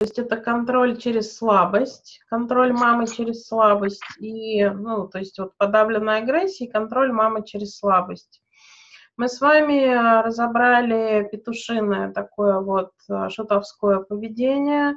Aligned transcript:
есть 0.00 0.18
это 0.18 0.38
контроль 0.38 0.96
через 0.96 1.36
слабость, 1.36 2.20
контроль 2.30 2.72
мамы 2.72 3.06
через 3.06 3.46
слабость 3.46 4.02
и, 4.18 4.64
ну, 4.66 5.06
то 5.08 5.18
есть 5.18 5.38
вот 5.38 5.54
подавленная 5.58 6.22
агрессия 6.22 6.64
и 6.64 6.70
контроль 6.70 7.12
мамы 7.12 7.44
через 7.44 7.76
слабость. 7.76 8.42
Мы 9.18 9.28
с 9.28 9.42
вами 9.42 10.22
разобрали 10.24 11.28
петушиное 11.30 12.10
такое 12.12 12.60
вот 12.60 12.92
э, 13.10 13.28
шутовское 13.28 13.98
поведение, 13.98 14.94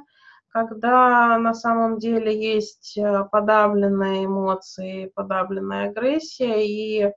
когда 0.48 1.36
на 1.36 1.52
самом 1.52 1.98
деле 1.98 2.34
есть 2.34 2.96
э, 2.96 3.24
подавленные 3.30 4.24
эмоции, 4.24 5.12
подавленная 5.14 5.90
агрессия 5.90 6.66
и 6.66 7.12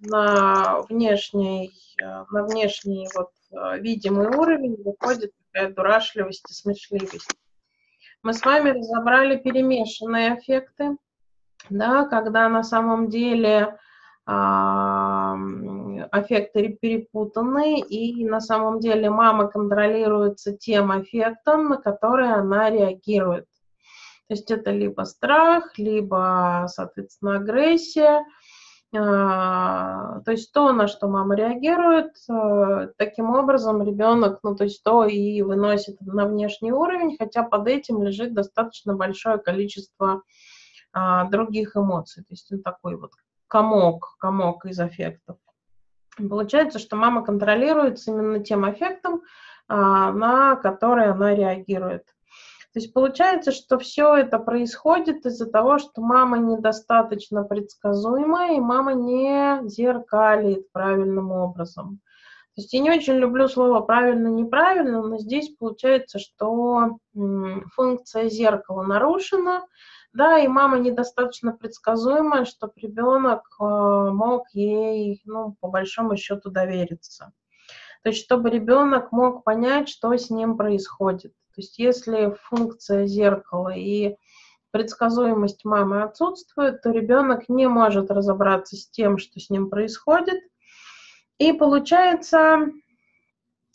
на 0.00 0.82
внешний, 0.90 1.72
э, 2.02 2.24
на 2.30 2.44
внешний 2.44 3.08
вот 3.14 3.30
э, 3.30 3.37
видимый 3.50 4.28
уровень 4.28 4.82
выходит 4.82 5.32
такая 5.52 5.72
дурашливость 5.72 6.50
и 6.50 6.54
смешливость. 6.54 7.30
Мы 8.22 8.32
с 8.32 8.44
вами 8.44 8.70
разобрали 8.70 9.36
перемешанные 9.36 10.38
эффекты, 10.38 10.96
да, 11.70 12.04
когда 12.04 12.48
на 12.48 12.62
самом 12.62 13.08
деле 13.08 13.78
а, 14.26 15.36
аффекты 16.10 16.76
перепутаны, 16.80 17.80
и 17.80 18.24
на 18.26 18.40
самом 18.40 18.80
деле 18.80 19.08
мама 19.08 19.48
контролируется 19.48 20.56
тем 20.56 20.90
аффектом, 20.90 21.68
на 21.68 21.76
который 21.76 22.32
она 22.32 22.70
реагирует. 22.70 23.46
То 24.26 24.34
есть 24.34 24.50
это 24.50 24.70
либо 24.70 25.04
страх, 25.04 25.78
либо, 25.78 26.66
соответственно, 26.68 27.36
агрессия, 27.36 28.26
то 28.90 30.22
есть 30.28 30.50
то, 30.52 30.72
на 30.72 30.88
что 30.88 31.08
мама 31.08 31.34
реагирует, 31.36 32.14
э, 32.30 32.88
таким 32.96 33.34
образом 33.34 33.82
ребенок, 33.82 34.38
ну 34.42 34.56
то 34.56 34.64
есть 34.64 34.82
то 34.82 35.04
и 35.04 35.42
выносит 35.42 36.00
на 36.00 36.26
внешний 36.26 36.72
уровень, 36.72 37.16
хотя 37.18 37.42
под 37.42 37.68
этим 37.68 38.02
лежит 38.02 38.32
достаточно 38.32 38.94
большое 38.94 39.36
количество 39.36 40.22
а, 40.92 41.24
других 41.24 41.76
эмоций. 41.76 42.22
То 42.22 42.30
есть 42.30 42.50
он 42.50 42.62
такой 42.62 42.96
вот 42.96 43.12
комок, 43.46 44.16
комок 44.18 44.64
из 44.64 44.80
аффектов. 44.80 45.36
Получается, 46.16 46.78
что 46.78 46.96
мама 46.96 47.24
контролируется 47.24 48.10
именно 48.10 48.40
тем 48.40 48.64
аффектом, 48.64 49.22
а, 49.68 50.12
на 50.12 50.56
который 50.56 51.10
она 51.10 51.34
реагирует. 51.34 52.04
То 52.78 52.82
есть 52.82 52.94
получается, 52.94 53.50
что 53.50 53.76
все 53.76 54.14
это 54.14 54.38
происходит 54.38 55.26
из-за 55.26 55.50
того, 55.50 55.78
что 55.78 56.00
мама 56.00 56.38
недостаточно 56.38 57.42
предсказуемая, 57.42 58.54
и 58.54 58.60
мама 58.60 58.94
не 58.94 59.68
зеркалит 59.68 60.70
правильным 60.70 61.32
образом. 61.32 61.98
То 62.54 62.62
есть 62.62 62.72
я 62.72 62.78
не 62.78 62.92
очень 62.92 63.14
люблю 63.14 63.48
слово 63.48 63.80
правильно-неправильно, 63.80 65.02
но 65.02 65.18
здесь 65.18 65.48
получается, 65.58 66.20
что 66.20 66.98
функция 67.74 68.28
зеркала 68.28 68.84
нарушена, 68.84 69.66
да, 70.12 70.38
и 70.38 70.46
мама 70.46 70.78
недостаточно 70.78 71.50
предсказуемая, 71.50 72.44
чтобы 72.44 72.74
ребенок 72.76 73.42
э, 73.60 73.64
мог 73.64 74.44
ей, 74.52 75.20
ну, 75.24 75.56
по 75.58 75.66
большому 75.66 76.16
счету, 76.16 76.50
довериться. 76.50 77.32
То 78.04 78.10
есть, 78.10 78.22
чтобы 78.22 78.50
ребенок 78.50 79.10
мог 79.10 79.42
понять, 79.42 79.88
что 79.88 80.16
с 80.16 80.30
ним 80.30 80.56
происходит. 80.56 81.32
То 81.58 81.62
есть 81.62 81.78
если 81.80 82.36
функция 82.44 83.06
зеркала 83.06 83.74
и 83.74 84.14
предсказуемость 84.70 85.64
мамы 85.64 86.04
отсутствует, 86.04 86.82
то 86.82 86.92
ребенок 86.92 87.48
не 87.48 87.66
может 87.66 88.12
разобраться 88.12 88.76
с 88.76 88.88
тем, 88.88 89.18
что 89.18 89.40
с 89.40 89.50
ним 89.50 89.68
происходит. 89.68 90.40
И 91.38 91.52
получается 91.52 92.68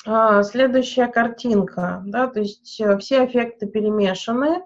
а, 0.06 0.44
следующая 0.44 1.08
картинка, 1.08 2.02
да, 2.06 2.28
то 2.28 2.40
есть 2.40 2.80
э, 2.80 2.98
все 3.00 3.26
эффекты 3.26 3.66
перемешаны, 3.66 4.64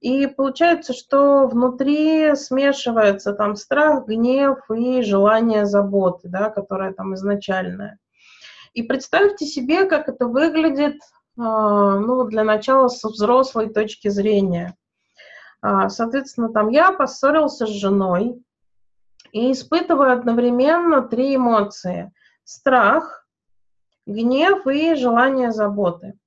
и 0.00 0.26
получается, 0.26 0.92
что 0.92 1.46
внутри 1.46 2.34
смешивается 2.34 3.32
там 3.32 3.54
страх, 3.54 4.08
гнев 4.08 4.58
и 4.72 5.02
желание 5.02 5.66
заботы, 5.66 6.26
да, 6.28 6.50
которое 6.50 6.92
там 6.92 7.14
изначальное. 7.14 8.00
И 8.72 8.82
представьте 8.82 9.46
себе, 9.46 9.84
как 9.84 10.08
это 10.08 10.26
выглядит 10.26 10.96
ну, 11.36 12.24
для 12.24 12.44
начала 12.44 12.88
со 12.88 13.08
взрослой 13.08 13.68
точки 13.68 14.08
зрения. 14.08 14.76
А, 15.60 15.88
соответственно, 15.88 16.52
там 16.52 16.68
я 16.68 16.92
поссорился 16.92 17.66
с 17.66 17.70
женой 17.70 18.42
и 19.32 19.50
испытываю 19.50 20.12
одновременно 20.12 21.00
три 21.00 21.36
эмоции. 21.36 22.12
Страх, 22.44 23.26
гнев 24.06 24.66
и 24.66 24.94
желание 24.94 25.52
заботы. 25.52 26.18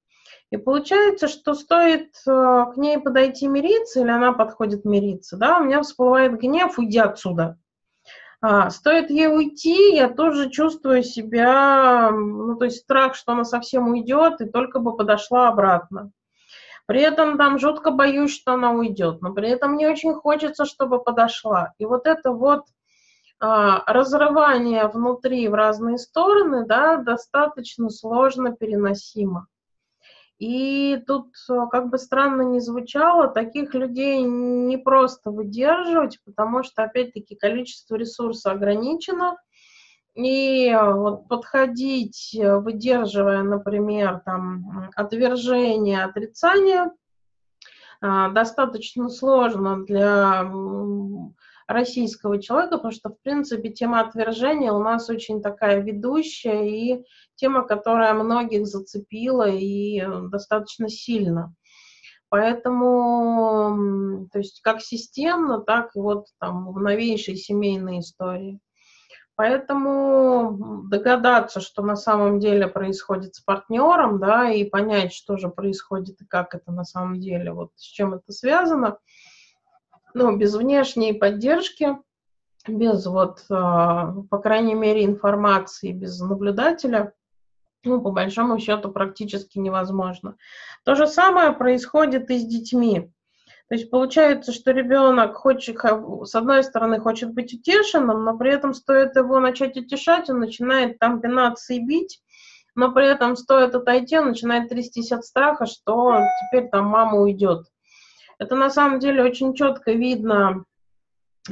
И 0.49 0.57
получается, 0.57 1.27
что 1.27 1.53
стоит 1.53 2.15
а, 2.27 2.65
к 2.71 2.77
ней 2.77 2.97
подойти 2.99 3.47
мириться, 3.47 3.99
или 3.99 4.09
она 4.09 4.33
подходит 4.33 4.85
мириться, 4.85 5.37
да, 5.37 5.59
у 5.59 5.65
меня 5.65 5.81
всплывает 5.81 6.39
гнев, 6.39 6.79
уйди 6.79 6.97
отсюда. 6.97 7.59
А, 8.39 8.69
стоит 8.69 9.09
ей 9.09 9.27
уйти, 9.27 9.95
я 9.95 10.09
тоже 10.09 10.49
чувствую 10.49 11.03
себя, 11.03 12.11
ну, 12.11 12.55
то 12.55 12.65
есть 12.65 12.77
страх, 12.81 13.15
что 13.15 13.31
она 13.31 13.43
совсем 13.43 13.87
уйдет, 13.87 14.41
и 14.41 14.49
только 14.49 14.79
бы 14.79 14.95
подошла 14.95 15.47
обратно. 15.47 16.11
При 16.85 17.01
этом 17.01 17.37
там 17.37 17.57
жутко 17.57 17.91
боюсь, 17.91 18.33
что 18.33 18.53
она 18.53 18.71
уйдет, 18.71 19.21
но 19.21 19.33
при 19.33 19.49
этом 19.49 19.71
мне 19.71 19.89
очень 19.89 20.13
хочется, 20.13 20.65
чтобы 20.65 21.03
подошла. 21.03 21.73
И 21.79 21.85
вот 21.85 22.05
это 22.05 22.31
вот 22.31 22.65
а, 23.39 23.83
разрывание 23.91 24.87
внутри 24.87 25.47
в 25.47 25.55
разные 25.55 25.97
стороны, 25.97 26.65
да, 26.65 26.97
достаточно 26.97 27.89
сложно 27.89 28.55
переносимо. 28.55 29.47
И 30.39 30.97
тут, 31.07 31.33
э, 31.49 31.53
как 31.71 31.89
бы 31.89 31.97
странно 31.97 32.43
ни 32.43 32.59
звучало, 32.59 33.27
таких 33.27 33.73
людей 33.73 34.21
не 34.21 34.77
просто 34.77 35.31
выдерживать, 35.31 36.19
потому 36.25 36.61
что, 36.63 36.83
опять-таки, 36.83 37.35
количество 37.35 37.95
ресурса 37.95 38.51
ограничено. 38.51 39.37
И 40.13 40.67
э, 40.69 40.93
вот 40.93 41.27
подходить, 41.27 42.35
э, 42.39 42.57
выдерживая, 42.57 43.41
например, 43.41 44.21
там, 44.25 44.91
отвержение, 44.95 46.03
отрицание, 46.03 46.91
достаточно 47.99 49.09
сложно 49.09 49.83
для 49.83 50.43
российского 51.67 52.41
человека, 52.41 52.77
потому 52.77 52.93
что, 52.93 53.09
в 53.09 53.21
принципе, 53.21 53.69
тема 53.69 53.99
отвержения 54.01 54.71
у 54.71 54.79
нас 54.81 55.09
очень 55.09 55.41
такая 55.41 55.81
ведущая 55.81 56.69
и 56.69 57.03
тема, 57.35 57.67
которая 57.67 58.13
многих 58.13 58.65
зацепила 58.65 59.49
и 59.49 60.01
достаточно 60.29 60.89
сильно. 60.89 61.53
Поэтому, 62.29 63.77
то 64.31 64.39
есть 64.39 64.61
как 64.61 64.81
системно, 64.81 65.59
так 65.61 65.95
и 65.95 65.99
вот 65.99 66.27
там 66.39 66.73
в 66.73 66.79
новейшей 66.79 67.35
семейной 67.35 67.99
истории. 67.99 68.59
Поэтому 69.35 70.83
догадаться, 70.89 71.61
что 71.61 71.83
на 71.83 71.95
самом 71.95 72.39
деле 72.39 72.67
происходит 72.67 73.35
с 73.35 73.39
партнером, 73.39 74.19
да, 74.19 74.49
и 74.49 74.63
понять, 74.63 75.13
что 75.13 75.37
же 75.37 75.47
происходит 75.49 76.19
и 76.21 76.25
как 76.25 76.55
это 76.55 76.71
на 76.71 76.83
самом 76.83 77.19
деле, 77.19 77.53
вот 77.53 77.69
с 77.75 77.83
чем 77.83 78.13
это 78.15 78.31
связано– 78.31 78.97
ну, 80.17 80.35
без 80.35 80.55
внешней 80.55 81.13
поддержки, 81.13 81.97
без 82.67 83.05
вот, 83.05 83.45
а, 83.49 84.13
по 84.29 84.39
крайней 84.39 84.73
мере, 84.73 85.05
информации, 85.05 85.91
без 85.91 86.19
наблюдателя, 86.19 87.13
ну, 87.83 88.01
по 88.01 88.11
большому 88.11 88.59
счету, 88.59 88.91
практически 88.91 89.59
невозможно. 89.59 90.35
То 90.83 90.95
же 90.95 91.07
самое 91.07 91.53
происходит 91.53 92.29
и 92.29 92.39
с 92.39 92.45
детьми. 92.45 93.11
То 93.69 93.75
есть 93.75 93.89
получается, 93.89 94.53
что 94.53 94.71
ребенок 94.71 95.35
хочет, 95.35 95.77
с 95.77 96.35
одной 96.35 96.63
стороны, 96.63 96.99
хочет 96.99 97.33
быть 97.33 97.53
утешенным, 97.53 98.23
но 98.23 98.37
при 98.37 98.51
этом 98.51 98.73
стоит 98.73 99.15
его 99.15 99.39
начать 99.39 99.77
утешать, 99.77 100.29
он 100.29 100.39
начинает 100.39 100.99
там 100.99 101.21
пинаться 101.21 101.73
и 101.73 101.79
бить, 101.79 102.21
но 102.75 102.91
при 102.91 103.07
этом 103.07 103.35
стоит 103.35 103.75
отойти, 103.75 104.17
он 104.17 104.29
начинает 104.29 104.69
трястись 104.69 105.11
от 105.11 105.25
страха, 105.25 105.65
что 105.65 106.21
теперь 106.41 106.69
там 106.69 106.85
мама 106.85 107.19
уйдет. 107.19 107.65
Это 108.39 108.55
на 108.55 108.69
самом 108.69 108.99
деле 108.99 109.23
очень 109.23 109.53
четко 109.53 109.91
видно 109.91 110.63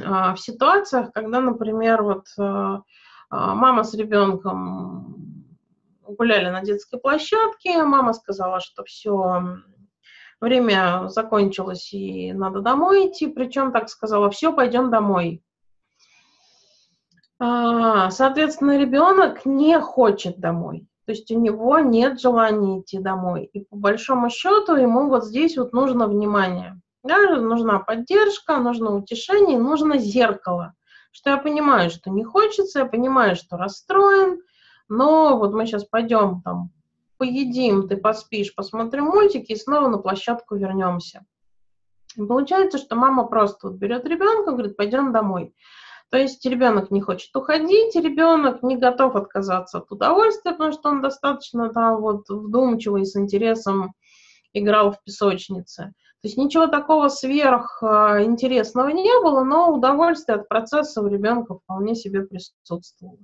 а, 0.02 0.34
в 0.34 0.40
ситуациях, 0.40 1.12
когда, 1.12 1.40
например, 1.40 2.02
вот 2.02 2.26
а, 2.38 2.82
а, 3.28 3.54
мама 3.54 3.82
с 3.82 3.94
ребенком 3.94 5.44
гуляли 6.02 6.48
на 6.48 6.62
детской 6.62 7.00
площадке, 7.00 7.82
мама 7.82 8.12
сказала, 8.12 8.60
что 8.60 8.84
все, 8.84 9.58
время 10.40 11.08
закончилось 11.08 11.92
и 11.92 12.32
надо 12.32 12.60
домой 12.60 13.08
идти, 13.08 13.26
причем 13.26 13.72
так 13.72 13.88
сказала, 13.88 14.30
все, 14.30 14.52
пойдем 14.52 14.90
домой. 14.90 15.42
Соответственно, 17.38 18.78
ребенок 18.78 19.44
не 19.44 19.78
хочет 19.78 20.38
домой. 20.38 20.86
То 21.06 21.12
есть 21.12 21.30
у 21.30 21.38
него 21.38 21.78
нет 21.78 22.20
желания 22.20 22.80
идти 22.80 22.98
домой. 22.98 23.48
И 23.52 23.60
по 23.60 23.76
большому 23.76 24.28
счету 24.28 24.74
ему 24.74 25.08
вот 25.08 25.24
здесь 25.24 25.56
вот 25.56 25.72
нужно 25.72 26.08
внимание. 26.08 26.80
Да, 27.04 27.36
нужна 27.36 27.78
поддержка, 27.78 28.58
нужно 28.58 28.96
утешение, 28.96 29.58
нужно 29.58 29.98
зеркало. 29.98 30.74
Что 31.12 31.30
я 31.30 31.36
понимаю, 31.36 31.90
что 31.90 32.10
не 32.10 32.24
хочется, 32.24 32.80
я 32.80 32.86
понимаю, 32.86 33.36
что 33.36 33.56
расстроен, 33.56 34.42
но 34.88 35.38
вот 35.38 35.54
мы 35.54 35.66
сейчас 35.66 35.84
пойдем 35.84 36.42
там 36.42 36.70
поедим, 37.18 37.88
ты 37.88 37.96
поспишь, 37.96 38.54
посмотрим 38.54 39.04
мультики 39.04 39.52
и 39.52 39.56
снова 39.56 39.88
на 39.88 39.98
площадку 39.98 40.56
вернемся. 40.56 41.24
И 42.16 42.22
получается, 42.24 42.78
что 42.78 42.96
мама 42.96 43.24
просто 43.24 43.68
вот 43.68 43.76
берет 43.76 44.04
ребенка, 44.06 44.52
говорит, 44.52 44.76
пойдем 44.76 45.12
домой. 45.12 45.54
То 46.10 46.18
есть 46.18 46.44
ребенок 46.46 46.90
не 46.90 47.00
хочет 47.00 47.34
уходить, 47.34 47.96
ребенок 47.96 48.62
не 48.62 48.76
готов 48.76 49.16
отказаться 49.16 49.78
от 49.78 49.90
удовольствия, 49.90 50.52
потому 50.52 50.72
что 50.72 50.88
он 50.90 51.02
достаточно 51.02 51.72
там 51.72 52.00
вот 52.00 52.28
вдумчивый, 52.28 53.04
с 53.04 53.16
интересом 53.16 53.92
играл 54.52 54.92
в 54.92 55.02
песочнице. 55.02 55.92
То 56.22 56.28
есть 56.28 56.38
ничего 56.38 56.66
такого 56.66 57.08
сверх 57.08 57.82
а, 57.82 58.22
не 58.92 59.22
было, 59.22 59.44
но 59.44 59.72
удовольствие 59.72 60.36
от 60.36 60.48
процесса 60.48 61.02
у 61.02 61.08
ребенка 61.08 61.56
вполне 61.56 61.94
себе 61.94 62.22
присутствовало. 62.22 63.18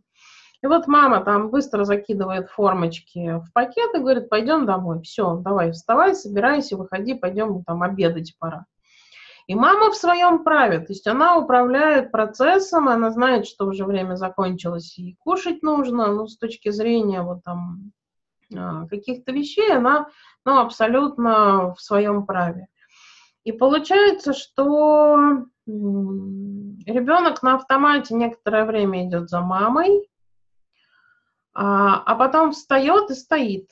И 0.63 0.67
вот 0.67 0.87
мама 0.87 1.25
там 1.25 1.51
быстро 1.51 1.85
закидывает 1.85 2.49
формочки 2.49 3.39
в 3.41 3.53
пакет 3.53 3.95
и 3.95 3.99
говорит, 3.99 4.29
пойдем 4.29 4.67
домой, 4.67 5.03
все, 5.03 5.37
давай, 5.37 5.73
вставай, 5.73 6.15
собирайся, 6.15 6.77
выходи, 6.77 7.15
пойдем 7.15 7.65
там 7.65 7.83
обедать 7.83 8.37
пора. 8.39 8.67
И 9.53 9.55
мама 9.55 9.91
в 9.91 9.97
своем 9.97 10.45
праве, 10.45 10.79
то 10.79 10.95
есть 10.95 11.07
она 11.07 11.37
управляет 11.37 12.11
процессом, 12.11 12.89
она 12.89 13.11
знает, 13.11 13.47
что 13.47 13.67
уже 13.67 13.85
время 13.85 14.15
закончилось 14.15 14.99
и 14.99 15.15
кушать 15.19 15.63
нужно, 15.63 16.07
но 16.11 16.27
с 16.27 16.39
точки 16.39 16.71
зрения 16.71 17.21
вот 17.21 17.45
там 17.45 17.93
а, 18.57 18.87
каких-то 18.87 19.31
вещей 19.31 19.71
она 19.71 20.09
ну, 20.47 20.59
абсолютно 20.59 21.75
в 21.75 21.83
своем 21.83 22.25
праве. 22.25 22.69
И 23.45 23.53
получается, 23.53 24.33
что 24.33 25.45
ребенок 25.67 27.43
на 27.43 27.57
автомате 27.57 28.15
некоторое 28.15 28.65
время 28.65 29.07
идет 29.07 29.29
за 29.29 29.43
мамой, 29.43 30.09
а, 31.53 32.03
а 32.07 32.15
потом 32.15 32.53
встает 32.53 33.11
и 33.11 33.15
стоит. 33.15 33.69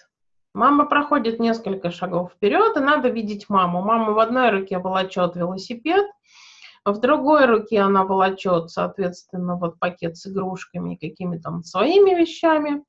Мама 0.53 0.87
проходит 0.87 1.39
несколько 1.39 1.91
шагов 1.91 2.33
вперед, 2.33 2.77
и 2.77 2.81
надо 2.81 3.09
видеть 3.09 3.49
маму. 3.49 3.83
Мама 3.83 4.13
в 4.13 4.19
одной 4.19 4.51
руке 4.51 4.79
волочет 4.79 5.37
велосипед, 5.37 6.07
в 6.85 6.99
другой 6.99 7.47
руке 7.47 7.81
она 7.81 8.05
волочет, 8.05 8.71
соответственно, 8.71 9.57
вот 9.57 9.79
пакет 9.79 10.17
с 10.17 10.27
игрушками 10.27 10.95
и 10.95 11.09
какими-то 11.09 11.61
своими 11.63 12.19
вещами. 12.19 12.83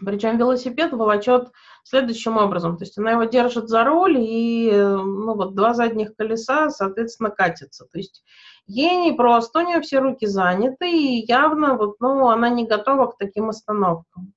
Причем 0.00 0.38
велосипед 0.38 0.92
волочет 0.92 1.50
следующим 1.84 2.36
образом. 2.36 2.78
То 2.78 2.84
есть 2.84 2.96
она 2.98 3.12
его 3.12 3.24
держит 3.24 3.68
за 3.68 3.84
руль, 3.84 4.16
и 4.18 4.70
ну, 4.72 5.34
вот 5.34 5.54
два 5.54 5.74
задних 5.74 6.14
колеса, 6.16 6.70
соответственно, 6.70 7.30
катятся. 7.30 7.84
То 7.92 7.98
есть 7.98 8.22
ей 8.66 8.96
не 8.96 9.12
просто, 9.12 9.58
у 9.58 9.62
нее 9.62 9.80
все 9.80 9.98
руки 9.98 10.26
заняты, 10.26 10.90
и 10.90 11.26
явно 11.26 11.76
вот, 11.76 11.96
ну, 12.00 12.28
она 12.28 12.48
не 12.48 12.66
готова 12.66 13.06
к 13.06 13.18
таким 13.18 13.48
остановкам. 13.50 14.32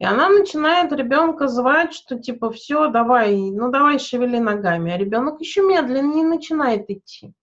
И 0.00 0.04
она 0.06 0.30
начинает 0.30 0.92
ребенка 0.92 1.46
звать, 1.46 1.92
что 1.92 2.18
типа 2.18 2.50
все, 2.50 2.88
давай, 2.88 3.36
ну 3.36 3.70
давай 3.70 3.98
шевели 3.98 4.38
ногами. 4.38 4.92
А 4.92 4.96
ребенок 4.96 5.40
еще 5.40 5.60
медленнее 5.60 6.24
начинает 6.24 6.88
идти. 6.88 7.34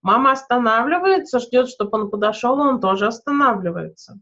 Мама 0.00 0.30
останавливается, 0.30 1.40
ждет, 1.40 1.68
чтобы 1.68 1.98
он 1.98 2.10
подошел, 2.10 2.60
он 2.60 2.80
тоже 2.80 3.08
останавливается. 3.08 4.20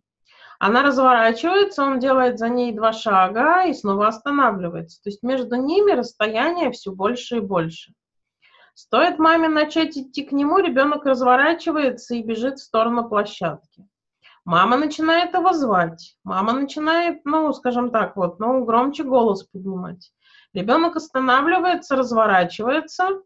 Она 0.61 0.83
разворачивается, 0.83 1.83
он 1.83 1.99
делает 1.99 2.39
за 2.39 2.49
ней 2.49 2.73
два 2.73 2.95
шага 2.95 3.65
и 3.65 3.75
снова 3.75 4.07
останавливается. 4.09 5.03
То 5.03 5.11
есть 5.11 5.23
между 5.23 5.57
ними 5.57 5.93
расстояние 5.93 6.71
все 6.71 6.91
больше 6.91 7.37
и 7.37 7.41
больше. 7.41 7.93
Стоит 8.73 9.19
маме 9.19 9.49
начать 9.49 9.99
идти 9.99 10.25
к 10.25 10.33
нему, 10.33 10.57
ребенок 10.57 11.05
разворачивается 11.05 12.15
и 12.15 12.23
бежит 12.23 12.61
в 12.61 12.63
сторону 12.63 13.11
площадки. 13.11 13.87
Мама 14.45 14.77
начинает 14.77 15.35
его 15.35 15.53
звать. 15.53 16.17
Мама 16.25 16.53
начинает, 16.53 17.25
ну, 17.25 17.53
скажем 17.53 17.91
так, 17.91 18.17
вот, 18.17 18.41
ну, 18.41 18.65
громче 18.65 19.05
голос 19.05 19.45
поднимать. 19.45 20.13
Ребенок 20.53 20.97
останавливается, 20.97 21.97
разворачивается, 21.97 23.23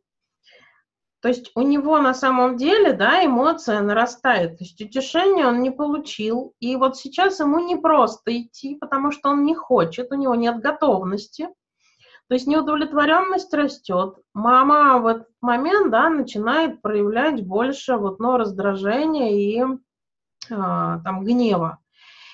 то 1.26 1.28
есть 1.28 1.50
у 1.56 1.62
него 1.62 1.98
на 1.98 2.14
самом 2.14 2.56
деле, 2.56 2.92
да, 2.92 3.24
эмоция 3.24 3.80
нарастает. 3.80 4.58
То 4.58 4.64
есть 4.64 4.80
утешение 4.80 5.46
он 5.46 5.60
не 5.60 5.72
получил. 5.72 6.54
И 6.60 6.76
вот 6.76 6.96
сейчас 6.96 7.40
ему 7.40 7.58
не 7.58 7.74
просто 7.74 8.40
идти, 8.40 8.76
потому 8.76 9.10
что 9.10 9.30
он 9.30 9.44
не 9.44 9.54
хочет, 9.54 10.12
у 10.12 10.14
него 10.14 10.36
нет 10.36 10.60
готовности. 10.60 11.48
То 12.28 12.34
есть 12.34 12.46
неудовлетворенность 12.46 13.52
растет. 13.54 14.16
Мама 14.34 14.98
в 14.98 15.06
этот 15.06 15.28
момент, 15.40 15.90
да, 15.90 16.10
начинает 16.10 16.82
проявлять 16.82 17.44
больше 17.44 17.96
вот, 17.96 18.20
ну, 18.20 18.36
раздражения 18.36 19.32
и 19.32 19.64
там 20.48 21.24
гнева. 21.24 21.78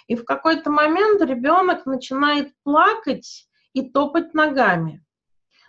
И 0.07 0.17
в 0.17 0.25
какой-то 0.25 0.71
момент 0.71 1.23
ребенок 1.23 1.87
начинает 1.87 2.53
плакать 2.65 3.49
и 3.73 3.83
топать 3.83 4.35
ногами. 4.35 5.05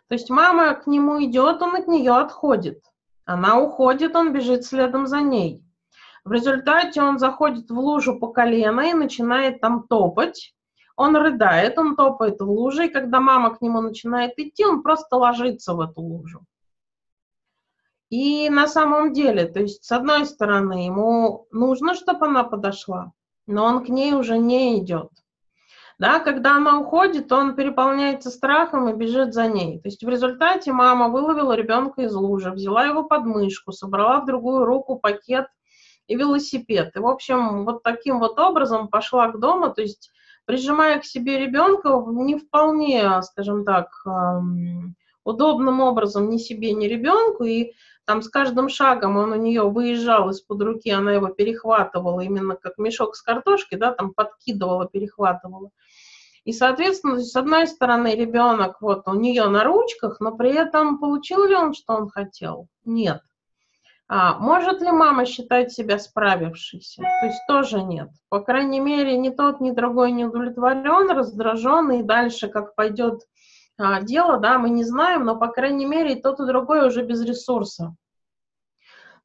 То 0.09 0.15
есть 0.15 0.29
мама 0.29 0.73
к 0.75 0.87
нему 0.87 1.23
идет, 1.23 1.61
он 1.61 1.75
от 1.75 1.87
нее 1.87 2.13
отходит. 2.13 2.83
Она 3.25 3.59
уходит, 3.59 4.15
он 4.15 4.33
бежит 4.33 4.65
следом 4.65 5.07
за 5.07 5.21
ней. 5.21 5.63
В 6.25 6.31
результате 6.31 7.01
он 7.01 7.19
заходит 7.19 7.69
в 7.69 7.77
лужу 7.77 8.19
по 8.19 8.27
колено 8.27 8.81
и 8.81 8.93
начинает 8.93 9.59
там 9.61 9.87
топать. 9.87 10.53
Он 10.95 11.15
рыдает, 11.15 11.77
он 11.77 11.95
топает 11.95 12.39
в 12.39 12.49
луже, 12.49 12.85
и 12.85 12.89
когда 12.89 13.19
мама 13.19 13.55
к 13.55 13.61
нему 13.61 13.81
начинает 13.81 14.37
идти, 14.37 14.63
он 14.65 14.83
просто 14.83 15.15
ложится 15.15 15.73
в 15.73 15.81
эту 15.81 16.01
лужу. 16.01 16.45
И 18.13 18.48
на 18.48 18.68
самом 18.68 19.12
деле, 19.12 19.45
то 19.45 19.60
есть, 19.60 19.86
с 19.86 19.92
одной 19.92 20.27
стороны, 20.27 20.86
ему 20.86 21.48
нужно, 21.50 21.95
чтобы 21.95 22.27
она 22.27 22.44
подошла, 22.44 23.12
но 23.48 23.65
он 23.65 23.83
к 23.83 23.89
ней 23.89 24.13
уже 24.13 24.38
не 24.38 24.77
идет. 24.77 25.10
Да, 25.98 26.19
когда 26.19 26.57
она 26.57 26.80
уходит, 26.80 27.31
он 27.31 27.56
переполняется 27.56 28.30
страхом 28.30 28.88
и 28.88 28.94
бежит 28.94 29.33
за 29.33 29.48
ней. 29.48 29.80
То 29.80 29.88
есть 29.88 30.04
в 30.04 30.10
результате 30.10 30.71
мама 30.71 31.10
выловила 31.10 31.54
ребенка 31.54 32.04
из 32.04 32.13
лужи, 32.13 32.51
взяла 32.51 32.86
его 32.86 33.04
под 33.04 33.25
мышку, 33.25 33.71
собрала 33.71 34.21
в 34.21 34.27
другую 34.27 34.63
руку 34.65 35.00
пакет 35.00 35.48
и 36.06 36.15
велосипед. 36.15 36.95
И, 36.95 37.00
в 37.00 37.07
общем, 37.07 37.65
вот 37.65 37.81
таким 37.81 38.19
вот 38.19 38.38
образом 38.38 38.89
пошла 38.89 39.30
к 39.30 39.39
дому, 39.39 39.74
то 39.74 39.81
есть 39.81 40.12
прижимая 40.45 41.00
к 41.00 41.06
себе 41.06 41.39
ребенка 41.39 41.89
не 42.12 42.38
вполне, 42.38 43.24
скажем 43.24 43.65
так, 43.65 43.88
удобным 45.24 45.80
образом 45.80 46.30
ни 46.30 46.38
себе, 46.38 46.74
ни 46.74 46.86
ребенку, 46.86 47.44
и 47.45 47.71
там 48.05 48.21
с 48.21 48.29
каждым 48.29 48.69
шагом 48.69 49.17
он 49.17 49.31
у 49.31 49.35
нее 49.35 49.63
выезжал 49.63 50.29
из-под 50.29 50.61
руки, 50.61 50.89
она 50.89 51.13
его 51.13 51.27
перехватывала, 51.27 52.21
именно 52.21 52.55
как 52.55 52.77
мешок 52.77 53.15
с 53.15 53.21
картошки, 53.21 53.75
да, 53.75 53.91
там 53.91 54.13
подкидывала, 54.13 54.88
перехватывала. 54.88 55.69
И, 56.44 56.51
соответственно, 56.51 57.21
с 57.21 57.35
одной 57.35 57.67
стороны, 57.67 58.15
ребенок 58.15 58.81
вот 58.81 59.07
у 59.07 59.13
нее 59.13 59.47
на 59.47 59.63
ручках, 59.63 60.19
но 60.19 60.35
при 60.35 60.53
этом 60.53 61.00
получил 61.00 61.45
ли 61.45 61.55
он, 61.55 61.74
что 61.74 61.93
он 61.93 62.10
хотел? 62.10 62.67
Нет. 62.83 63.22
А, 64.10 64.38
может 64.38 64.81
ли 64.81 64.91
мама 64.91 65.25
считать 65.25 65.72
себя 65.72 65.98
справившейся? 65.98 67.01
То 67.01 67.25
есть 67.25 67.39
тоже 67.48 67.81
нет. 67.81 68.10
По 68.27 68.41
крайней 68.41 68.81
мере, 68.81 69.17
ни 69.17 69.29
тот, 69.29 69.62
ни 69.62 69.72
другой 69.72 70.12
не 70.12 70.25
удовлетворен, 70.25 71.10
раздражен, 71.10 71.91
и 71.91 72.03
дальше 72.03 72.50
как 72.50 72.75
пойдет 72.75 73.22
дело, 73.77 74.38
да, 74.38 74.58
мы 74.58 74.70
не 74.70 74.84
знаем, 74.84 75.25
но, 75.25 75.36
по 75.38 75.48
крайней 75.48 75.86
мере, 75.86 76.13
и 76.13 76.22
тот, 76.22 76.39
и 76.39 76.46
другой 76.46 76.88
уже 76.88 77.03
без 77.03 77.22
ресурса. 77.22 77.96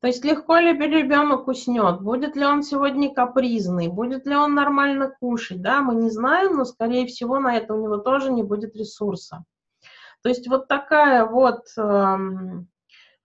То 0.00 0.06
есть 0.06 0.24
легко 0.24 0.56
ли 0.58 0.72
ребенок 0.72 1.48
уснет, 1.48 2.00
будет 2.00 2.36
ли 2.36 2.44
он 2.44 2.62
сегодня 2.62 3.12
капризный, 3.12 3.88
будет 3.88 4.26
ли 4.26 4.36
он 4.36 4.54
нормально 4.54 5.12
кушать, 5.20 5.60
да, 5.60 5.82
мы 5.82 5.96
не 5.96 6.08
знаем, 6.08 6.56
но, 6.56 6.64
скорее 6.64 7.06
всего, 7.06 7.40
на 7.40 7.56
это 7.56 7.74
у 7.74 7.82
него 7.82 7.96
тоже 7.96 8.30
не 8.30 8.44
будет 8.44 8.76
ресурса. 8.76 9.44
То 10.22 10.28
есть 10.28 10.46
вот 10.48 10.68
такая 10.68 11.24
вот 11.24 11.64
э, 11.76 12.16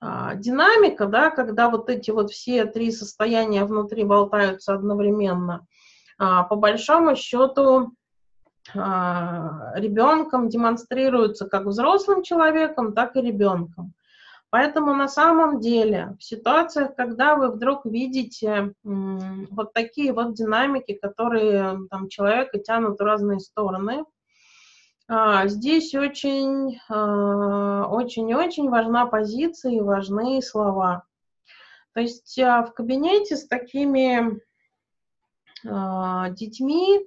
э, 0.01 0.31
динамика, 0.35 1.05
да, 1.05 1.29
когда 1.29 1.69
вот 1.69 1.89
эти 1.89 2.09
вот 2.09 2.31
все 2.31 2.65
три 2.65 2.91
состояния 2.91 3.65
внутри 3.65 4.03
болтаются 4.03 4.73
одновременно, 4.73 5.67
э, 6.19 6.25
по 6.49 6.55
большому 6.55 7.15
счету 7.15 7.79
а, 7.79 7.87
ребенком 8.73 10.47
демонстрируются 10.49 11.47
как 11.47 11.65
взрослым 11.65 12.23
человеком, 12.23 12.93
так 12.93 13.15
и 13.15 13.21
ребенком. 13.21 13.93
Поэтому 14.53 14.93
на 14.93 15.07
самом 15.07 15.59
деле 15.59 16.15
в 16.19 16.23
ситуациях, 16.23 16.95
когда 16.95 17.35
вы 17.35 17.49
вдруг 17.49 17.85
видите 17.85 18.75
вот 18.83 19.73
такие 19.73 20.13
вот 20.13 20.35
динамики, 20.35 20.93
которые 20.93 21.79
там 21.89 22.07
человека 22.07 22.59
тянут 22.59 22.99
в 22.99 23.03
разные 23.03 23.39
стороны, 23.39 24.05
а, 25.07 25.47
здесь 25.47 25.95
очень, 25.95 26.79
а, 26.87 27.87
очень-очень 27.87 28.69
важна 28.69 29.07
позиция 29.07 29.71
и 29.71 29.81
важны 29.81 30.39
слова. 30.43 31.03
То 31.93 32.01
есть 32.01 32.37
в 32.37 32.71
кабинете 32.75 33.35
с 33.35 33.47
такими 33.47 34.39
детьми 35.63 36.99
а, 36.99 37.01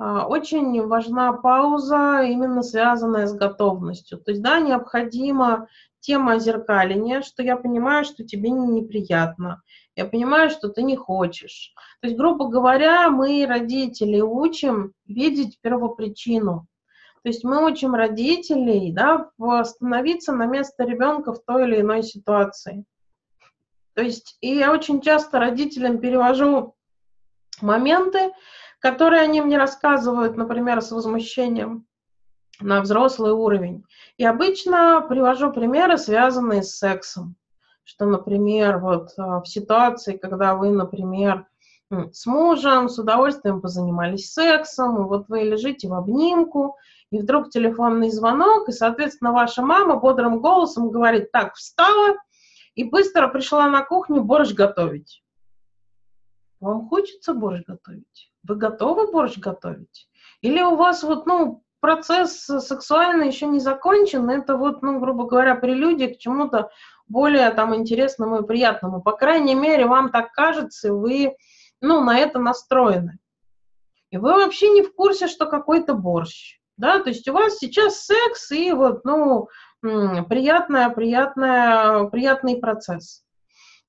очень 0.00 0.86
важна 0.86 1.32
пауза, 1.34 2.22
именно 2.22 2.62
связанная 2.62 3.26
с 3.26 3.34
готовностью. 3.34 4.18
То 4.18 4.30
есть, 4.30 4.42
да, 4.42 4.58
необходима 4.58 5.68
тема 6.00 6.38
зеркаления, 6.38 7.20
что 7.20 7.42
я 7.42 7.56
понимаю, 7.56 8.06
что 8.06 8.24
тебе 8.24 8.48
неприятно, 8.48 9.60
я 9.96 10.06
понимаю, 10.06 10.48
что 10.48 10.70
ты 10.70 10.82
не 10.82 10.96
хочешь. 10.96 11.74
То 12.00 12.08
есть, 12.08 12.18
грубо 12.18 12.48
говоря, 12.48 13.10
мы, 13.10 13.44
родители, 13.46 14.20
учим 14.20 14.94
видеть 15.06 15.58
первопричину. 15.60 16.66
То 17.22 17.28
есть 17.28 17.44
мы 17.44 17.66
учим 17.66 17.94
родителей, 17.94 18.92
да, 18.92 19.28
становиться 19.64 20.32
на 20.32 20.46
место 20.46 20.84
ребенка 20.84 21.34
в 21.34 21.44
той 21.44 21.64
или 21.64 21.82
иной 21.82 22.02
ситуации. 22.02 22.86
То 23.92 24.00
есть, 24.00 24.38
и 24.40 24.54
я 24.54 24.72
очень 24.72 25.02
часто 25.02 25.38
родителям 25.38 25.98
перевожу 25.98 26.74
моменты, 27.60 28.32
которые 28.80 29.22
они 29.22 29.40
мне 29.40 29.58
рассказывают, 29.58 30.36
например, 30.36 30.80
с 30.80 30.90
возмущением 30.90 31.86
на 32.60 32.80
взрослый 32.80 33.32
уровень. 33.32 33.84
И 34.16 34.24
обычно 34.24 35.04
привожу 35.08 35.52
примеры, 35.52 35.96
связанные 35.98 36.62
с 36.62 36.76
сексом. 36.76 37.36
Что, 37.84 38.06
например, 38.06 38.78
вот 38.78 39.10
а, 39.16 39.40
в 39.40 39.48
ситуации, 39.48 40.16
когда 40.16 40.54
вы, 40.54 40.70
например, 40.70 41.46
с 41.90 42.24
мужем 42.26 42.88
с 42.88 42.98
удовольствием 42.98 43.60
позанимались 43.60 44.32
сексом, 44.32 45.02
и 45.02 45.08
вот 45.08 45.28
вы 45.28 45.40
лежите 45.40 45.88
в 45.88 45.94
обнимку, 45.94 46.76
и 47.10 47.18
вдруг 47.18 47.50
телефонный 47.50 48.10
звонок, 48.10 48.68
и, 48.68 48.72
соответственно, 48.72 49.32
ваша 49.32 49.62
мама 49.62 49.96
бодрым 49.96 50.40
голосом 50.40 50.90
говорит, 50.90 51.32
так, 51.32 51.54
встала, 51.54 52.16
и 52.76 52.84
быстро 52.84 53.26
пришла 53.28 53.68
на 53.68 53.84
кухню 53.84 54.22
борщ 54.22 54.52
готовить. 54.52 55.24
Вам 56.60 56.88
хочется 56.88 57.34
борщ 57.34 57.64
готовить? 57.66 58.29
Вы 58.42 58.56
готовы 58.56 59.10
борщ 59.10 59.38
готовить? 59.38 60.08
Или 60.40 60.62
у 60.62 60.76
вас 60.76 61.02
вот, 61.02 61.26
ну, 61.26 61.62
процесс 61.80 62.44
сексуальный 62.44 63.28
еще 63.28 63.46
не 63.46 63.58
закончен, 63.58 64.28
это 64.30 64.56
вот, 64.56 64.82
ну, 64.82 65.00
грубо 65.00 65.26
говоря, 65.26 65.54
прелюдия 65.54 66.14
к 66.14 66.18
чему-то 66.18 66.70
более 67.08 67.50
там 67.50 67.74
интересному 67.74 68.40
и 68.40 68.46
приятному. 68.46 69.02
По 69.02 69.12
крайней 69.12 69.54
мере, 69.54 69.86
вам 69.86 70.10
так 70.10 70.32
кажется, 70.32 70.92
вы, 70.92 71.36
ну, 71.80 72.02
на 72.02 72.18
это 72.18 72.38
настроены. 72.38 73.18
И 74.10 74.16
вы 74.16 74.32
вообще 74.32 74.68
не 74.70 74.82
в 74.82 74.94
курсе, 74.94 75.26
что 75.28 75.46
какой-то 75.46 75.94
борщ. 75.94 76.58
Да, 76.76 76.98
то 76.98 77.10
есть 77.10 77.28
у 77.28 77.34
вас 77.34 77.58
сейчас 77.58 78.06
секс 78.06 78.50
и 78.52 78.72
вот, 78.72 79.04
ну, 79.04 79.48
приятная, 79.82 80.88
приятная, 80.90 82.04
приятный 82.04 82.56
процесс. 82.56 83.22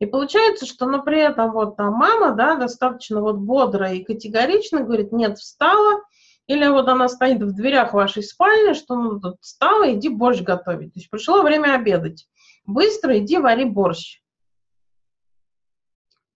И 0.01 0.07
получается, 0.07 0.65
что, 0.65 0.87
но 0.87 1.03
при 1.03 1.19
этом 1.19 1.51
вот 1.51 1.77
там 1.77 1.93
мама, 1.93 2.31
да, 2.31 2.55
достаточно 2.55 3.21
вот 3.21 3.35
бодрая 3.37 3.93
и 3.93 4.03
категорично 4.03 4.81
говорит, 4.81 5.11
нет, 5.11 5.37
встала, 5.37 6.01
или 6.47 6.67
вот 6.67 6.87
она 6.87 7.07
стоит 7.07 7.39
в 7.43 7.53
дверях 7.53 7.93
вашей 7.93 8.23
спальни, 8.23 8.73
что 8.73 8.95
ну, 8.95 9.19
тут 9.19 9.35
встала, 9.41 9.93
иди 9.93 10.09
борщ 10.09 10.41
готовить. 10.41 10.95
То 10.95 10.99
есть 10.99 11.11
пришло 11.11 11.43
время 11.43 11.75
обедать. 11.75 12.27
Быстро 12.65 13.19
иди 13.19 13.37
вари 13.37 13.65
борщ. 13.65 14.23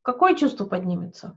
Какое 0.03 0.35
чувство 0.35 0.65
поднимется? 0.65 1.35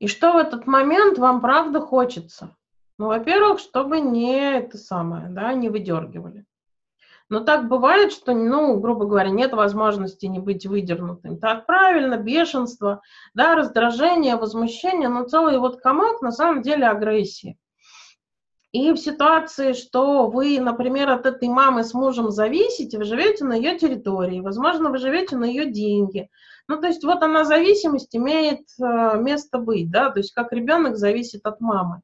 И 0.00 0.08
что 0.08 0.32
в 0.32 0.36
этот 0.36 0.66
момент 0.66 1.16
вам 1.16 1.40
правда 1.40 1.80
хочется? 1.80 2.56
Ну, 2.98 3.06
во-первых, 3.06 3.60
чтобы 3.60 4.00
не 4.00 4.36
это 4.36 4.78
самое, 4.78 5.28
да, 5.28 5.52
не 5.52 5.68
выдергивали. 5.68 6.44
Но 7.30 7.40
так 7.40 7.68
бывает, 7.68 8.12
что, 8.12 8.34
ну, 8.34 8.78
грубо 8.80 9.06
говоря, 9.06 9.30
нет 9.30 9.52
возможности 9.52 10.26
не 10.26 10.40
быть 10.40 10.66
выдернутым. 10.66 11.38
Так 11.38 11.64
правильно, 11.64 12.16
бешенство, 12.16 13.02
да, 13.34 13.54
раздражение, 13.54 14.34
возмущение, 14.34 15.08
но 15.08 15.22
целый 15.22 15.58
вот 15.58 15.80
комок 15.80 16.22
на 16.22 16.32
самом 16.32 16.60
деле 16.60 16.88
агрессии. 16.88 17.56
И 18.72 18.92
в 18.92 18.96
ситуации, 18.96 19.74
что 19.74 20.28
вы, 20.28 20.60
например, 20.60 21.10
от 21.10 21.24
этой 21.24 21.48
мамы 21.48 21.84
с 21.84 21.94
мужем 21.94 22.30
зависите, 22.30 22.98
вы 22.98 23.04
живете 23.04 23.44
на 23.44 23.54
ее 23.54 23.78
территории, 23.78 24.40
возможно, 24.40 24.90
вы 24.90 24.98
живете 24.98 25.36
на 25.36 25.44
ее 25.44 25.70
деньги. 25.70 26.28
Ну, 26.66 26.80
то 26.80 26.88
есть 26.88 27.04
вот 27.04 27.22
она 27.22 27.44
зависимость 27.44 28.14
имеет 28.14 28.60
э, 28.80 29.18
место 29.20 29.58
быть, 29.58 29.90
да, 29.90 30.10
то 30.10 30.18
есть 30.18 30.32
как 30.32 30.52
ребенок 30.52 30.96
зависит 30.96 31.46
от 31.46 31.60
мамы. 31.60 32.02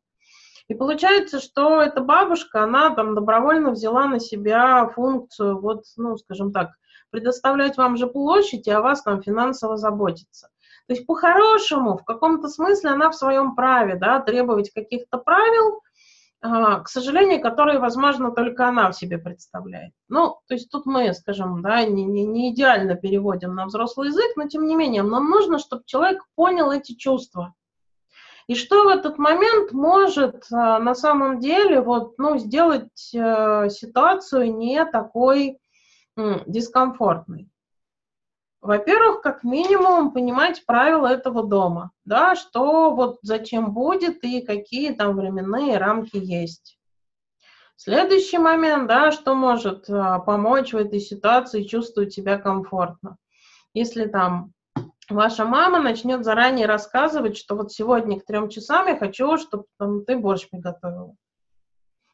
И 0.68 0.74
получается, 0.74 1.40
что 1.40 1.80
эта 1.80 2.00
бабушка, 2.00 2.64
она 2.64 2.90
там 2.90 3.14
добровольно 3.14 3.70
взяла 3.70 4.06
на 4.06 4.18
себя 4.18 4.88
функцию, 4.88 5.60
вот, 5.60 5.84
ну, 5.96 6.16
скажем 6.16 6.52
так, 6.52 6.70
предоставлять 7.10 7.76
вам 7.76 7.96
же 7.96 8.08
площадь, 8.08 8.66
и 8.66 8.70
о 8.70 8.80
вас 8.80 9.02
там 9.02 9.22
финансово 9.22 9.76
заботиться. 9.76 10.48
То 10.88 10.94
есть 10.94 11.06
по-хорошему, 11.06 11.96
в 11.96 12.04
каком-то 12.04 12.48
смысле 12.48 12.90
она 12.90 13.10
в 13.10 13.16
своем 13.16 13.54
праве, 13.54 13.96
да, 13.96 14.20
требовать 14.20 14.70
каких-то 14.72 15.18
правил, 15.18 15.82
а, 16.42 16.80
к 16.80 16.88
сожалению, 16.88 17.40
которые, 17.40 17.78
возможно, 17.78 18.30
только 18.30 18.68
она 18.68 18.90
в 18.90 18.96
себе 18.96 19.18
представляет. 19.18 19.92
Ну, 20.08 20.38
то 20.46 20.54
есть 20.54 20.70
тут 20.70 20.86
мы, 20.86 21.12
скажем, 21.14 21.62
да, 21.62 21.84
не, 21.84 22.04
не, 22.04 22.24
не 22.24 22.52
идеально 22.52 22.94
переводим 22.94 23.54
на 23.54 23.66
взрослый 23.66 24.08
язык, 24.08 24.36
но 24.36 24.46
тем 24.46 24.66
не 24.66 24.76
менее, 24.76 25.02
нам 25.02 25.28
нужно, 25.28 25.58
чтобы 25.58 25.82
человек 25.86 26.22
понял 26.34 26.70
эти 26.70 26.94
чувства. 26.94 27.54
И 28.46 28.54
что 28.54 28.84
в 28.84 28.88
этот 28.88 29.18
момент 29.18 29.72
может 29.72 30.46
а, 30.52 30.78
на 30.78 30.94
самом 30.94 31.40
деле 31.40 31.80
вот, 31.80 32.16
ну, 32.18 32.38
сделать 32.38 33.12
э, 33.12 33.68
ситуацию 33.70 34.54
не 34.56 34.84
такой 34.84 35.58
дискомфортной? 36.16 37.48
Во-первых, 38.66 39.20
как 39.20 39.44
минимум 39.44 40.12
понимать 40.12 40.64
правила 40.66 41.06
этого 41.06 41.46
дома, 41.46 41.92
да, 42.04 42.34
что 42.34 42.90
вот 42.90 43.18
зачем 43.22 43.72
будет 43.72 44.24
и 44.24 44.40
какие 44.40 44.92
там 44.92 45.16
временные 45.16 45.78
рамки 45.78 46.16
есть. 46.16 46.76
Следующий 47.76 48.38
момент, 48.38 48.88
да, 48.88 49.12
что 49.12 49.34
может 49.34 49.88
а, 49.90 50.18
помочь 50.20 50.72
в 50.72 50.76
этой 50.76 50.98
ситуации 50.98 51.64
чувствовать 51.64 52.14
себя 52.14 52.38
комфортно. 52.38 53.18
Если 53.74 54.06
там 54.06 54.52
ваша 55.10 55.44
мама 55.44 55.80
начнет 55.80 56.24
заранее 56.24 56.66
рассказывать, 56.66 57.36
что 57.36 57.54
вот 57.54 57.72
сегодня 57.72 58.18
к 58.18 58.24
трем 58.24 58.48
часам 58.48 58.88
я 58.88 58.96
хочу, 58.96 59.38
чтобы 59.38 59.64
там, 59.78 60.04
ты 60.04 60.16
борщ 60.16 60.48
приготовила. 60.50 61.14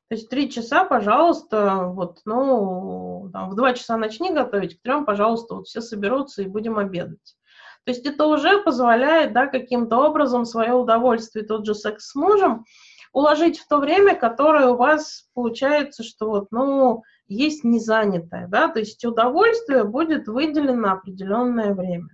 То 0.08 0.16
есть 0.16 0.28
три 0.28 0.50
часа, 0.50 0.84
пожалуйста, 0.84 1.86
вот, 1.86 2.18
ну, 2.26 3.30
там, 3.32 3.48
в 3.48 3.54
два 3.54 3.72
часа 3.72 3.96
начни 3.96 4.30
готовить, 4.30 4.78
к 4.78 4.82
трем, 4.82 5.06
пожалуйста, 5.06 5.54
вот 5.54 5.66
все 5.66 5.80
соберутся 5.80 6.42
и 6.42 6.48
будем 6.48 6.78
обедать. 6.78 7.36
То 7.84 7.92
есть 7.92 8.06
это 8.06 8.26
уже 8.26 8.62
позволяет, 8.62 9.32
да, 9.32 9.46
каким-то 9.46 9.96
образом 9.96 10.44
свое 10.44 10.74
удовольствие, 10.74 11.46
тот 11.46 11.64
же 11.64 11.74
секс 11.74 12.10
с 12.10 12.14
мужем, 12.14 12.64
уложить 13.12 13.58
в 13.58 13.66
то 13.66 13.78
время, 13.78 14.14
которое 14.14 14.68
у 14.68 14.76
вас 14.76 15.28
получается, 15.34 16.02
что 16.02 16.28
вот, 16.28 16.48
ну, 16.50 17.02
есть 17.26 17.64
незанятое, 17.64 18.46
да, 18.48 18.68
то 18.68 18.80
есть 18.80 19.04
удовольствие 19.04 19.84
будет 19.84 20.28
выделено 20.28 20.92
определенное 20.92 21.74
время. 21.74 22.08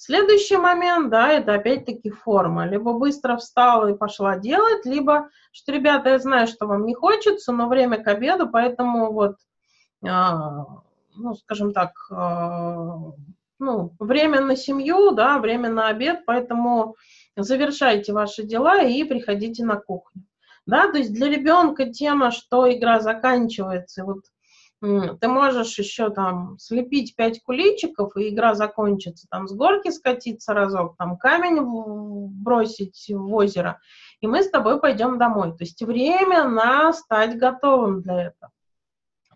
Следующий 0.00 0.56
момент, 0.56 1.10
да, 1.10 1.32
это 1.32 1.54
опять-таки 1.54 2.10
форма. 2.10 2.64
Либо 2.68 2.92
быстро 2.92 3.36
встала 3.36 3.88
и 3.88 3.96
пошла 3.96 4.36
делать, 4.36 4.86
либо, 4.86 5.28
что, 5.50 5.72
ребята, 5.72 6.10
я 6.10 6.20
знаю, 6.20 6.46
что 6.46 6.66
вам 6.66 6.86
не 6.86 6.94
хочется, 6.94 7.50
но 7.50 7.66
время 7.66 7.98
к 8.00 8.06
обеду, 8.06 8.48
поэтому 8.48 9.12
вот, 9.12 9.38
а, 10.06 10.66
ну, 11.16 11.34
скажем 11.34 11.72
так, 11.72 11.90
а, 12.12 13.10
ну, 13.58 13.92
время 13.98 14.40
на 14.40 14.54
семью, 14.54 15.10
да, 15.10 15.40
время 15.40 15.68
на 15.68 15.88
обед, 15.88 16.22
поэтому 16.26 16.94
завершайте 17.36 18.12
ваши 18.12 18.44
дела 18.44 18.80
и 18.80 19.02
приходите 19.02 19.64
на 19.64 19.74
кухню. 19.80 20.22
Да, 20.64 20.92
то 20.92 20.98
есть 20.98 21.12
для 21.12 21.28
ребенка 21.28 21.90
тема, 21.90 22.30
что 22.30 22.72
игра 22.72 23.00
заканчивается, 23.00 24.04
вот 24.04 24.20
ты 24.80 25.28
можешь 25.28 25.78
еще 25.78 26.10
там 26.10 26.56
слепить 26.58 27.16
пять 27.16 27.42
куличиков, 27.42 28.16
и 28.16 28.28
игра 28.28 28.54
закончится, 28.54 29.26
там 29.28 29.48
с 29.48 29.52
горки 29.52 29.90
скатиться 29.90 30.54
разок, 30.54 30.96
там 30.96 31.16
камень 31.16 31.60
бросить 32.42 33.10
в 33.10 33.34
озеро, 33.34 33.80
и 34.20 34.26
мы 34.26 34.42
с 34.42 34.50
тобой 34.50 34.80
пойдем 34.80 35.18
домой. 35.18 35.50
То 35.50 35.64
есть 35.64 35.82
время 35.82 36.44
на 36.44 36.92
стать 36.92 37.36
готовым 37.36 38.02
для 38.02 38.26
этого. 38.28 38.52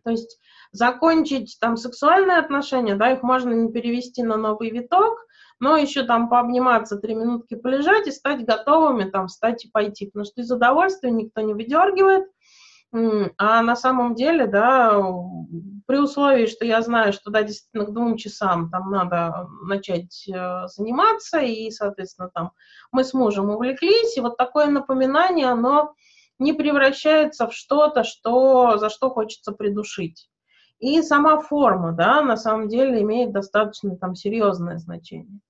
То 0.04 0.11
есть 0.11 0.38
закончить 0.72 1.56
там 1.61 1.76
сексуальные 1.76 2.38
отношения, 2.38 2.96
да, 2.96 3.12
их 3.12 3.22
можно 3.22 3.70
перевести 3.70 4.22
на 4.22 4.37
новый 4.37 4.70
виток, 4.70 5.18
но 5.61 5.76
еще 5.76 6.02
там 6.02 6.28
пообниматься, 6.28 6.96
три 6.96 7.14
минутки 7.14 7.54
полежать 7.54 8.08
и 8.08 8.11
стать 8.11 8.44
готовыми, 8.44 9.08
там, 9.08 9.28
встать 9.28 9.64
и 9.64 9.70
пойти. 9.70 10.06
Потому 10.06 10.25
что 10.25 10.40
из 10.40 10.50
удовольствия 10.50 11.12
никто 11.12 11.40
не 11.40 11.54
выдергивает, 11.54 12.26
а 12.92 13.62
на 13.62 13.75
самом 13.75 14.14
деле, 14.14 14.46
да, 14.46 15.02
при 15.87 15.99
условии, 15.99 16.46
что 16.46 16.64
я 16.64 16.82
знаю, 16.82 17.12
что, 17.12 17.30
да, 17.30 17.42
действительно, 17.42 17.87
к 17.87 17.92
двум 17.94 18.16
часам 18.16 18.70
там 18.70 18.90
надо 18.90 19.49
начать 19.62 20.28
э, 20.28 20.66
заниматься, 20.66 21.40
и, 21.40 21.70
соответственно, 21.70 22.30
там 22.34 22.52
мы 22.90 23.04
с 23.04 23.14
мужем 23.14 23.49
увлеклись, 23.49 24.16
и 24.16 24.20
вот 24.20 24.37
такое 24.37 24.66
напоминание, 24.66 25.46
оно 25.49 25.94
не 26.38 26.52
превращается 26.52 27.46
в 27.49 27.54
что-то, 27.54 28.04
что, 28.04 28.76
за 28.76 28.90
что 28.90 29.08
хочется 29.08 29.52
придушить. 29.52 30.28
И 30.78 31.00
сама 31.00 31.40
форма, 31.40 31.92
да, 31.92 32.20
на 32.22 32.37
самом 32.37 32.68
деле 32.68 33.00
имеет 33.02 33.32
достаточно 33.32 33.96
там 33.96 34.14
серьезное 34.14 34.78
значение. 34.78 35.40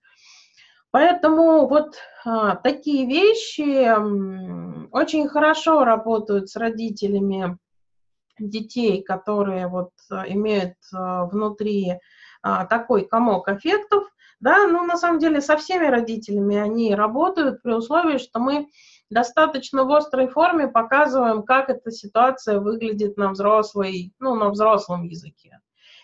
Поэтому 0.93 1.67
вот 1.67 1.97
а, 2.25 2.55
такие 2.55 3.07
вещи 3.07 3.91
очень 4.93 5.27
хорошо 5.27 5.85
работают 5.85 6.51
с 6.51 6.57
родителями 6.57 7.59
детей, 8.39 9.03
которые 9.03 9.69
вот 9.69 9.91
а, 10.11 10.29
имеют 10.29 10.75
а, 10.93 11.25
внутри 11.25 11.99
а, 12.43 12.67
такой 12.67 13.07
комок 13.07 13.49
эффектов. 13.49 14.05
Да, 14.39 14.67
ну 14.67 14.85
на 14.85 14.97
самом 14.97 15.19
деле 15.19 15.41
со 15.41 15.57
всеми 15.57 15.87
родителями 15.87 16.57
они 16.57 16.95
работают 16.95 17.63
при 17.63 17.73
условии, 17.73 18.19
что 18.19 18.39
мы 18.39 18.69
достаточно 19.09 19.85
в 19.85 19.93
острой 19.93 20.29
форме 20.29 20.69
показываем, 20.69 21.43
как 21.43 21.71
эта 21.71 21.91
ситуация 21.91 22.59
выглядит 22.59 23.17
на 23.17 23.31
взрослой, 23.31 24.13
ну, 24.19 24.35
на 24.35 24.51
взрослом 24.51 25.05
языке. 25.05 25.61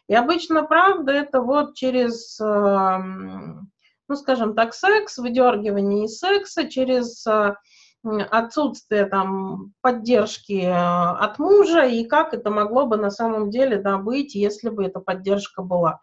И 0.07 0.15
обычно 0.15 0.63
правда 0.63 1.13
это 1.13 1.43
вот 1.43 1.75
через, 1.75 2.41
эм, 2.41 3.71
ну, 4.09 4.17
скажем 4.17 4.55
так, 4.55 4.75
секс, 4.75 5.19
выдергивание 5.19 6.07
из 6.07 6.19
секса, 6.19 6.69
через 6.69 7.27
э, 7.27 7.55
отсутствие 8.03 9.07
там 9.07 9.73
поддержки 9.81 10.63
э, 10.63 10.73
от 10.73 11.39
мужа 11.39 11.83
и 11.83 12.05
как 12.05 12.35
это 12.35 12.51
могло 12.51 12.87
бы 12.87 12.97
на 12.97 13.11
самом 13.11 13.51
деле 13.51 13.79
да, 13.79 13.99
быть, 13.99 14.35
если 14.35 14.71
бы 14.71 14.85
эта 14.85 15.01
поддержка 15.01 15.63
была. 15.63 16.01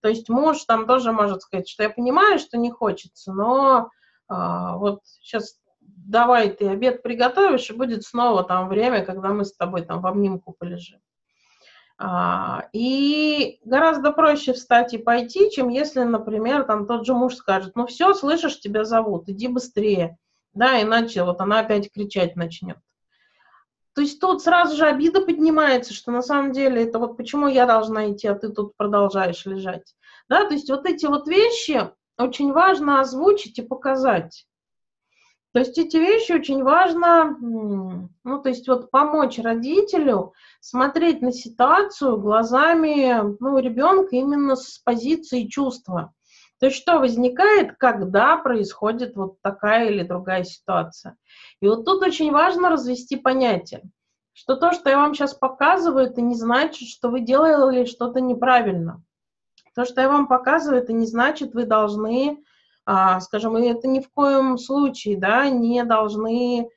То 0.00 0.08
есть 0.08 0.28
муж 0.28 0.64
там 0.64 0.86
тоже 0.86 1.12
может 1.12 1.42
сказать, 1.42 1.68
что 1.68 1.84
я 1.84 1.90
понимаю, 1.90 2.38
что 2.38 2.58
не 2.58 2.70
хочется, 2.70 3.32
но 3.32 3.88
а, 4.28 4.76
вот 4.76 5.00
сейчас 5.04 5.54
давай 5.80 6.50
ты 6.50 6.68
обед 6.68 7.02
приготовишь, 7.02 7.70
и 7.70 7.74
будет 7.74 8.02
снова 8.02 8.42
там 8.42 8.68
время, 8.68 9.04
когда 9.04 9.28
мы 9.28 9.44
с 9.44 9.54
тобой 9.54 9.82
там 9.82 10.00
в 10.00 10.06
обнимку 10.06 10.56
полежим. 10.58 10.98
А, 12.04 12.68
и 12.72 13.60
гораздо 13.64 14.10
проще 14.10 14.54
встать 14.54 14.92
и 14.92 14.98
пойти, 14.98 15.52
чем 15.52 15.68
если, 15.68 16.02
например, 16.02 16.64
там 16.64 16.84
тот 16.84 17.06
же 17.06 17.14
муж 17.14 17.36
скажет, 17.36 17.76
ну 17.76 17.86
все, 17.86 18.12
слышишь, 18.12 18.58
тебя 18.58 18.84
зовут, 18.84 19.28
иди 19.28 19.46
быстрее, 19.46 20.18
да, 20.52 20.82
иначе 20.82 21.22
вот 21.22 21.40
она 21.40 21.60
опять 21.60 21.92
кричать 21.92 22.34
начнет. 22.34 22.78
То 23.94 24.00
есть 24.00 24.18
тут 24.18 24.42
сразу 24.42 24.76
же 24.76 24.84
обида 24.84 25.20
поднимается, 25.20 25.94
что 25.94 26.10
на 26.10 26.22
самом 26.22 26.50
деле 26.50 26.82
это 26.82 26.98
вот 26.98 27.16
почему 27.16 27.46
я 27.46 27.66
должна 27.66 28.10
идти, 28.10 28.26
а 28.26 28.34
ты 28.34 28.48
тут 28.48 28.76
продолжаешь 28.76 29.46
лежать. 29.46 29.94
Да, 30.28 30.44
то 30.44 30.54
есть 30.54 30.70
вот 30.70 30.86
эти 30.86 31.06
вот 31.06 31.28
вещи 31.28 31.88
очень 32.18 32.52
важно 32.52 33.00
озвучить 33.00 33.60
и 33.60 33.62
показать. 33.62 34.44
То 35.52 35.58
есть 35.58 35.78
эти 35.78 35.98
вещи 35.98 36.32
очень 36.32 36.62
важно, 36.64 37.36
ну, 37.38 38.42
то 38.42 38.48
есть 38.48 38.66
вот 38.68 38.90
помочь 38.90 39.38
родителю 39.38 40.32
смотреть 40.62 41.22
на 41.22 41.32
ситуацию 41.32 42.18
глазами, 42.18 43.36
ну, 43.40 43.58
ребенка 43.58 44.14
именно 44.14 44.54
с 44.54 44.78
позиции 44.78 45.48
чувства. 45.48 46.14
То 46.60 46.66
есть 46.66 46.78
что 46.78 47.00
возникает, 47.00 47.76
когда 47.76 48.36
происходит 48.36 49.16
вот 49.16 49.42
такая 49.42 49.90
или 49.90 50.04
другая 50.04 50.44
ситуация. 50.44 51.16
И 51.60 51.66
вот 51.66 51.84
тут 51.84 52.02
очень 52.02 52.30
важно 52.30 52.70
развести 52.70 53.16
понятие, 53.16 53.82
что 54.32 54.54
то, 54.54 54.72
что 54.72 54.88
я 54.88 54.98
вам 54.98 55.14
сейчас 55.14 55.34
показываю, 55.34 56.06
это 56.06 56.20
не 56.20 56.36
значит, 56.36 56.88
что 56.88 57.08
вы 57.08 57.22
делали 57.22 57.84
что-то 57.84 58.20
неправильно. 58.20 59.02
То, 59.74 59.84
что 59.84 60.00
я 60.00 60.08
вам 60.08 60.28
показываю, 60.28 60.80
это 60.80 60.92
не 60.92 61.06
значит, 61.06 61.54
вы 61.54 61.66
должны, 61.66 62.38
а, 62.86 63.18
скажем, 63.18 63.56
это 63.56 63.88
ни 63.88 63.98
в 63.98 64.08
коем 64.12 64.58
случае, 64.58 65.18
да, 65.18 65.48
не 65.48 65.82
должны, 65.82 66.68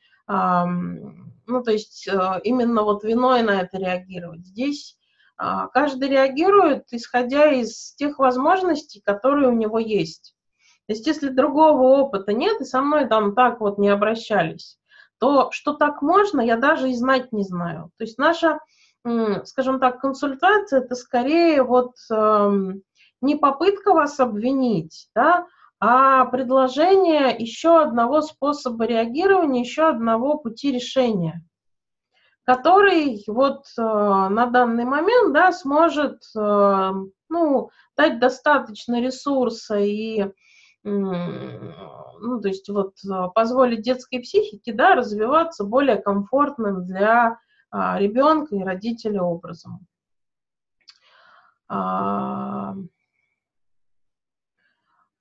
ну, 1.48 1.64
то 1.64 1.72
есть 1.72 2.08
а, 2.08 2.40
именно 2.44 2.84
вот 2.84 3.04
виной 3.04 3.42
на 3.42 3.62
это 3.62 3.78
реагировать. 3.78 4.46
Здесь 4.46 4.98
а, 5.38 5.68
каждый 5.68 6.10
реагирует, 6.10 6.86
исходя 6.92 7.52
из 7.52 7.94
тех 7.96 8.20
возможностей, 8.20 9.02
которые 9.02 9.50
у 9.50 9.54
него 9.54 9.80
есть. 9.80 10.36
То 10.88 10.94
есть 10.94 11.08
если 11.08 11.30
другого 11.30 12.00
опыта 12.00 12.34
нет, 12.34 12.62
и 12.62 12.66
со 12.66 12.82
мной 12.82 13.08
там 13.08 13.34
так 13.34 13.60
вот 13.60 13.78
не 13.78 13.90
обращались, 13.90 14.78
то 15.20 15.50
что 15.52 15.74
так 15.74 16.02
можно, 16.02 16.42
я 16.42 16.58
даже 16.58 16.90
и 16.90 16.96
знать 16.96 17.32
не 17.32 17.44
знаю. 17.44 17.92
То 17.98 18.04
есть 18.04 18.20
наша, 18.20 18.60
скажем 19.46 19.80
так, 19.80 20.00
консультация 20.00 20.82
это 20.82 20.94
скорее 20.94 21.64
вот 21.64 21.94
эм, 22.12 22.84
не 23.22 23.36
попытка 23.36 23.94
вас 23.94 24.20
обвинить, 24.20 25.10
да, 25.16 25.48
а 25.80 26.26
предложение 26.26 27.36
еще 27.38 27.82
одного 27.82 28.22
способа 28.22 28.86
реагирования, 28.86 29.62
еще 29.62 29.90
одного 29.90 30.38
пути 30.38 30.72
решения 30.72 31.44
который 32.46 33.24
вот 33.28 33.66
э, 33.78 33.82
на 33.82 34.46
данный 34.46 34.86
момент 34.86 35.34
да, 35.34 35.52
сможет 35.52 36.22
э, 36.38 36.92
ну, 37.30 37.70
дать 37.98 38.20
достаточно 38.20 39.02
ресурса 39.02 39.78
и 39.78 40.32
ну, 40.84 42.40
то 42.42 42.48
есть 42.48 42.70
вот 42.70 42.94
э, 43.04 43.30
позволить 43.34 43.82
детской 43.82 44.20
психике 44.20 44.72
да, 44.74 44.94
развиваться 44.94 45.64
более 45.64 45.98
комфортным 45.98 46.86
для 46.86 47.40
а, 47.72 48.00
ребенка 48.00 48.56
и 48.56 48.64
родителя 48.64 49.24
образом. 49.24 49.80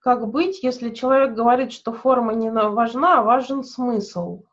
Как 0.05 0.29
быть, 0.29 0.63
если 0.63 0.91
человек 0.91 1.33
говорит, 1.33 1.73
что 1.73 1.95
форма 1.95 2.35
не 2.35 2.51
важна, 2.51 3.21
а 3.21 3.23
важен 3.23 3.65
смысл? 3.65 4.45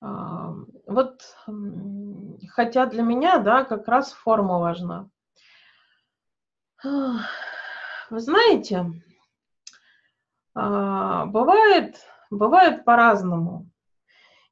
Вот, 0.00 1.22
хотя 2.48 2.86
для 2.86 3.02
меня, 3.02 3.38
да, 3.38 3.62
как 3.62 3.86
раз 3.86 4.12
форма 4.12 4.58
важна. 4.58 5.08
Вы 6.82 8.18
знаете, 8.18 8.84
а, 10.56 11.26
бывает, 11.26 11.98
бывает 12.30 12.84
по-разному. 12.84 13.70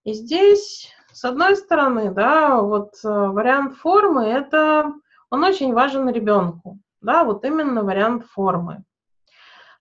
И 0.04 0.12
здесь, 0.12 0.88
с 1.12 1.24
одной 1.24 1.56
стороны, 1.56 2.12
да, 2.12 2.60
вот 2.60 2.94
э, 3.04 3.08
вариант 3.08 3.76
формы, 3.76 4.24
это, 4.24 4.92
он 5.32 5.44
очень 5.44 5.72
важен 5.72 6.10
ребенку, 6.10 6.78
да, 7.00 7.24
вот 7.24 7.42
именно 7.46 7.82
вариант 7.82 8.26
формы. 8.26 8.84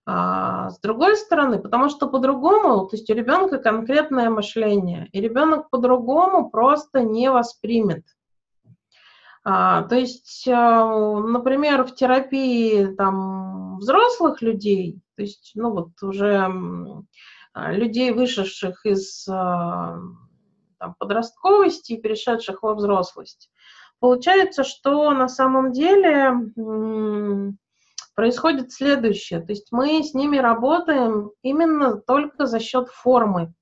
А, 0.05 0.69
с 0.69 0.79
другой 0.79 1.17
стороны, 1.17 1.59
потому 1.59 1.89
что 1.89 2.07
по-другому, 2.07 2.87
то 2.87 2.95
есть 2.95 3.09
у 3.09 3.13
ребенка 3.13 3.57
конкретное 3.57 4.29
мышление, 4.29 5.09
и 5.11 5.19
ребенок 5.19 5.69
по-другому 5.69 6.49
просто 6.49 7.01
не 7.01 7.29
воспримет. 7.29 8.05
А, 9.43 9.81
то 9.83 9.95
есть, 9.95 10.47
а, 10.47 11.19
например, 11.19 11.83
в 11.83 11.95
терапии 11.95 12.85
там, 12.95 13.77
взрослых 13.79 14.41
людей, 14.41 15.01
то 15.17 15.21
есть, 15.21 15.51
ну 15.55 15.71
вот 15.71 16.01
уже 16.01 16.49
а, 17.53 17.73
людей, 17.73 18.11
вышедших 18.11 18.85
из 18.85 19.27
а, 19.27 19.99
там, 20.79 20.95
подростковости 20.97 21.91
и 21.91 22.01
перешедших 22.01 22.63
во 22.63 22.73
взрослость, 22.73 23.51
получается, 24.01 24.63
что 24.65 25.11
на 25.11 25.29
самом 25.29 25.71
деле 25.71 26.33
происходит 28.15 28.73
следующее. 28.73 29.39
То 29.39 29.53
есть 29.53 29.67
мы 29.71 30.03
с 30.03 30.13
ними 30.13 30.37
работаем 30.37 31.31
именно 31.43 31.95
только 31.95 32.45
за 32.47 32.59
счет 32.59 32.89
формы. 32.89 33.53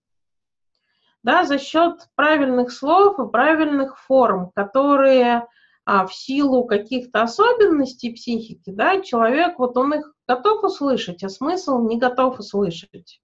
Да, 1.21 1.43
за 1.43 1.59
счет 1.59 2.07
правильных 2.15 2.71
слов 2.71 3.19
и 3.19 3.29
правильных 3.29 3.99
форм, 3.99 4.51
которые 4.55 5.45
а, 5.85 6.07
в 6.07 6.15
силу 6.15 6.63
каких-то 6.63 7.23
особенностей 7.23 8.13
психики, 8.13 8.71
да, 8.71 9.01
человек, 9.01 9.59
вот 9.59 9.75
он 9.75 9.95
их 9.95 10.13
готов 10.25 10.63
услышать, 10.63 11.21
а 11.23 11.29
смысл 11.29 11.85
не 11.85 11.99
готов 11.99 12.39
услышать. 12.39 13.21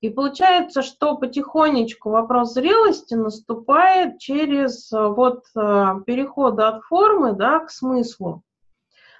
И 0.00 0.08
получается, 0.08 0.80
что 0.80 1.16
потихонечку 1.16 2.08
вопрос 2.10 2.54
зрелости 2.54 3.14
наступает 3.14 4.18
через 4.18 4.90
вот 4.90 5.44
а, 5.54 6.00
переход 6.00 6.58
от 6.58 6.82
формы 6.84 7.34
да, 7.34 7.60
к 7.60 7.70
смыслу. 7.70 8.42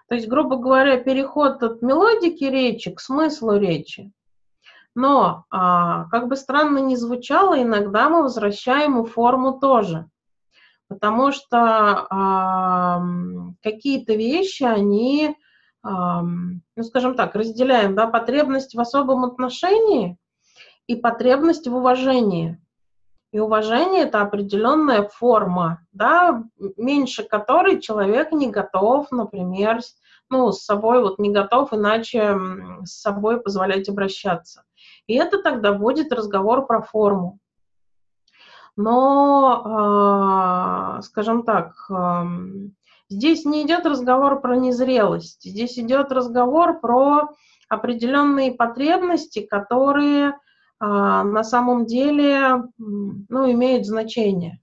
То 0.08 0.14
есть, 0.14 0.26
грубо 0.26 0.56
говоря, 0.56 0.96
переход 0.96 1.62
от 1.62 1.82
мелодики 1.82 2.44
речи 2.44 2.90
к 2.90 3.00
смыслу 3.00 3.58
речи. 3.58 4.10
Но, 4.94 5.44
а, 5.50 6.08
как 6.08 6.28
бы 6.28 6.36
странно 6.36 6.78
ни 6.78 6.94
звучало, 6.94 7.60
иногда 7.62 8.08
мы 8.08 8.22
возвращаем 8.22 9.02
и 9.02 9.06
форму 9.06 9.60
тоже. 9.60 10.08
Потому 10.88 11.30
что 11.30 12.06
а, 12.08 13.02
какие-то 13.62 14.14
вещи, 14.14 14.62
они, 14.62 15.36
ну, 15.82 16.82
скажем 16.82 17.14
так, 17.14 17.34
разделяем, 17.34 17.94
да, 17.94 18.06
потребность 18.06 18.74
в 18.74 18.80
особом 18.80 19.24
отношении 19.24 20.18
и 20.90 20.96
потребность 20.96 21.68
в 21.68 21.76
уважении. 21.76 22.58
И 23.30 23.38
уважение– 23.38 24.02
это 24.06 24.22
определенная 24.22 25.04
форма, 25.04 25.86
да, 25.92 26.42
меньше 26.76 27.22
которой 27.22 27.80
человек 27.80 28.32
не 28.32 28.50
готов, 28.50 29.12
например, 29.12 29.78
ну, 30.30 30.50
с 30.50 30.64
собой 30.64 31.00
вот 31.00 31.20
не 31.20 31.30
готов 31.30 31.72
иначе 31.72 32.36
с 32.82 33.02
собой 33.02 33.40
позволять 33.40 33.88
обращаться. 33.88 34.64
И 35.06 35.14
это 35.14 35.40
тогда 35.40 35.72
будет 35.74 36.12
разговор 36.12 36.66
про 36.66 36.82
форму. 36.82 37.38
Но, 38.74 39.62
э, 40.98 41.02
скажем 41.02 41.44
так, 41.44 41.74
э, 41.88 42.24
здесь 43.08 43.44
не 43.44 43.62
идет 43.62 43.86
разговор 43.86 44.40
про 44.40 44.56
незрелость, 44.56 45.44
здесь 45.44 45.78
идет 45.78 46.10
разговор 46.10 46.80
про 46.80 47.28
определенные 47.68 48.50
потребности, 48.50 49.38
которые 49.40 50.34
на 50.80 51.44
самом 51.44 51.84
деле 51.86 52.64
ну, 52.78 53.50
имеют 53.52 53.86
значение. 53.86 54.60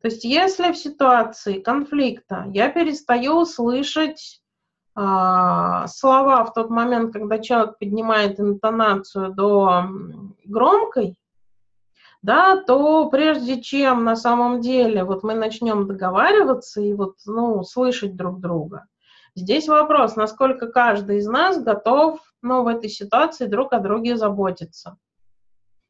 То 0.00 0.08
есть 0.08 0.24
если 0.24 0.72
в 0.72 0.78
ситуации 0.78 1.60
конфликта 1.60 2.46
я 2.52 2.70
перестаю 2.70 3.44
слышать 3.44 4.40
а, 4.94 5.86
слова 5.86 6.44
в 6.44 6.52
тот 6.52 6.70
момент, 6.70 7.12
когда 7.12 7.38
человек 7.38 7.78
поднимает 7.78 8.40
интонацию 8.40 9.32
до 9.32 9.84
громкой, 10.44 11.16
да, 12.22 12.56
то 12.56 13.08
прежде 13.10 13.60
чем 13.60 14.04
на 14.04 14.16
самом 14.16 14.60
деле 14.60 15.04
вот 15.04 15.22
мы 15.22 15.34
начнем 15.34 15.86
договариваться 15.86 16.80
и 16.80 16.92
вот, 16.94 17.16
ну, 17.26 17.62
слышать 17.62 18.16
друг 18.16 18.40
друга, 18.40 18.86
здесь 19.34 19.68
вопрос, 19.68 20.16
насколько 20.16 20.66
каждый 20.68 21.18
из 21.18 21.26
нас 21.26 21.62
готов, 21.62 22.20
ну, 22.42 22.62
в 22.64 22.66
этой 22.66 22.88
ситуации 22.88 23.46
друг 23.46 23.72
о 23.72 23.78
друге 23.80 24.16
заботиться. 24.16 24.96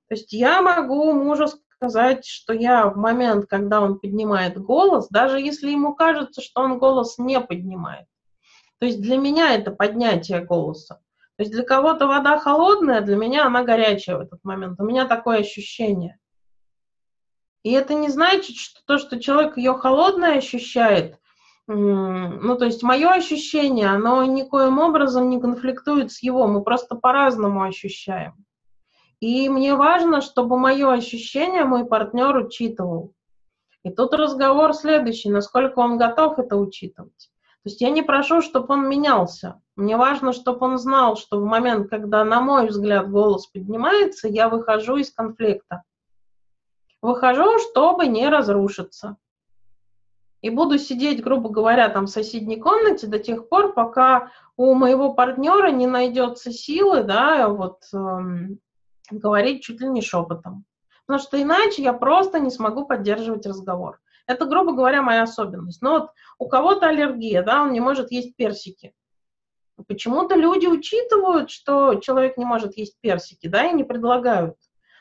То 0.08 0.14
есть 0.14 0.32
я 0.32 0.62
могу 0.62 1.12
мужу 1.12 1.48
сказать, 1.76 2.26
что 2.26 2.52
я 2.52 2.86
в 2.88 2.96
момент, 2.96 3.46
когда 3.46 3.80
он 3.80 3.98
поднимает 3.98 4.58
голос, 4.58 5.08
даже 5.08 5.40
если 5.40 5.70
ему 5.70 5.94
кажется, 5.94 6.40
что 6.40 6.62
он 6.62 6.78
голос 6.78 7.18
не 7.18 7.40
поднимает, 7.40 8.06
то 8.78 8.86
есть 8.86 9.00
для 9.00 9.16
меня 9.16 9.54
это 9.54 9.70
поднятие 9.70 10.44
голоса. 10.44 11.00
То 11.36 11.42
есть 11.42 11.52
для 11.52 11.62
кого-то 11.62 12.06
вода 12.06 12.38
холодная, 12.38 13.00
для 13.00 13.16
меня 13.16 13.46
она 13.46 13.62
горячая 13.62 14.16
в 14.16 14.20
этот 14.22 14.42
момент. 14.42 14.80
У 14.80 14.84
меня 14.84 15.06
такое 15.06 15.38
ощущение. 15.38 16.18
И 17.62 17.72
это 17.72 17.94
не 17.94 18.08
значит, 18.08 18.56
что 18.56 18.80
то, 18.86 18.98
что 18.98 19.20
человек 19.20 19.56
ее 19.56 19.74
холодное 19.74 20.38
ощущает, 20.38 21.18
ну, 21.66 22.56
то 22.56 22.64
есть 22.64 22.82
мое 22.82 23.10
ощущение, 23.10 23.88
оно 23.88 24.24
никоим 24.24 24.78
образом 24.78 25.28
не 25.28 25.40
конфликтует 25.40 26.10
с 26.10 26.22
его, 26.22 26.46
мы 26.46 26.62
просто 26.62 26.96
по-разному 26.96 27.62
ощущаем. 27.62 28.44
И 29.20 29.48
мне 29.48 29.74
важно, 29.74 30.20
чтобы 30.20 30.58
мое 30.58 30.92
ощущение 30.92 31.64
мой 31.64 31.86
партнер 31.86 32.36
учитывал. 32.36 33.14
И 33.82 33.90
тут 33.90 34.14
разговор 34.14 34.74
следующий, 34.74 35.30
насколько 35.30 35.80
он 35.80 35.98
готов 35.98 36.38
это 36.38 36.56
учитывать. 36.56 37.30
То 37.64 37.70
есть 37.70 37.80
я 37.80 37.90
не 37.90 38.02
прошу, 38.02 38.40
чтобы 38.40 38.74
он 38.74 38.88
менялся. 38.88 39.60
Мне 39.74 39.96
важно, 39.96 40.32
чтобы 40.32 40.66
он 40.66 40.78
знал, 40.78 41.16
что 41.16 41.40
в 41.40 41.44
момент, 41.44 41.90
когда, 41.90 42.24
на 42.24 42.40
мой 42.40 42.68
взгляд, 42.68 43.10
голос 43.10 43.46
поднимается, 43.48 44.28
я 44.28 44.48
выхожу 44.48 44.96
из 44.96 45.12
конфликта. 45.12 45.82
Выхожу, 47.02 47.58
чтобы 47.58 48.06
не 48.06 48.28
разрушиться. 48.28 49.16
И 50.40 50.50
буду 50.50 50.78
сидеть, 50.78 51.22
грубо 51.22 51.48
говоря, 51.48 51.88
там 51.88 52.06
в 52.06 52.10
соседней 52.10 52.60
комнате 52.60 53.08
до 53.08 53.18
тех 53.18 53.48
пор, 53.48 53.72
пока 53.72 54.30
у 54.56 54.74
моего 54.74 55.12
партнера 55.14 55.70
не 55.70 55.88
найдется 55.88 56.52
силы, 56.52 57.02
да, 57.02 57.48
вот 57.48 57.82
эм, 57.92 58.60
говорить 59.10 59.62
чуть 59.62 59.80
ли 59.80 59.88
не 59.88 60.02
шепотом. 60.02 60.64
Потому 61.06 61.24
что 61.24 61.40
иначе 61.40 61.82
я 61.82 61.92
просто 61.92 62.38
не 62.38 62.50
смогу 62.50 62.86
поддерживать 62.86 63.46
разговор. 63.46 64.00
Это, 64.26 64.44
грубо 64.44 64.72
говоря, 64.72 65.02
моя 65.02 65.22
особенность. 65.22 65.80
Но 65.80 65.90
вот 65.92 66.10
у 66.38 66.48
кого-то 66.48 66.88
аллергия, 66.88 67.42
да, 67.42 67.62
он 67.62 67.72
не 67.72 67.80
может 67.80 68.12
есть 68.12 68.36
персики. 68.36 68.92
Почему-то 69.86 70.34
люди 70.34 70.66
учитывают, 70.66 71.50
что 71.50 71.94
человек 71.96 72.36
не 72.36 72.44
может 72.44 72.76
есть 72.76 72.98
персики, 73.00 73.46
да, 73.46 73.64
и 73.66 73.74
не 73.74 73.84
предлагают. 73.84 74.56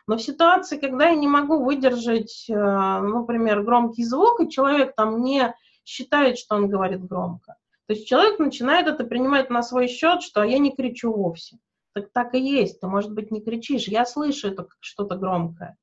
Но 0.07 0.15
в 0.15 0.21
ситуации, 0.21 0.77
когда 0.77 1.09
я 1.09 1.15
не 1.15 1.27
могу 1.27 1.63
выдержать, 1.63 2.45
э, 2.49 2.53
например, 2.53 3.63
громкий 3.63 4.05
звук, 4.05 4.39
и 4.39 4.49
человек 4.49 4.95
там 4.95 5.21
не 5.21 5.53
считает, 5.83 6.37
что 6.37 6.55
он 6.55 6.69
говорит 6.69 7.03
громко, 7.05 7.55
то 7.87 7.93
есть 7.93 8.07
человек 8.07 8.39
начинает 8.39 8.87
это 8.87 9.03
принимать 9.03 9.49
на 9.49 9.61
свой 9.61 9.87
счет, 9.87 10.21
что 10.21 10.43
я 10.43 10.59
не 10.59 10.75
кричу 10.75 11.11
вовсе. 11.11 11.57
Так 12.01 12.11
так 12.13 12.35
и 12.35 12.39
есть, 12.39 12.79
ты, 12.79 12.87
может 12.87 13.11
быть, 13.13 13.31
не 13.31 13.41
кричишь, 13.41 13.87
я 13.87 14.05
слышу 14.05 14.49
это 14.49 14.67
что-то 14.79 15.15
громкое. 15.15 15.77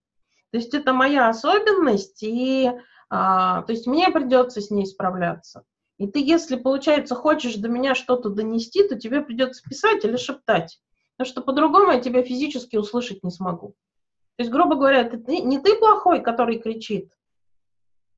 То 0.50 0.58
есть 0.58 0.74
это 0.74 0.92
моя 0.92 1.28
особенность, 1.28 2.22
и 2.22 2.70
а, 3.10 3.62
то 3.62 3.72
есть 3.72 3.86
мне 3.86 4.10
придется 4.10 4.60
с 4.60 4.70
ней 4.70 4.86
справляться. 4.86 5.64
И 5.98 6.06
ты, 6.06 6.20
если, 6.20 6.56
получается, 6.56 7.14
хочешь 7.14 7.56
до 7.56 7.68
меня 7.68 7.94
что-то 7.94 8.28
донести, 8.28 8.86
то 8.88 8.98
тебе 8.98 9.20
придется 9.20 9.62
писать 9.68 10.04
или 10.04 10.16
шептать. 10.16 10.80
Потому 11.16 11.32
что 11.32 11.42
по-другому 11.42 11.92
я 11.92 12.00
тебя 12.00 12.22
физически 12.22 12.76
услышать 12.76 13.22
не 13.22 13.30
смогу. 13.30 13.74
То 14.36 14.42
есть, 14.42 14.50
грубо 14.50 14.74
говоря, 14.74 15.02
это 15.02 15.16
не 15.16 15.60
ты 15.60 15.76
плохой, 15.76 16.20
который 16.20 16.58
кричит. 16.58 17.12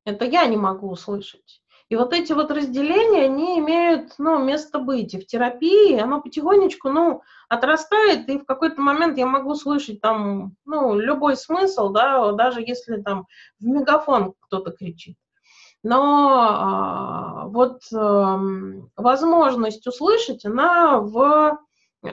Это 0.05 0.25
я 0.25 0.45
не 0.45 0.57
могу 0.57 0.89
услышать. 0.89 1.61
И 1.89 1.95
вот 1.95 2.13
эти 2.13 2.33
вот 2.33 2.51
разделения, 2.51 3.25
они 3.25 3.59
имеют, 3.59 4.15
ну, 4.17 4.43
место 4.43 4.79
быть. 4.79 5.13
И 5.13 5.21
в 5.21 5.25
терапии 5.25 5.97
оно 5.97 6.21
потихонечку, 6.21 6.89
ну, 6.89 7.21
отрастает, 7.47 8.27
и 8.29 8.39
в 8.39 8.45
какой-то 8.45 8.81
момент 8.81 9.17
я 9.17 9.25
могу 9.25 9.55
слышать 9.55 10.01
там, 10.01 10.55
ну, 10.65 10.99
любой 10.99 11.37
смысл, 11.37 11.89
да, 11.89 12.33
даже 12.33 12.61
если 12.61 13.01
там 13.01 13.25
в 13.59 13.65
мегафон 13.65 14.33
кто-то 14.41 14.71
кричит. 14.71 15.15
Но 15.81 16.39
а, 16.39 17.45
вот 17.47 17.81
а, 17.93 18.37
возможность 18.97 19.87
услышать, 19.87 20.43
она 20.45 20.99
в 20.99 21.57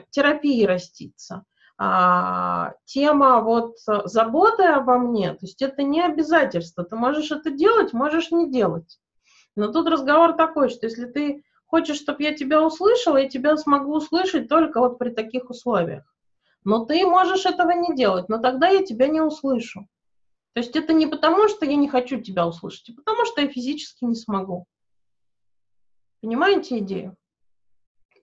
терапии 0.09 0.63
растится. 0.65 1.43
А, 1.77 2.75
тема 2.85 3.41
вот 3.41 3.75
заботы 4.05 4.63
обо 4.63 4.97
мне, 4.97 5.31
то 5.31 5.39
есть 5.41 5.61
это 5.61 5.83
не 5.83 6.01
обязательство, 6.01 6.85
ты 6.85 6.95
можешь 6.95 7.31
это 7.31 7.51
делать, 7.51 7.91
можешь 7.91 8.31
не 8.31 8.49
делать. 8.49 8.97
Но 9.55 9.71
тут 9.71 9.87
разговор 9.87 10.33
такой, 10.33 10.69
что 10.69 10.85
если 10.85 11.05
ты 11.05 11.43
хочешь, 11.65 11.97
чтобы 11.97 12.23
я 12.23 12.33
тебя 12.33 12.63
услышала, 12.63 13.17
я 13.17 13.29
тебя 13.29 13.57
смогу 13.57 13.95
услышать 13.95 14.49
только 14.49 14.79
вот 14.79 14.97
при 14.99 15.09
таких 15.09 15.49
условиях. 15.49 16.03
Но 16.63 16.85
ты 16.85 17.05
можешь 17.05 17.45
этого 17.45 17.71
не 17.71 17.95
делать, 17.95 18.27
но 18.27 18.39
тогда 18.39 18.67
я 18.67 18.83
тебя 18.83 19.07
не 19.07 19.21
услышу. 19.21 19.87
То 20.53 20.59
есть 20.61 20.75
это 20.75 20.93
не 20.93 21.05
потому, 21.05 21.47
что 21.47 21.65
я 21.65 21.75
не 21.75 21.89
хочу 21.89 22.21
тебя 22.21 22.47
услышать, 22.47 22.89
а 22.89 22.93
потому 22.95 23.25
что 23.25 23.41
я 23.41 23.47
физически 23.47 24.05
не 24.05 24.15
смогу. 24.15 24.65
Понимаете 26.21 26.79
идею? 26.79 27.15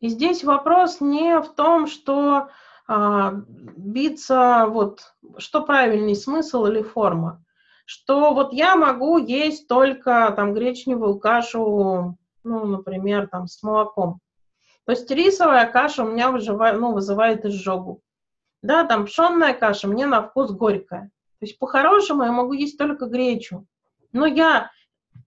И 0.00 0.08
здесь 0.08 0.42
вопрос 0.42 1.00
не 1.00 1.38
в 1.40 1.54
том, 1.54 1.86
что 1.86 2.48
а, 2.88 3.32
биться, 3.76 4.66
вот, 4.68 5.14
что 5.38 5.62
правильный 5.62 6.16
смысл 6.16 6.66
или 6.66 6.82
форма 6.82 7.44
что 7.84 8.34
вот 8.34 8.52
я 8.52 8.76
могу 8.76 9.18
есть 9.18 9.68
только 9.68 10.32
там 10.36 10.54
гречневую 10.54 11.18
кашу, 11.18 12.16
ну, 12.44 12.64
например, 12.66 13.28
там 13.28 13.46
с 13.46 13.62
молоком. 13.62 14.20
То 14.84 14.92
есть 14.92 15.10
рисовая 15.10 15.70
каша 15.70 16.04
у 16.04 16.08
меня 16.08 16.30
выживает, 16.30 16.80
ну, 16.80 16.92
вызывает 16.92 17.44
изжогу. 17.44 18.00
Да, 18.62 18.84
там 18.84 19.06
пшенная 19.06 19.54
каша 19.54 19.88
мне 19.88 20.06
на 20.06 20.22
вкус 20.22 20.50
горькая. 20.50 21.10
То 21.40 21.46
есть 21.46 21.58
по-хорошему 21.58 22.24
я 22.24 22.32
могу 22.32 22.52
есть 22.52 22.78
только 22.78 23.06
гречу. 23.06 23.66
Но 24.12 24.26
я 24.26 24.70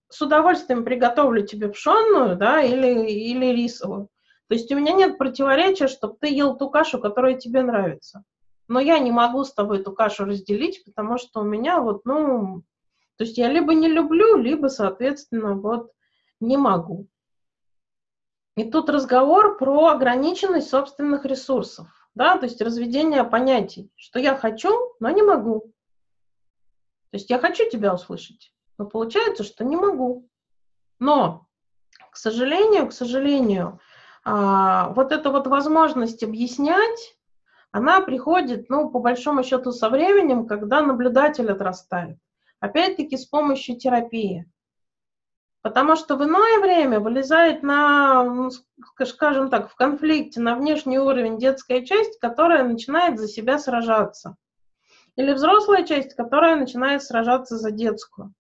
с 0.09 0.21
удовольствием 0.21 0.85
приготовлю 0.85 1.45
тебе 1.45 1.69
пшенную, 1.69 2.37
да, 2.37 2.61
или, 2.61 3.09
или 3.09 3.47
рисовую. 3.47 4.09
То 4.47 4.55
есть 4.55 4.71
у 4.71 4.75
меня 4.75 4.93
нет 4.93 5.17
противоречия, 5.17 5.87
чтобы 5.87 6.17
ты 6.19 6.27
ел 6.27 6.55
ту 6.55 6.69
кашу, 6.69 6.99
которая 6.99 7.35
тебе 7.35 7.63
нравится 7.63 8.23
но 8.67 8.79
я 8.79 8.99
не 8.99 9.11
могу 9.11 9.43
с 9.43 9.53
тобой 9.53 9.79
эту 9.79 9.93
кашу 9.93 10.25
разделить, 10.25 10.83
потому 10.85 11.17
что 11.17 11.41
у 11.41 11.43
меня 11.43 11.79
вот, 11.79 12.05
ну, 12.05 12.63
то 13.17 13.23
есть 13.23 13.37
я 13.37 13.49
либо 13.49 13.73
не 13.73 13.87
люблю, 13.87 14.37
либо, 14.37 14.67
соответственно, 14.67 15.55
вот 15.55 15.91
не 16.39 16.57
могу. 16.57 17.07
И 18.57 18.69
тут 18.69 18.89
разговор 18.89 19.57
про 19.57 19.87
ограниченность 19.87 20.69
собственных 20.69 21.25
ресурсов, 21.25 21.87
да, 22.15 22.37
то 22.37 22.45
есть 22.45 22.61
разведение 22.61 23.23
понятий, 23.23 23.91
что 23.95 24.19
я 24.19 24.35
хочу, 24.35 24.95
но 24.99 25.09
не 25.09 25.21
могу. 25.21 25.73
То 27.11 27.17
есть 27.17 27.29
я 27.29 27.39
хочу 27.39 27.69
тебя 27.69 27.93
услышать, 27.93 28.53
но 28.77 28.85
получается, 28.85 29.43
что 29.43 29.63
не 29.63 29.75
могу. 29.75 30.29
Но, 30.99 31.47
к 32.11 32.17
сожалению, 32.17 32.87
к 32.87 32.93
сожалению, 32.93 33.79
а, 34.23 34.89
вот 34.89 35.11
эта 35.11 35.29
вот 35.29 35.47
возможность 35.47 36.23
объяснять, 36.23 37.14
она 37.75 37.99
приходит, 37.99 38.69
ну, 38.69 38.89
по 38.89 38.99
большому 38.99 39.43
счету, 39.43 39.73
со 39.73 39.89
временем, 39.89 40.47
когда 40.47 40.81
наблюдатель 40.81 41.51
отрастает. 41.51 42.17
Опять-таки 42.61 43.17
с 43.17 43.25
помощью 43.25 43.77
терапии. 43.77 44.49
Потому 45.61 45.97
что 45.97 46.15
в 46.15 46.23
иное 46.23 46.61
время 46.61 47.01
вылезает 47.01 47.63
на, 47.63 48.23
ну, 48.23 48.49
скажем 49.05 49.49
так, 49.49 49.69
в 49.69 49.75
конфликте 49.75 50.39
на 50.39 50.55
внешний 50.55 50.99
уровень 50.99 51.37
детская 51.37 51.85
часть, 51.85 52.17
которая 52.21 52.63
начинает 52.63 53.19
за 53.19 53.27
себя 53.27 53.59
сражаться. 53.59 54.37
Или 55.17 55.33
взрослая 55.33 55.83
часть, 55.83 56.13
которая 56.13 56.55
начинает 56.55 57.03
сражаться 57.03 57.57
за 57.57 57.71
детскую. 57.71 58.33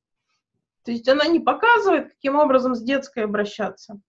То 0.85 0.91
есть 0.91 1.09
она 1.09 1.25
не 1.25 1.41
показывает, 1.41 2.13
каким 2.13 2.37
образом 2.37 2.73
с 2.73 2.81
детской 2.81 3.25
обращаться, 3.25 3.99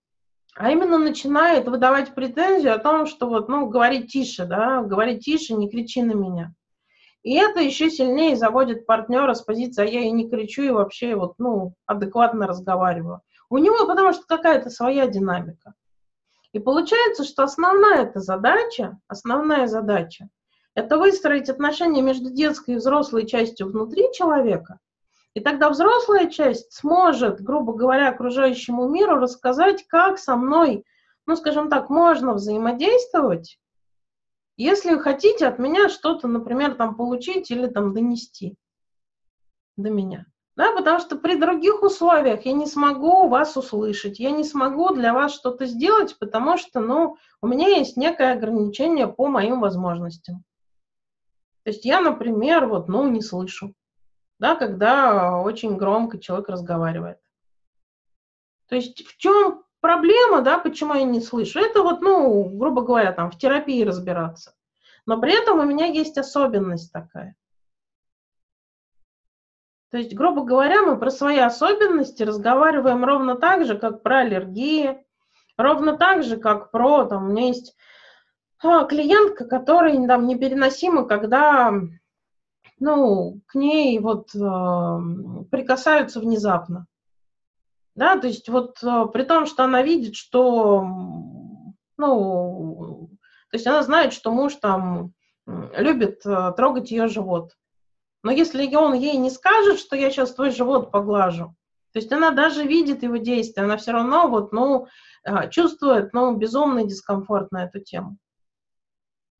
а 0.59 0.71
именно 0.71 0.97
начинает 0.97 1.69
выдавать 1.69 2.15
претензию 2.15 2.75
о 2.75 2.79
том, 2.79 3.07
что 3.07 3.29
вот, 3.29 3.49
ну, 3.49 3.67
говори 3.69 4.07
тише, 4.07 4.47
да, 4.47 4.81
говори 4.83 5.19
тише, 5.19 5.53
не 5.55 5.71
кричи 5.71 6.03
на 6.03 6.13
меня. 6.13 6.55
И 7.23 7.35
это 7.35 7.61
еще 7.61 7.91
сильнее 7.91 8.37
заводит 8.37 8.87
партнера 8.87 9.35
с 9.35 9.43
позиции, 9.43 9.83
а 9.83 9.87
я 9.87 10.01
и 10.01 10.11
не 10.11 10.31
кричу, 10.31 10.63
и 10.63 10.71
вообще 10.71 11.15
вот, 11.15 11.35
ну, 11.39 11.75
адекватно 11.85 12.47
разговариваю. 12.47 13.21
У 13.51 13.59
него 13.59 13.87
потому 13.87 14.13
что 14.13 14.23
какая-то 14.27 14.71
своя 14.71 15.07
динамика. 15.07 15.75
И 16.53 16.59
получается, 16.59 17.25
что 17.25 17.43
основная 17.43 18.05
эта 18.05 18.21
задача, 18.21 18.99
основная 19.09 19.67
задача, 19.67 20.29
это 20.75 20.97
выстроить 20.97 21.51
отношения 21.51 22.01
между 22.01 22.31
детской 22.31 22.75
и 22.75 22.79
взрослой 22.79 23.27
частью 23.27 23.67
внутри 23.67 24.05
человека, 24.15 24.79
и 25.37 25.41
тогда 25.41 25.69
взрослая 25.71 26.27
часть 26.27 26.73
сможет, 26.73 27.41
грубо 27.41 27.75
говоря, 27.75 28.09
окружающему 28.09 28.89
миру 28.89 29.17
рассказать, 29.17 29.87
как 29.87 30.19
со 30.19 30.35
мной 30.35 30.85
ну, 31.27 31.37
скажем 31.37 31.69
так, 31.69 31.91
можно 31.91 32.35
взаимодействовать, 32.35 33.59
если 34.57 34.97
хотите 34.97 35.47
от 35.47 35.59
меня 35.59 35.89
что-то, 35.89 36.29
например, 36.29 36.75
там 36.75 36.95
получить 36.95 37.51
или 37.51 37.67
там 37.67 37.93
донести 37.93 38.55
до 39.77 39.91
меня. 39.91 40.27
Да, 40.55 40.73
потому 40.73 41.01
что 41.01 41.17
при 41.17 41.37
других 41.37 41.83
условиях 41.83 42.47
я 42.47 42.53
не 42.53 42.65
смогу 42.65 43.29
вас 43.29 43.59
услышать, 43.59 44.19
я 44.19 44.31
не 44.31 44.43
смогу 44.43 44.95
для 44.95 45.13
вас 45.13 45.35
что-то 45.35 45.67
сделать, 45.67 46.17
потому 46.19 46.57
что, 46.57 46.81
ну, 46.81 47.17
у 47.43 47.47
меня 47.47 47.69
есть 47.69 47.99
некое 47.99 48.33
ограничение 48.33 49.07
по 49.07 49.27
моим 49.27 49.61
возможностям. 49.61 50.45
То 51.65 51.71
есть 51.73 51.85
я, 51.85 52.01
например, 52.01 52.69
вот, 52.69 52.89
ну, 52.89 53.07
не 53.11 53.21
слышу, 53.21 53.75
да, 54.39 54.55
когда 54.55 55.41
очень 55.41 55.77
громко 55.77 56.19
человек 56.19 56.49
разговаривает. 56.49 57.19
То 58.69 58.75
есть 58.75 59.07
в 59.07 59.17
чем 59.17 59.63
проблема, 59.81 60.43
да, 60.43 60.59
почему 60.59 60.95
я 60.95 61.05
не 61.05 61.21
слышу? 61.21 61.61
Это 61.61 61.83
вот, 61.83 62.01
ну, 62.01 62.45
грубо 62.57 62.83
говоря, 62.83 63.13
там, 63.13 63.31
в 63.31 63.39
терапии 63.39 63.85
разбираться. 63.85 64.55
Но 65.07 65.21
при 65.21 65.33
этом 65.33 65.61
у 65.61 65.65
меня 65.65 65.87
есть 65.87 66.19
особенность 66.19 66.93
такая– 66.93 67.37
то 69.91 69.99
есть, 69.99 70.15
грубо 70.15 70.45
говоря, 70.45 70.83
мы 70.83 70.99
про 70.99 71.11
свои 71.11 71.39
особенности 71.39 72.23
разговариваем 72.23 73.05
ровно 73.05 73.37
так 73.37 73.65
же, 73.65 73.79
как 73.79 74.03
про 74.03 74.19
аллергии, 74.19 74.99
ровно 75.57 75.97
так 75.97 76.25
же, 76.25 76.37
как 76.37 76.71
про, 76.71 77.05
там, 77.05 77.25
у 77.25 77.33
меня 77.33 77.47
есть 77.47 77.77
а, 78.63 78.85
клиентка, 78.85 79.45
которая 79.45 79.95
там 80.07 80.27
непереносима, 80.27 81.07
когда, 81.07 81.73
ну, 82.79 83.41
к 83.47 83.55
ней 83.55 83.99
вот 83.99 84.35
э, 84.35 84.39
прикасаются 85.51 86.21
внезапно. 86.21 86.87
Да, 87.95 88.19
то 88.19 88.27
есть 88.27 88.49
вот 88.49 88.83
э, 88.83 89.07
при 89.13 89.23
том, 89.23 89.47
что 89.47 89.65
она 89.65 89.83
видит, 89.83 90.15
что, 90.15 90.85
ну, 91.97 93.11
то 93.51 93.55
есть 93.55 93.67
она 93.67 93.83
знает, 93.83 94.13
что 94.13 94.31
муж 94.31 94.55
там 94.57 95.13
любит 95.47 96.25
э, 96.27 96.53
трогать 96.57 96.91
ее 96.91 97.09
живот. 97.09 97.53
Но 98.23 98.31
если 98.31 98.75
он 98.75 98.95
ей 98.95 99.17
не 99.17 99.31
скажет, 99.31 99.79
что 99.79 99.97
я 99.97 100.11
сейчас 100.11 100.35
твой 100.35 100.51
живот 100.51 100.91
поглажу, 100.91 101.55
то 101.93 101.99
есть 101.99 102.13
она 102.13 102.31
даже 102.31 102.65
видит 102.65 103.03
его 103.03 103.17
действия, 103.17 103.63
она 103.63 103.79
все 103.79 103.93
равно 103.93 104.29
вот, 104.29 104.53
ну, 104.53 104.87
а, 105.25 105.47
чувствует, 105.47 106.13
ну, 106.13 106.37
безумный 106.37 106.87
дискомфорт 106.87 107.53
на 107.53 107.65
эту 107.65 107.81
тему. 107.81 108.19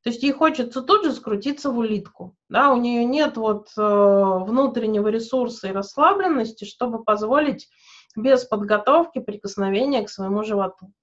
То 0.07 0.11
есть 0.11 0.23
ей 0.23 0.31
хочется 0.31 0.83
тут 0.83 1.03
же 1.03 1.11
скрутиться 1.11 1.69
в 1.69 1.77
улитку. 1.79 2.33
Да, 2.47 2.71
у 2.71 2.77
нее 2.77 3.03
нет 3.03 3.35
вот 3.35 3.67
э, 3.77 3.81
внутреннего 3.81 5.09
ресурса 5.09 5.67
и 5.67 5.73
расслабленности, 5.73 6.63
чтобы 6.63 7.03
позволить 7.03 7.67
без 8.15 8.45
подготовки 8.45 9.19
прикосновения 9.19 10.03
к 10.03 10.09
своему 10.09 10.45
животу. 10.45 10.93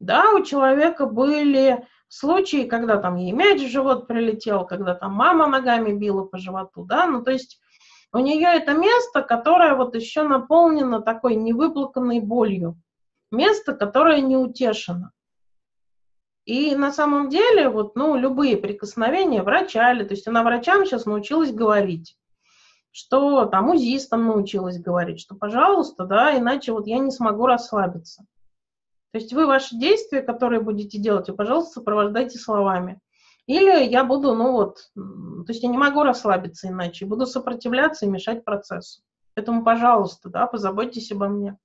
Да, 0.00 0.32
у 0.32 0.42
человека 0.42 1.04
были 1.04 1.86
случаи, 2.08 2.66
когда 2.66 2.96
там 2.96 3.16
ей 3.16 3.32
мяч 3.32 3.60
в 3.60 3.70
живот 3.70 4.08
прилетел, 4.08 4.64
когда 4.64 4.94
там 4.94 5.12
мама 5.12 5.46
ногами 5.46 5.92
била 5.92 6.24
по 6.24 6.38
животу, 6.38 6.86
да, 6.86 7.06
ну 7.06 7.22
то 7.22 7.30
есть 7.30 7.60
у 8.10 8.20
нее 8.20 8.48
это 8.54 8.72
место, 8.72 9.20
которое 9.20 9.74
вот 9.74 9.94
еще 9.94 10.22
наполнено 10.22 11.02
такой 11.02 11.34
невыплаканной 11.34 12.20
болью, 12.20 12.80
место, 13.30 13.74
которое 13.74 14.22
не 14.22 14.38
утешено. 14.38 15.10
И 16.46 16.76
на 16.76 16.92
самом 16.92 17.28
деле, 17.28 17.68
вот, 17.68 17.96
ну, 17.96 18.16
любые 18.16 18.56
прикосновения 18.56 19.42
врачали, 19.42 20.04
то 20.04 20.14
есть 20.14 20.28
она 20.28 20.44
врачам 20.44 20.86
сейчас 20.86 21.04
научилась 21.04 21.52
говорить, 21.52 22.16
что 22.92 23.46
там 23.46 23.70
узистам 23.70 24.26
научилась 24.26 24.80
говорить, 24.80 25.20
что, 25.20 25.34
пожалуйста, 25.34 26.04
да, 26.04 26.38
иначе 26.38 26.70
вот 26.72 26.86
я 26.86 26.98
не 26.98 27.10
смогу 27.10 27.46
расслабиться. 27.46 28.24
То 29.12 29.18
есть 29.18 29.32
вы 29.32 29.46
ваши 29.46 29.76
действия, 29.76 30.22
которые 30.22 30.60
будете 30.60 30.98
делать, 30.98 31.28
пожалуйста, 31.36 31.80
сопровождайте 31.80 32.38
словами. 32.38 33.00
Или 33.46 33.84
я 33.84 34.04
буду, 34.04 34.34
ну 34.34 34.52
вот, 34.52 34.78
то 34.94 35.48
есть 35.48 35.64
я 35.64 35.68
не 35.68 35.78
могу 35.78 36.04
расслабиться 36.04 36.68
иначе, 36.68 37.06
буду 37.06 37.26
сопротивляться 37.26 38.06
и 38.06 38.08
мешать 38.08 38.44
процессу. 38.44 39.02
Поэтому, 39.34 39.64
пожалуйста, 39.64 40.28
да, 40.28 40.46
позаботьтесь 40.46 41.10
обо 41.10 41.26
мне. 41.26 41.56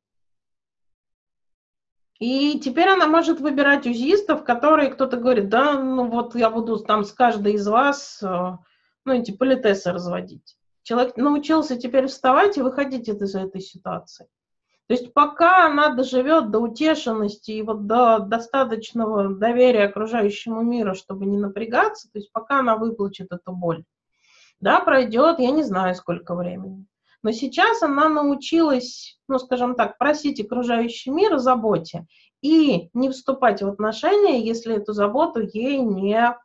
И 2.22 2.60
теперь 2.60 2.88
она 2.88 3.08
может 3.08 3.40
выбирать 3.40 3.88
узистов, 3.88 4.44
которые 4.44 4.92
кто-то 4.92 5.18
говорит, 5.18 5.50
да, 5.50 5.74
ну 5.82 6.08
вот 6.08 6.36
я 6.36 6.52
буду 6.52 6.78
там 6.78 7.04
с 7.04 7.12
каждой 7.12 7.54
из 7.54 7.68
вас, 7.68 8.22
э, 8.22 8.58
ну, 9.06 9.14
эти 9.14 9.32
политесы 9.32 9.92
разводить. 9.92 10.56
Человек 10.84 11.18
научился 11.18 11.78
теперь 11.78 12.06
вставать 12.06 12.60
и 12.60 12.62
выходить 12.62 13.10
из 13.10 13.34
этой 13.34 13.60
ситуации. 13.60 14.28
То 14.86 14.94
есть 14.94 15.16
пока 15.16 15.66
она 15.66 15.96
доживет 15.96 16.52
до 16.52 16.60
утешенности 16.60 17.54
и 17.54 17.64
вот 17.64 17.88
до 17.88 18.20
достаточного 18.20 19.30
доверия 19.34 19.86
окружающему 19.86 20.62
миру, 20.62 20.94
чтобы 20.94 21.26
не 21.26 21.40
напрягаться, 21.40 22.08
то 22.12 22.20
есть 22.20 22.32
пока 22.32 22.60
она 22.60 22.78
выплачет 22.78 23.32
эту 23.32 23.52
боль, 23.52 23.84
да, 24.60 24.80
пройдет, 24.80 25.40
я 25.40 25.50
не 25.50 25.64
знаю, 25.64 25.96
сколько 25.96 26.36
времени. 26.36 26.86
Но 27.24 27.32
сейчас 27.32 27.84
она 27.84 28.10
научилась, 28.10 29.20
ну, 29.28 29.38
скажем 29.38 29.76
так, 29.76 29.98
просить 29.98 30.40
окружающий 30.40 31.12
мир 31.12 31.36
о 31.36 31.40
заботе 31.40 32.08
и 32.42 32.90
не 32.94 33.10
вступать 33.10 33.62
в 33.62 33.68
отношения, 33.68 34.44
если 34.44 34.76
эту 34.76 34.94
заботу 34.94 35.42
ей 35.42 35.80
не 35.80 36.36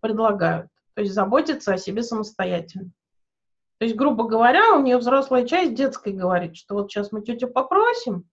предлагают. 0.00 0.68
То 0.94 1.02
есть 1.02 1.14
заботиться 1.14 1.74
о 1.74 1.78
себе 1.78 2.02
самостоятельно. 2.02 2.90
То 3.78 3.84
есть, 3.84 3.96
грубо 3.96 4.24
говоря, 4.24 4.74
у 4.74 4.80
нее 4.80 4.98
взрослая 4.98 5.46
часть 5.46 5.74
детской 5.74 6.12
говорит, 6.12 6.56
что 6.56 6.74
вот 6.74 6.90
сейчас 6.90 7.12
мы 7.12 7.22
тетю 7.22 7.48
попросим, 7.48 8.28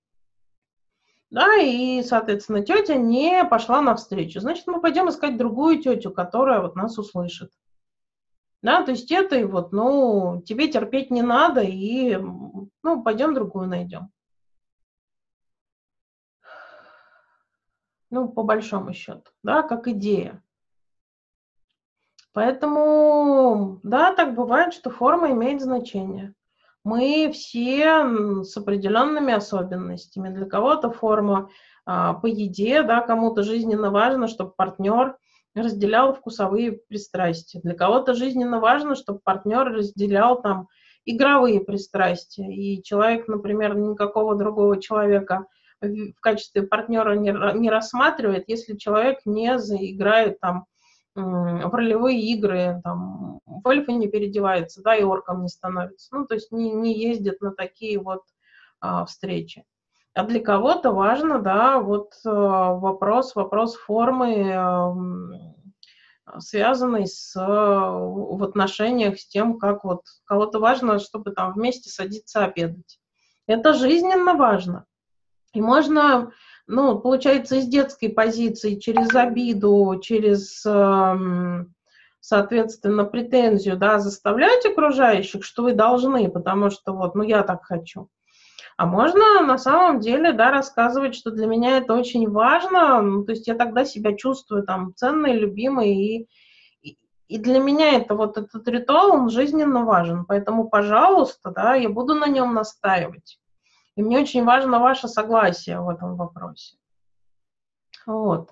да, 1.32 1.56
и, 1.56 2.04
соответственно, 2.04 2.62
тетя 2.62 2.96
не 2.96 3.46
пошла 3.46 3.82
навстречу. 3.82 4.42
Значит, 4.42 4.68
мы 4.68 4.82
пойдем 4.82 5.10
искать 5.10 5.38
другую 5.38 5.82
тетю, 5.82 6.12
которая 6.12 6.62
вот 6.62 6.76
нас 6.76 6.98
услышит. 6.98 7.52
Да, 8.62 8.84
то 8.84 8.92
есть 8.92 9.12
это 9.12 9.38
и 9.38 9.44
вот, 9.44 9.72
ну, 9.72 10.44
тебе 10.46 10.68
терпеть 10.68 11.10
не 11.10 11.24
надо, 11.24 11.62
и, 11.62 12.16
ну, 12.18 13.04
пойдем 13.04 13.34
другую 13.34 13.68
найдем. 13.68 14.12
Ну, 18.12 18.30
по 18.30 18.44
большому 18.44 18.94
счету, 18.94 19.32
да, 19.42 19.64
как 19.64 19.88
идея. 19.88 20.44
Поэтому, 22.34 23.80
да, 23.84 24.14
так 24.14 24.36
бывает, 24.36 24.74
что 24.74 24.90
форма 24.90 25.32
имеет 25.32 25.62
значение. 25.62 26.34
Мы 26.84 27.32
все 27.34 28.44
с 28.44 28.56
определенными 28.58 29.34
особенностями. 29.34 30.30
Для 30.30 30.46
кого-то 30.46 30.92
форма 30.92 31.50
а, 31.86 32.14
по 32.14 32.28
еде, 32.28 32.84
да, 32.84 33.02
кому-то 33.02 33.44
жизненно 33.44 33.92
важно, 33.92 34.28
чтобы 34.28 34.52
партнер 34.52 35.18
разделял 35.56 36.14
вкусовые 36.14 36.74
пристрастия. 36.74 37.60
Для 37.62 37.74
кого-то 37.74 38.14
жизненно 38.14 38.60
важно, 38.60 38.96
чтобы 38.96 39.20
партнер 39.24 39.66
разделял 39.66 40.42
там 40.42 40.68
игровые 41.06 41.62
пристрастия. 41.62 42.52
И 42.54 42.84
человек, 42.84 43.28
например, 43.28 43.76
никакого 43.76 44.36
другого 44.36 44.82
человека 44.82 45.46
в 45.82 46.20
качестве 46.22 46.64
партнера 46.64 47.16
не, 47.16 47.32
не 47.60 47.70
рассматривает, 47.70 48.46
если 48.48 48.78
человек 48.78 49.20
не 49.26 49.58
заиграет 49.58 50.40
там 50.40 50.66
в 51.16 51.74
ролевые 51.74 52.22
игры, 52.22 52.80
там, 52.84 53.40
в 53.46 53.68
эльфа 53.68 53.92
не 53.92 54.08
переодевается, 54.08 54.82
да, 54.82 54.96
и 54.96 55.04
орком 55.04 55.42
не 55.42 55.50
становится. 55.50 56.16
Ну, 56.16 56.26
то 56.26 56.36
есть 56.36 56.52
не, 56.52 56.72
не 56.72 56.98
ездит 56.98 57.42
на 57.42 57.52
такие 57.52 58.00
вот 58.00 58.22
а, 58.80 59.06
встречи. 59.06 59.66
А 60.14 60.24
для 60.24 60.42
кого-то 60.42 60.92
важно, 60.92 61.40
да, 61.40 61.80
вот 61.80 62.14
а, 62.26 62.74
вопрос, 62.74 63.36
вопрос 63.36 63.76
формы, 63.76 64.52
а, 64.54 64.94
связанный 66.40 67.08
с, 67.08 67.34
а, 67.38 67.92
в 67.92 68.44
отношениях 68.44 69.20
с 69.20 69.28
тем, 69.28 69.58
как 69.58 69.84
вот 69.86 70.02
кого-то 70.26 70.60
важно, 70.60 71.00
чтобы 71.00 71.32
там 71.32 71.54
вместе 71.54 71.90
садиться 71.90 72.44
обедать. 72.44 73.00
Это 73.48 73.74
жизненно 73.74 74.36
важно. 74.36 74.86
И 75.54 75.62
можно 75.62 76.32
ну, 76.72 77.00
получается, 77.00 77.58
из 77.58 77.68
детской 77.68 78.08
позиции, 78.08 78.76
через 78.76 79.14
обиду, 79.14 80.00
через, 80.02 80.66
эм, 80.66 81.74
соответственно, 82.22 83.04
претензию, 83.04 83.78
да, 83.78 84.00
заставлять 84.00 84.66
окружающих, 84.66 85.44
что 85.44 85.64
вы 85.64 85.74
должны, 85.74 86.30
потому 86.30 86.70
что 86.70 86.94
вот, 86.94 87.14
ну, 87.14 87.24
я 87.24 87.44
так 87.44 87.66
хочу. 87.66 88.08
А 88.82 88.88
можно 88.88 89.42
на 89.42 89.60
самом 89.60 90.00
деле, 90.00 90.34
да, 90.34 90.50
рассказывать, 90.50 91.14
что 91.14 91.30
для 91.30 91.46
меня 91.46 91.78
это 91.78 91.94
очень 91.94 92.28
важно, 92.28 93.00
ну, 93.04 93.24
то 93.24 93.34
есть 93.34 93.46
я 93.46 93.54
тогда 93.54 93.86
себя 93.86 94.18
чувствую 94.18 94.64
там 94.64 94.96
ценной, 94.96 95.38
любимой, 95.38 95.94
и, 95.94 96.28
и, 97.28 97.38
для 97.38 97.60
меня 97.60 97.92
это 97.98 98.16
вот 98.16 98.40
этот 98.40 98.68
ритуал, 98.68 99.12
он 99.12 99.30
жизненно 99.30 99.86
важен, 99.86 100.26
поэтому, 100.26 100.68
пожалуйста, 100.68 101.52
да, 101.52 101.76
я 101.76 101.90
буду 101.90 102.16
на 102.16 102.26
нем 102.26 102.56
настаивать. 102.56 103.40
И 103.96 104.02
мне 104.02 104.18
очень 104.18 104.46
важно 104.46 104.80
ваше 104.80 105.08
согласие 105.08 105.80
в 105.80 105.88
этом 105.88 106.16
вопросе. 106.16 106.76
Вот. 108.08 108.50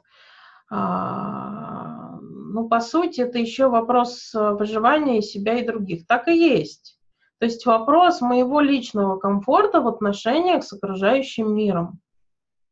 А, 0.69 2.19
ну, 2.21 2.69
по 2.69 2.81
сути, 2.81 3.21
это 3.21 3.39
еще 3.39 3.67
вопрос 3.67 4.29
выживания 4.35 5.23
себя 5.23 5.55
и 5.55 5.65
других. 5.65 6.05
Так 6.05 6.27
и 6.27 6.37
есть. 6.37 6.98
То 7.39 7.45
есть 7.45 7.65
вопрос 7.65 8.21
моего 8.21 8.59
личного 8.59 9.17
комфорта 9.17 9.81
в 9.81 9.87
отношениях 9.87 10.63
с 10.63 10.73
окружающим 10.73 11.55
миром. 11.55 11.99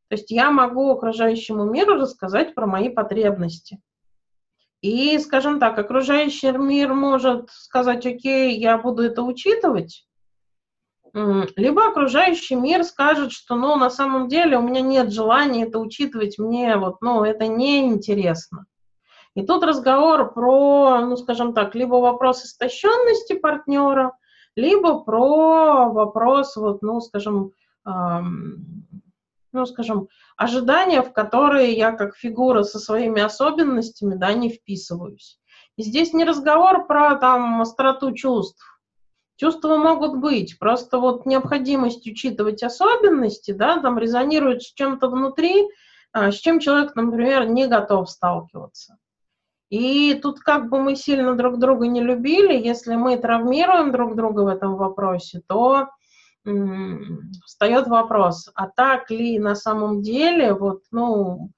То 0.10 0.16
есть 0.16 0.30
я 0.30 0.52
могу 0.52 0.92
окружающему 0.92 1.66
миру 1.66 1.96
рассказать 1.96 2.54
про 2.54 2.66
мои 2.66 2.90
потребности. 2.90 3.82
И, 4.82 5.18
скажем 5.20 5.60
так, 5.60 5.78
окружающий 5.80 6.52
мир 6.52 6.94
может 6.94 7.50
сказать, 7.50 8.06
окей, 8.06 8.58
я 8.60 8.78
буду 8.78 9.04
это 9.04 9.24
учитывать, 9.24 10.06
либо 11.14 11.88
окружающий 11.88 12.56
мир 12.56 12.84
скажет, 12.84 13.32
что, 13.32 13.56
ну, 13.56 13.76
на 13.76 13.90
самом 13.90 14.28
деле 14.28 14.58
у 14.58 14.62
меня 14.62 14.82
нет 14.82 15.12
желания 15.12 15.64
это 15.64 15.80
учитывать, 15.80 16.38
мне 16.38 16.78
вот, 16.78 17.02
ну, 17.02 17.24
это 17.24 17.48
неинтересно. 17.48 18.66
И 19.34 19.46
тут 19.46 19.64
разговор 19.64 20.34
про, 20.34 21.00
ну, 21.02 21.16
скажем 21.18 21.54
так, 21.54 21.74
либо 21.74 21.96
вопрос 21.96 22.44
истощенности 22.44 23.34
партнера, 23.34 24.16
либо 24.58 25.00
про 25.00 25.90
вопрос, 25.90 26.56
вот, 26.56 26.82
ну, 26.82 27.00
скажем, 27.00 27.52
эм, 27.86 28.88
ну, 29.54 29.66
скажем, 29.66 30.08
ожидания, 30.36 31.02
в 31.02 31.14
которые 31.14 31.74
я 31.74 31.92
как 31.92 32.16
фигура 32.16 32.64
со 32.64 32.80
своими 32.80 33.22
особенностями, 33.22 34.16
да, 34.16 34.34
не 34.34 34.50
вписываюсь. 34.50 35.40
И 35.78 35.84
здесь 35.84 36.14
не 36.14 36.26
разговор 36.26 36.88
про 36.88 37.16
там 37.16 37.62
остроту 37.62 38.14
чувств. 38.14 38.64
Чувства 39.36 39.78
могут 39.78 40.18
быть, 40.18 40.58
просто 40.58 40.98
вот 40.98 41.28
необходимость 41.28 42.08
учитывать 42.08 42.64
особенности, 42.64 43.52
да, 43.52 43.80
там 43.80 44.00
резонирует 44.00 44.64
с 44.64 44.74
чем-то 44.74 45.10
внутри, 45.10 45.68
а, 46.12 46.32
с 46.32 46.36
чем 46.36 46.60
человек, 46.60 46.96
например, 46.96 47.48
не 47.48 47.68
готов 47.68 48.10
сталкиваться. 48.10 48.98
И 49.70 50.14
тут 50.16 50.40
как 50.40 50.70
бы 50.70 50.80
мы 50.80 50.96
сильно 50.96 51.36
друг 51.36 51.60
друга 51.60 51.88
не 51.88 52.02
любили, 52.02 52.54
если 52.54 52.96
мы 52.96 53.18
травмируем 53.18 53.92
друг 53.92 54.16
друга 54.16 54.42
в 54.42 54.48
этом 54.48 54.76
вопросе, 54.76 55.42
то 55.48 55.90
встает 57.46 57.88
вопрос, 57.88 58.50
а 58.56 58.68
так 58.68 59.12
ли 59.12 59.38
на 59.38 59.56
самом 59.56 60.02
деле, 60.02 60.54
вот, 60.54 60.84
ну, 60.92 61.52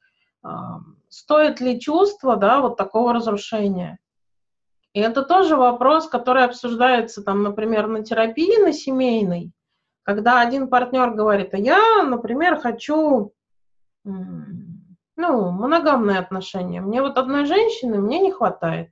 стоит 1.10 1.62
ли 1.62 1.80
чувство, 1.80 2.36
да, 2.36 2.62
вот 2.62 2.78
такого 2.78 3.14
разрушения? 3.14 4.00
И 4.94 5.00
это 5.00 5.22
тоже 5.22 5.56
вопрос, 5.56 6.08
который 6.08 6.44
обсуждается, 6.44 7.22
там, 7.22 7.44
например, 7.44 7.88
на 7.88 8.04
терапии, 8.04 8.64
на 8.64 8.74
семейной, 8.74 9.52
когда 10.02 10.42
один 10.42 10.68
партнер 10.68 11.12
говорит, 11.12 11.54
а 11.54 11.58
я, 11.58 12.04
например, 12.04 12.60
хочу, 12.60 13.34
ну, 15.20 15.52
моногамные 15.52 16.18
отношения. 16.18 16.80
Мне 16.80 17.02
вот 17.02 17.18
одной 17.18 17.46
женщины 17.46 18.00
мне 18.00 18.20
не 18.20 18.32
хватает. 18.32 18.90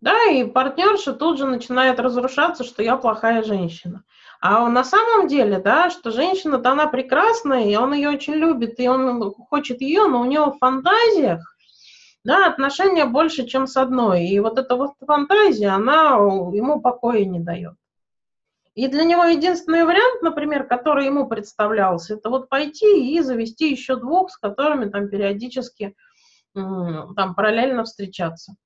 Да, 0.00 0.24
и 0.24 0.42
партнерша 0.42 1.12
тут 1.12 1.38
же 1.38 1.46
начинает 1.46 2.00
разрушаться, 2.00 2.64
что 2.64 2.82
я 2.82 2.96
плохая 2.96 3.44
женщина. 3.44 4.02
А 4.40 4.68
на 4.68 4.82
самом 4.82 5.28
деле, 5.28 5.58
да, 5.58 5.90
что 5.90 6.10
женщина-то 6.10 6.72
она 6.72 6.88
прекрасная, 6.88 7.66
и 7.66 7.76
он 7.76 7.94
ее 7.94 8.10
очень 8.10 8.34
любит, 8.34 8.80
и 8.80 8.88
он 8.88 9.32
хочет 9.48 9.80
ее, 9.80 10.08
но 10.08 10.20
у 10.20 10.24
него 10.24 10.50
в 10.50 10.58
фантазиях, 10.58 11.56
да, 12.24 12.48
отношения 12.48 13.04
больше, 13.04 13.46
чем 13.46 13.68
с 13.68 13.76
одной. 13.76 14.24
И 14.24 14.40
вот 14.40 14.58
эта 14.58 14.74
вот 14.74 14.94
фантазия, 15.06 15.68
она 15.68 16.16
ему 16.52 16.80
покоя 16.80 17.24
не 17.24 17.38
дает. 17.38 17.74
И 18.74 18.88
для 18.88 19.04
него 19.04 19.24
единственный 19.24 19.84
вариант, 19.84 20.22
например, 20.22 20.66
который 20.66 21.06
ему 21.06 21.28
представлялся, 21.28 22.14
это 22.14 22.30
вот 22.30 22.48
пойти 22.48 23.14
и 23.14 23.20
завести 23.20 23.70
еще 23.70 23.96
двух, 23.96 24.30
с 24.30 24.38
которыми 24.38 24.88
там 24.88 25.08
периодически 25.08 25.94
там 26.54 27.34
параллельно 27.34 27.84
встречаться 27.84 28.56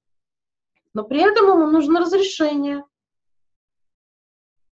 но 0.96 1.04
при 1.04 1.20
этом 1.20 1.48
ему 1.48 1.66
нужно 1.66 2.00
разрешение. 2.00 2.82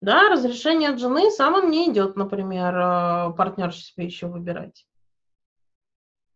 Да, 0.01 0.29
разрешение 0.29 0.91
от 0.91 1.01
жены 1.01 1.33
сам 1.33 1.55
он 1.55 1.69
не 1.69 1.91
идет, 1.91 2.15
например, 2.15 2.77
э, 2.77 3.35
партнер 3.37 3.75
себе 3.75 4.07
еще 4.07 4.29
выбирать. 4.29 4.87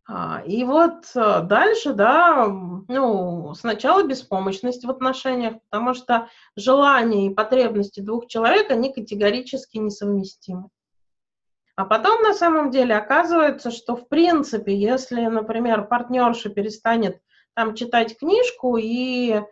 А, 0.09 0.41
и 0.47 0.63
вот 0.63 1.11
э, 1.17 1.41
дальше, 1.43 1.93
да, 1.93 2.47
ну, 2.47 3.55
сначала 3.55 4.05
беспомощность 4.05 4.85
в 4.85 4.91
отношениях, 4.91 5.55
потому 5.69 5.95
что 5.95 6.29
желания 6.55 7.27
и 7.27 7.35
потребности 7.35 7.99
двух 7.99 8.29
человек, 8.29 8.71
они 8.71 8.93
категорически 8.93 9.79
несовместимы. 9.79 10.69
А 11.75 11.85
потом 11.85 12.23
на 12.23 12.35
самом 12.35 12.71
деле 12.71 12.97
оказывается, 12.97 13.73
что 13.73 13.97
в 13.97 14.09
принципе, 14.09 14.77
если, 14.77 15.27
например, 15.27 15.87
партнерша 15.87 16.51
перестанет 16.51 17.21
там 17.55 17.75
читать 17.75 18.17
книжку 18.17 18.77
и 18.77 19.43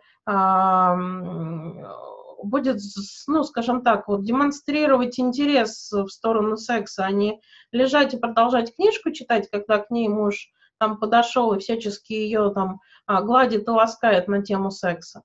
будет, 2.43 2.79
ну, 3.27 3.43
скажем 3.43 3.81
так, 3.83 4.07
вот 4.07 4.23
демонстрировать 4.23 5.19
интерес 5.19 5.91
в 5.91 6.07
сторону 6.09 6.57
секса, 6.57 7.05
а 7.05 7.11
не 7.11 7.41
лежать 7.71 8.13
и 8.13 8.17
продолжать 8.17 8.75
книжку 8.75 9.11
читать, 9.11 9.49
когда 9.49 9.79
к 9.79 9.91
ней 9.91 10.07
муж 10.07 10.49
там 10.77 10.99
подошел 10.99 11.53
и 11.53 11.59
всячески 11.59 12.13
ее 12.13 12.51
там 12.53 12.81
а, 13.05 13.21
гладит 13.21 13.67
и 13.67 13.71
ласкает 13.71 14.27
на 14.27 14.41
тему 14.41 14.71
секса, 14.71 15.23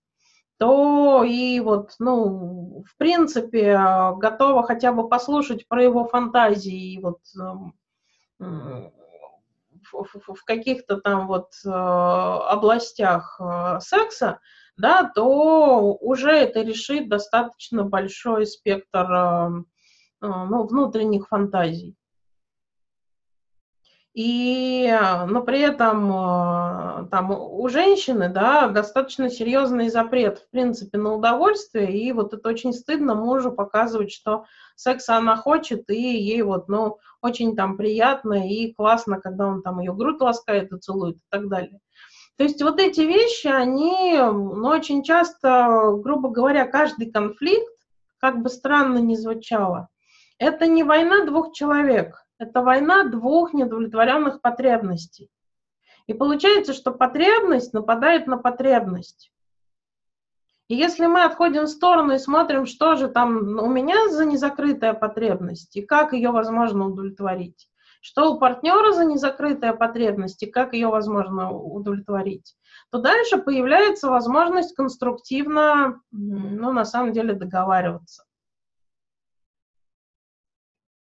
то 0.58 1.24
и 1.24 1.60
вот, 1.60 1.94
ну, 1.98 2.84
в 2.86 2.96
принципе, 2.96 3.78
готова 4.16 4.62
хотя 4.62 4.92
бы 4.92 5.08
послушать 5.08 5.66
про 5.66 5.82
его 5.82 6.04
фантазии 6.04 6.94
и 6.94 7.00
вот 7.00 7.20
эм, 7.38 7.74
в 9.92 10.44
каких-то 10.44 10.98
там 10.98 11.26
вот 11.26 11.52
э, 11.64 11.68
областях 11.68 13.40
э, 13.40 13.80
секса, 13.80 14.40
да, 14.80 15.10
то 15.14 15.94
уже 15.94 16.30
это 16.30 16.62
решит 16.62 17.08
достаточно 17.08 17.84
большой 17.84 18.46
спектр 18.46 19.06
э, 19.10 19.48
ну, 20.22 20.66
внутренних 20.66 21.28
фантазий. 21.28 21.96
И, 24.12 24.92
но 25.28 25.42
при 25.42 25.60
этом 25.60 27.08
там 27.10 27.30
у 27.30 27.68
женщины, 27.68 28.28
да, 28.28 28.68
достаточно 28.68 29.30
серьезный 29.30 29.88
запрет, 29.88 30.40
в 30.40 30.50
принципе, 30.50 30.98
на 30.98 31.14
удовольствие, 31.14 31.96
и 31.96 32.10
вот 32.12 32.34
это 32.34 32.48
очень 32.48 32.72
стыдно 32.72 33.14
мужу 33.14 33.52
показывать, 33.52 34.10
что 34.10 34.46
секса 34.74 35.16
она 35.16 35.36
хочет, 35.36 35.88
и 35.90 35.94
ей 35.94 36.42
вот, 36.42 36.68
ну, 36.68 36.98
очень 37.22 37.54
там 37.54 37.76
приятно 37.76 38.48
и 38.48 38.72
классно, 38.72 39.20
когда 39.20 39.46
он 39.46 39.62
там 39.62 39.78
ее 39.78 39.94
грудь 39.94 40.20
ласкает 40.20 40.72
и 40.72 40.78
целует 40.78 41.16
и 41.16 41.24
так 41.30 41.48
далее. 41.48 41.80
То 42.40 42.44
есть 42.44 42.62
вот 42.62 42.80
эти 42.80 43.02
вещи, 43.02 43.48
они, 43.48 44.16
ну, 44.16 44.66
очень 44.68 45.02
часто, 45.02 45.92
грубо 46.02 46.30
говоря, 46.30 46.66
каждый 46.66 47.10
конфликт, 47.10 47.70
как 48.16 48.40
бы 48.40 48.48
странно 48.48 48.96
ни 48.96 49.14
звучало, 49.14 49.90
это 50.38 50.66
не 50.66 50.82
война 50.82 51.26
двух 51.26 51.52
человек, 51.52 52.24
это 52.38 52.62
война 52.62 53.04
двух 53.04 53.52
недовлетворенных 53.52 54.40
потребностей. 54.40 55.28
И 56.06 56.14
получается, 56.14 56.72
что 56.72 56.92
потребность 56.92 57.74
нападает 57.74 58.26
на 58.26 58.38
потребность. 58.38 59.30
И 60.68 60.74
если 60.74 61.04
мы 61.04 61.24
отходим 61.24 61.64
в 61.64 61.68
сторону 61.68 62.14
и 62.14 62.18
смотрим, 62.18 62.64
что 62.64 62.96
же 62.96 63.08
там 63.08 63.58
у 63.58 63.68
меня 63.68 64.08
за 64.08 64.24
незакрытая 64.24 64.94
потребность 64.94 65.76
и 65.76 65.82
как 65.82 66.14
ее 66.14 66.30
возможно 66.30 66.86
удовлетворить, 66.86 67.69
что 68.00 68.32
у 68.32 68.38
партнера 68.38 68.92
за 68.92 69.04
незакрытая 69.04 69.74
потребность 69.74 70.42
и 70.42 70.50
как 70.50 70.72
ее 70.72 70.88
возможно 70.88 71.50
удовлетворить, 71.50 72.56
то 72.90 72.98
дальше 72.98 73.38
появляется 73.38 74.08
возможность 74.08 74.74
конструктивно, 74.74 76.00
ну, 76.10 76.72
на 76.72 76.84
самом 76.84 77.12
деле, 77.12 77.34
договариваться. 77.34 78.24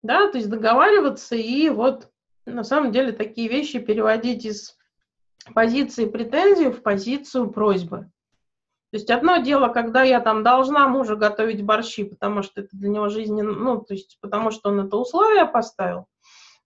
Да, 0.02 0.30
то 0.30 0.38
есть 0.38 0.50
договариваться 0.50 1.36
и 1.36 1.68
вот 1.68 2.10
на 2.46 2.64
самом 2.64 2.90
деле 2.90 3.12
такие 3.12 3.48
вещи 3.48 3.78
переводить 3.78 4.44
из 4.44 4.76
позиции 5.54 6.06
претензий 6.06 6.70
в 6.70 6.82
позицию 6.82 7.50
просьбы. 7.50 8.10
То 8.90 8.96
есть 8.96 9.10
одно 9.10 9.36
дело, 9.36 9.68
когда 9.68 10.02
я 10.02 10.20
там 10.20 10.42
должна 10.42 10.88
мужу 10.88 11.16
готовить 11.16 11.62
борщи, 11.62 12.02
потому 12.02 12.42
что 12.42 12.62
это 12.62 12.70
для 12.72 12.88
него 12.88 13.08
жизненно, 13.08 13.52
ну, 13.52 13.80
то 13.80 13.94
есть 13.94 14.18
потому 14.20 14.50
что 14.50 14.70
он 14.70 14.80
это 14.80 14.96
условие 14.96 15.46
поставил. 15.46 16.06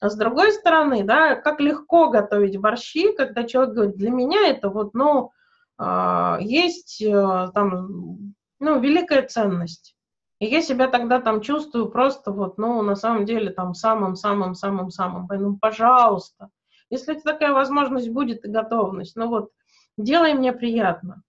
А 0.05 0.11
с 0.11 0.17
другой 0.17 0.53
стороны, 0.53 1.03
да, 1.03 1.35
как 1.35 1.61
легко 1.61 2.11
готовить 2.11 2.59
борщи, 2.59 3.15
когда 3.17 3.45
человек 3.45 3.75
говорит, 3.75 3.97
для 3.97 4.11
меня 4.11 4.49
это 4.49 4.69
вот, 4.69 4.93
ну, 4.93 5.33
э, 5.79 6.37
есть 6.41 7.01
э, 7.01 7.49
там, 7.55 8.35
ну, 8.61 8.81
великая 8.81 9.27
ценность. 9.27 9.97
И 10.41 10.45
я 10.45 10.61
себя 10.61 10.89
тогда 10.89 11.23
там 11.23 11.41
чувствую 11.41 11.89
просто 11.89 12.33
вот, 12.33 12.59
ну, 12.59 12.83
на 12.83 12.97
самом 12.97 13.25
деле 13.25 13.51
там 13.51 13.73
самым-самым-самым-самым. 13.73 15.27
Ну, 15.41 15.57
пожалуйста, 15.57 16.51
если 16.91 17.15
такая 17.15 17.55
возможность 17.55 18.11
будет 18.11 18.45
и 18.45 18.51
готовность, 18.51 19.17
ну 19.17 19.29
вот, 19.29 19.53
делай 19.97 20.35
мне 20.35 20.53
приятно. 20.53 21.23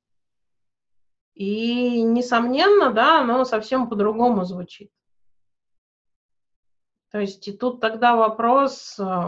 И, 1.34 2.02
несомненно, 2.02 2.92
да, 2.92 3.22
оно 3.22 3.46
совсем 3.46 3.88
по-другому 3.88 4.44
звучит. 4.44 4.92
То 7.12 7.20
есть 7.20 7.48
и 7.48 7.54
тут 7.54 7.80
тогда 7.80 8.16
вопрос 8.16 9.00
э, 9.00 9.22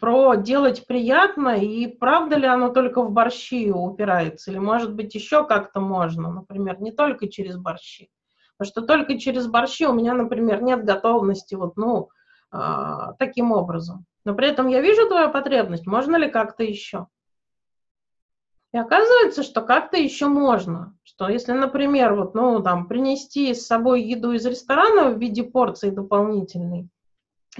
про 0.00 0.34
делать 0.36 0.86
приятно, 0.86 1.56
и 1.56 1.86
правда 1.86 2.36
ли 2.36 2.46
оно 2.46 2.70
только 2.70 3.02
в 3.02 3.12
борщи 3.12 3.70
упирается, 3.70 4.50
или, 4.50 4.58
может 4.58 4.94
быть, 4.94 5.14
еще 5.14 5.46
как-то 5.46 5.80
можно, 5.80 6.32
например, 6.32 6.80
не 6.80 6.92
только 6.92 7.28
через 7.28 7.56
борщи. 7.56 8.10
Потому 8.56 8.72
что 8.72 8.82
только 8.82 9.18
через 9.18 9.46
борщи 9.46 9.86
у 9.86 9.92
меня, 9.92 10.14
например, 10.14 10.62
нет 10.62 10.84
готовности 10.84 11.54
вот, 11.54 11.76
ну, 11.76 12.10
а, 12.50 13.12
таким 13.14 13.52
образом. 13.52 14.04
Но 14.24 14.34
при 14.34 14.48
этом 14.48 14.68
я 14.68 14.80
вижу 14.80 15.06
твою 15.06 15.30
потребность, 15.30 15.86
можно 15.86 16.16
ли 16.16 16.30
как-то 16.30 16.62
еще? 16.62 17.06
И 18.72 18.78
оказывается, 18.78 19.42
что 19.42 19.62
как-то 19.62 19.96
еще 19.96 20.26
можно. 20.26 20.96
Что 21.02 21.28
если, 21.28 21.52
например, 21.52 22.14
вот, 22.14 22.34
ну, 22.34 22.62
там, 22.62 22.86
принести 22.86 23.52
с 23.52 23.66
собой 23.66 24.02
еду 24.02 24.32
из 24.32 24.46
ресторана 24.46 25.10
в 25.10 25.18
виде 25.18 25.42
порции 25.42 25.90
дополнительной 25.90 26.88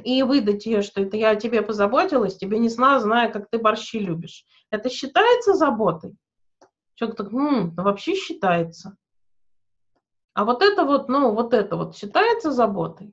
и 0.04 0.22
выдать 0.22 0.66
ее, 0.66 0.82
что 0.82 1.02
это 1.02 1.16
я 1.16 1.30
о 1.30 1.36
тебе 1.36 1.62
позаботилась, 1.62 2.36
тебе 2.36 2.58
не 2.58 2.68
знаю, 2.68 3.00
зная, 3.00 3.30
как 3.30 3.50
ты 3.50 3.58
борщи 3.58 3.98
любишь. 3.98 4.44
Это 4.70 4.88
считается 4.88 5.54
заботой? 5.54 6.16
Человек 6.94 7.16
так, 7.16 7.30
да 7.74 7.82
вообще 7.82 8.14
считается. 8.14 8.96
А 10.34 10.44
вот 10.44 10.62
это 10.62 10.84
вот, 10.84 11.08
ну, 11.08 11.34
вот 11.34 11.54
это 11.54 11.76
вот 11.76 11.96
считается 11.96 12.52
заботой? 12.52 13.12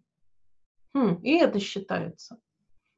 Хм, 0.93 1.15
и 1.23 1.37
это 1.37 1.59
считается. 1.59 2.37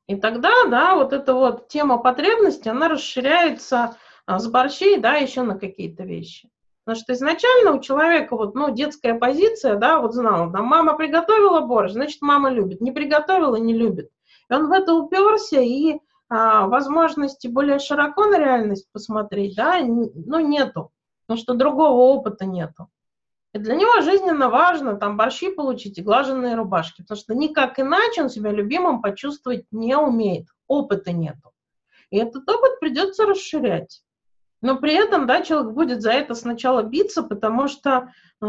И 0.08 0.16
тогда, 0.16 0.66
да, 0.66 0.96
вот 0.96 1.14
эта 1.14 1.34
вот 1.34 1.70
тема 1.70 2.00
потребности, 2.00 2.68
она 2.68 2.90
расширяется 2.90 3.96
с 4.38 4.48
борщей, 4.48 5.00
да, 5.00 5.16
еще 5.16 5.42
на 5.42 5.58
какие-то 5.58 6.04
вещи. 6.04 6.50
Потому 6.84 7.04
что 7.04 7.14
изначально 7.14 7.74
у 7.74 7.82
человека 7.82 8.36
вот, 8.36 8.56
ну, 8.56 8.74
детская 8.74 9.16
позиция, 9.16 9.76
да, 9.76 10.00
вот 10.00 10.14
знал, 10.14 10.50
да, 10.52 10.62
мама 10.62 10.96
приготовила 10.96 11.62
борщ, 11.62 11.94
значит, 11.94 12.22
мама 12.22 12.50
любит, 12.50 12.82
не 12.82 12.92
приготовила, 12.92 13.56
не 13.56 13.74
любит. 13.74 14.10
И 14.50 14.54
он 14.54 14.68
в 14.68 14.72
это 14.72 14.94
уперся, 14.94 15.62
и 15.62 16.00
а, 16.30 16.68
возможности 16.68 17.48
более 17.48 17.80
широко 17.80 18.26
на 18.26 18.38
реальность 18.38 18.88
посмотреть, 18.92 19.56
да, 19.56 19.80
ну, 19.84 20.40
нету, 20.40 20.92
потому 21.26 21.40
что 21.40 21.54
другого 21.56 22.00
опыта 22.02 22.46
нету. 22.46 22.88
И 23.54 23.58
для 23.58 23.76
него 23.76 24.02
жизненно 24.02 24.50
важно 24.50 24.96
там 24.96 25.18
борщи 25.18 25.52
получить 25.52 25.98
и 25.98 26.04
глаженные 26.04 26.56
рубашки, 26.56 27.02
потому 27.02 27.20
что 27.20 27.34
никак 27.34 27.80
иначе 27.80 28.22
он 28.22 28.30
себя 28.30 28.52
любимым 28.52 29.02
почувствовать 29.02 29.66
не 29.72 29.96
умеет, 29.98 30.48
опыта 30.68 31.12
нету. 31.12 31.52
И 32.12 32.18
этот 32.18 32.48
опыт 32.48 32.80
придется 32.80 33.26
расширять. 33.26 34.04
Но 34.62 34.78
при 34.78 34.94
этом, 34.94 35.26
да, 35.26 35.42
человек 35.42 35.74
будет 35.74 36.02
за 36.02 36.12
это 36.12 36.36
сначала 36.36 36.84
биться, 36.84 37.24
потому 37.24 37.68
что 37.68 38.12
э, 38.42 38.46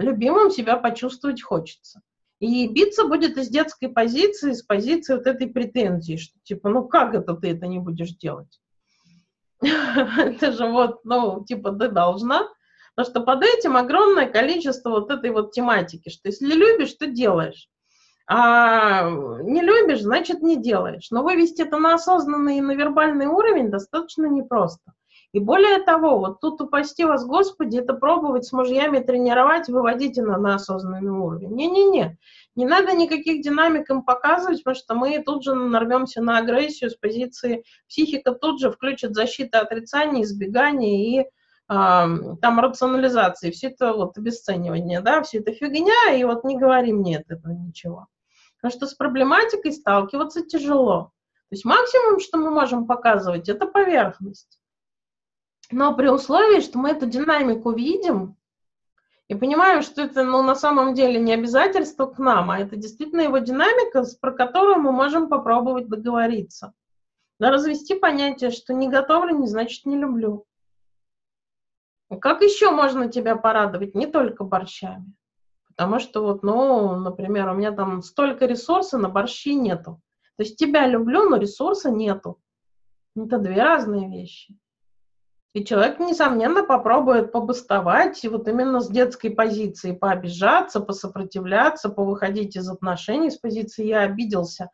любимым 0.00 0.50
себя 0.50 0.76
почувствовать 0.76 1.42
хочется. 1.42 2.00
И 2.40 2.66
биться 2.66 3.06
будет 3.06 3.36
из 3.36 3.48
детской 3.48 3.88
позиции, 3.88 4.52
с 4.52 4.62
позиции 4.62 5.14
вот 5.14 5.26
этой 5.26 5.46
претензии, 5.46 6.16
что 6.16 6.34
типа, 6.42 6.68
ну 6.68 6.88
как 6.88 7.14
это 7.14 7.34
ты 7.34 7.50
это 7.50 7.66
не 7.68 7.78
будешь 7.78 8.16
делать? 8.16 8.60
Это 9.60 10.50
же 10.50 10.66
вот, 10.66 11.04
ну, 11.04 11.44
типа, 11.44 11.70
ты 11.70 11.88
должна, 11.88 12.48
Потому 12.94 13.10
что 13.10 13.20
под 13.22 13.42
этим 13.42 13.76
огромное 13.76 14.26
количество 14.26 14.90
вот 14.90 15.10
этой 15.10 15.30
вот 15.30 15.52
тематики, 15.52 16.10
что 16.10 16.28
если 16.28 16.52
любишь, 16.52 16.92
то 16.94 17.06
делаешь. 17.06 17.68
А 18.26 19.08
не 19.10 19.62
любишь, 19.62 20.02
значит 20.02 20.42
не 20.42 20.56
делаешь. 20.56 21.08
Но 21.10 21.22
вывести 21.22 21.62
это 21.62 21.78
на 21.78 21.94
осознанный 21.94 22.58
и 22.58 22.60
на 22.60 22.72
вербальный 22.72 23.26
уровень 23.26 23.70
достаточно 23.70 24.26
непросто. 24.26 24.92
И 25.32 25.38
более 25.38 25.78
того, 25.82 26.18
вот 26.18 26.40
тут 26.40 26.60
упасти 26.60 27.04
вас, 27.04 27.24
Господи, 27.24 27.78
это 27.78 27.94
пробовать 27.94 28.44
с 28.44 28.52
мужьями 28.52 28.98
тренировать, 28.98 29.68
выводить 29.68 30.18
на, 30.18 30.36
на 30.36 30.56
осознанный 30.56 31.10
уровень. 31.10 31.54
Не-не-не, 31.54 32.18
не 32.54 32.66
надо 32.66 32.92
никаких 32.92 33.42
динамик 33.42 33.88
им 33.88 34.02
показывать, 34.02 34.62
потому 34.62 34.76
что 34.76 34.94
мы 34.94 35.22
тут 35.22 35.42
же 35.42 35.54
нарвемся 35.54 36.20
на 36.20 36.36
агрессию 36.36 36.90
с 36.90 36.96
позиции 36.96 37.64
психика 37.88 38.32
тут 38.32 38.60
же 38.60 38.70
включит 38.70 39.14
защиту 39.14 39.58
отрицания, 39.58 40.22
избегания 40.22 41.22
и 41.22 41.26
там 41.66 42.60
рационализации, 42.60 43.50
все 43.50 43.68
это 43.68 43.94
вот 43.94 44.18
обесценивание, 44.18 45.00
да, 45.00 45.22
все 45.22 45.38
это 45.38 45.52
фигня, 45.52 46.14
и 46.14 46.24
вот 46.24 46.44
не 46.44 46.58
говори 46.58 46.92
мне 46.92 47.18
от 47.18 47.30
этого 47.30 47.52
ничего. 47.52 48.08
Потому 48.60 48.78
что 48.78 48.86
с 48.86 48.92
проблематикой 48.92 49.72
сталкиваться 49.72 50.44
тяжело. 50.44 51.12
То 51.48 51.54
есть 51.54 51.64
максимум, 51.64 52.20
что 52.20 52.36
мы 52.36 52.50
можем 52.50 52.86
показывать, 52.86 53.48
это 53.48 53.66
поверхность. 53.66 54.58
Но 55.72 55.96
при 55.96 56.08
условии, 56.08 56.60
что 56.60 56.78
мы 56.78 56.90
эту 56.90 57.06
динамику 57.06 57.72
видим 57.72 58.36
и 59.28 59.34
понимаем, 59.34 59.80
что 59.80 60.02
это 60.02 60.22
ну, 60.22 60.42
на 60.42 60.54
самом 60.54 60.92
деле 60.92 61.18
не 61.18 61.32
обязательство 61.32 62.06
к 62.06 62.18
нам, 62.18 62.50
а 62.50 62.58
это 62.58 62.76
действительно 62.76 63.22
его 63.22 63.38
динамика, 63.38 64.04
про 64.20 64.32
которую 64.32 64.80
мы 64.80 64.92
можем 64.92 65.30
попробовать 65.30 65.88
договориться. 65.88 66.74
Но 67.38 67.50
развести 67.50 67.94
понятие, 67.94 68.50
что 68.50 68.74
не 68.74 68.88
готовлю, 68.88 69.34
не 69.38 69.46
значит 69.46 69.86
не 69.86 69.96
люблю. 69.96 70.44
Как 72.20 72.42
еще 72.42 72.70
можно 72.70 73.10
тебя 73.10 73.36
порадовать? 73.36 73.94
Не 73.94 74.06
только 74.06 74.44
борщами. 74.44 75.14
Потому 75.68 75.98
что 75.98 76.22
вот, 76.22 76.42
ну, 76.42 76.96
например, 76.96 77.48
у 77.48 77.54
меня 77.54 77.72
там 77.72 78.02
столько 78.02 78.44
ресурсов, 78.44 79.00
на 79.00 79.08
борщи 79.08 79.54
нету. 79.54 80.02
То 80.36 80.42
есть 80.42 80.58
тебя 80.58 80.86
люблю, 80.86 81.30
но 81.30 81.38
ресурса 81.38 81.90
нету. 81.90 82.38
Это 83.16 83.38
две 83.38 83.62
разные 83.62 84.10
вещи. 84.10 84.58
И 85.52 85.64
человек, 85.64 85.98
несомненно, 85.98 86.64
попробует 86.64 87.30
побастовать, 87.30 88.24
вот 88.24 88.48
именно 88.48 88.80
с 88.80 88.88
детской 88.88 89.28
позиции 89.28 89.92
пообижаться, 89.92 90.80
посопротивляться, 90.80 91.90
повыходить 91.90 92.56
из 92.56 92.70
отношений 92.70 93.30
с 93.30 93.36
позиции 93.36 93.86
«я 93.86 94.00
обиделся», 94.00 94.70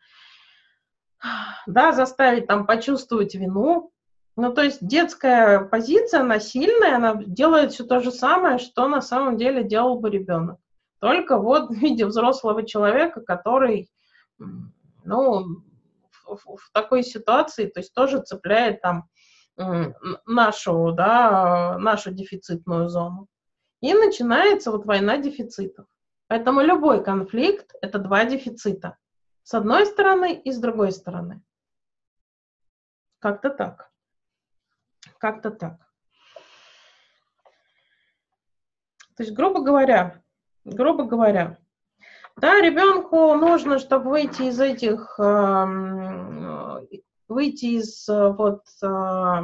да, 1.66 1.92
заставить 1.92 2.46
там 2.46 2.64
почувствовать 2.64 3.34
вину, 3.34 3.92
ну, 4.36 4.54
то 4.54 4.62
есть 4.62 4.78
детская 4.86 5.64
позиция, 5.64 6.20
она 6.20 6.38
сильная, 6.38 6.94
она 6.94 7.14
делает 7.26 7.72
все 7.72 7.82
то 7.82 7.98
же 7.98 8.12
самое, 8.12 8.58
что 8.58 8.86
на 8.86 9.00
самом 9.00 9.36
деле 9.36 9.64
делал 9.64 9.98
бы 9.98 10.10
ребенок. 10.10 10.60
Только 11.00 11.38
вот 11.38 11.70
в 11.70 11.74
виде 11.74 12.06
взрослого 12.06 12.64
человека, 12.64 13.20
который, 13.20 13.90
ну, 15.04 15.44
в, 16.22 16.56
в 16.56 16.70
такой 16.72 17.02
ситуации, 17.02 17.66
то 17.66 17.80
есть 17.80 17.92
тоже 17.92 18.20
цепляет 18.20 18.80
там 18.80 19.08
нашу, 20.26 20.92
да, 20.92 21.78
нашу 21.78 22.10
дефицитную 22.12 22.88
зону. 22.88 23.26
И 23.80 23.92
начинается 23.94 24.70
вот 24.70 24.86
война 24.86 25.18
дефицитов. 25.18 25.86
Поэтому 26.28 26.60
любой 26.60 27.02
конфликт– 27.02 27.74
это 27.80 27.98
два 27.98 28.24
дефицита. 28.24 28.96
С 29.42 29.54
одной 29.54 29.86
стороны 29.86 30.34
и 30.34 30.52
с 30.52 30.58
другой 30.58 30.92
стороны. 30.92 31.42
Как-то 33.18 33.50
так. 33.50 33.90
Как-то 35.18 35.50
так. 35.50 35.78
То 39.16 39.24
есть, 39.24 39.34
грубо 39.34 39.62
говоря, 39.62 40.22
грубо 40.64 41.04
говоря, 41.04 41.58
да, 42.36 42.60
ребенку 42.60 43.34
нужно, 43.34 43.80
чтобы 43.80 44.10
выйти 44.10 44.42
из 44.42 44.60
этих, 44.60 45.18
эм, 45.18 46.86
выйти 47.28 47.66
из 47.78 48.06
вот 48.08 48.62
э, 48.82 49.42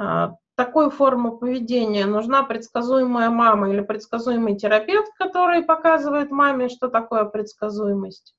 э, 0.00 0.28
такой 0.54 0.90
формы 0.90 1.38
поведения, 1.38 2.06
нужна 2.06 2.42
предсказуемая 2.42 3.30
мама 3.30 3.70
или 3.70 3.80
предсказуемый 3.80 4.56
терапевт, 4.56 5.12
который 5.18 5.62
показывает 5.62 6.30
маме, 6.30 6.68
что 6.68 6.88
такое 6.88 7.24
предсказуемость. 7.24 8.34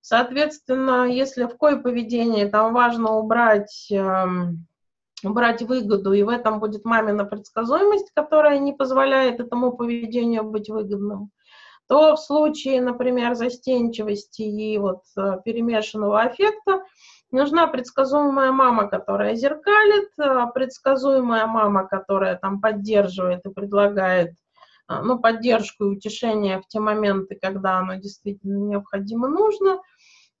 Соответственно, 0.00 1.08
если 1.08 1.44
в 1.44 1.56
кое 1.56 1.76
поведение 1.76 2.46
там 2.46 2.74
важно 2.74 3.12
убрать 3.12 3.88
эм, 3.90 4.66
брать 5.22 5.62
выгоду, 5.62 6.12
и 6.12 6.22
в 6.22 6.28
этом 6.28 6.60
будет 6.60 6.84
мамина 6.84 7.24
предсказуемость, 7.24 8.10
которая 8.14 8.58
не 8.58 8.72
позволяет 8.72 9.40
этому 9.40 9.72
поведению 9.72 10.44
быть 10.44 10.68
выгодным, 10.68 11.30
то 11.88 12.16
в 12.16 12.20
случае, 12.20 12.80
например, 12.80 13.34
застенчивости 13.34 14.42
и 14.42 14.78
вот 14.78 15.02
э, 15.16 15.36
перемешанного 15.44 16.22
аффекта 16.22 16.82
нужна 17.34 17.66
предсказуемая 17.66 18.52
мама, 18.52 18.88
которая 18.88 19.34
зеркалит, 19.34 20.10
э, 20.18 20.46
предсказуемая 20.54 21.46
мама, 21.46 21.86
которая 21.86 22.36
там 22.36 22.60
поддерживает 22.60 23.44
и 23.44 23.50
предлагает 23.50 24.30
э, 24.88 25.00
ну, 25.02 25.18
поддержку 25.18 25.84
и 25.84 25.96
утешение 25.96 26.60
в 26.60 26.66
те 26.68 26.80
моменты, 26.80 27.38
когда 27.40 27.78
оно 27.78 27.96
действительно 27.96 28.58
необходимо 28.58 29.28
нужно– 29.28 29.80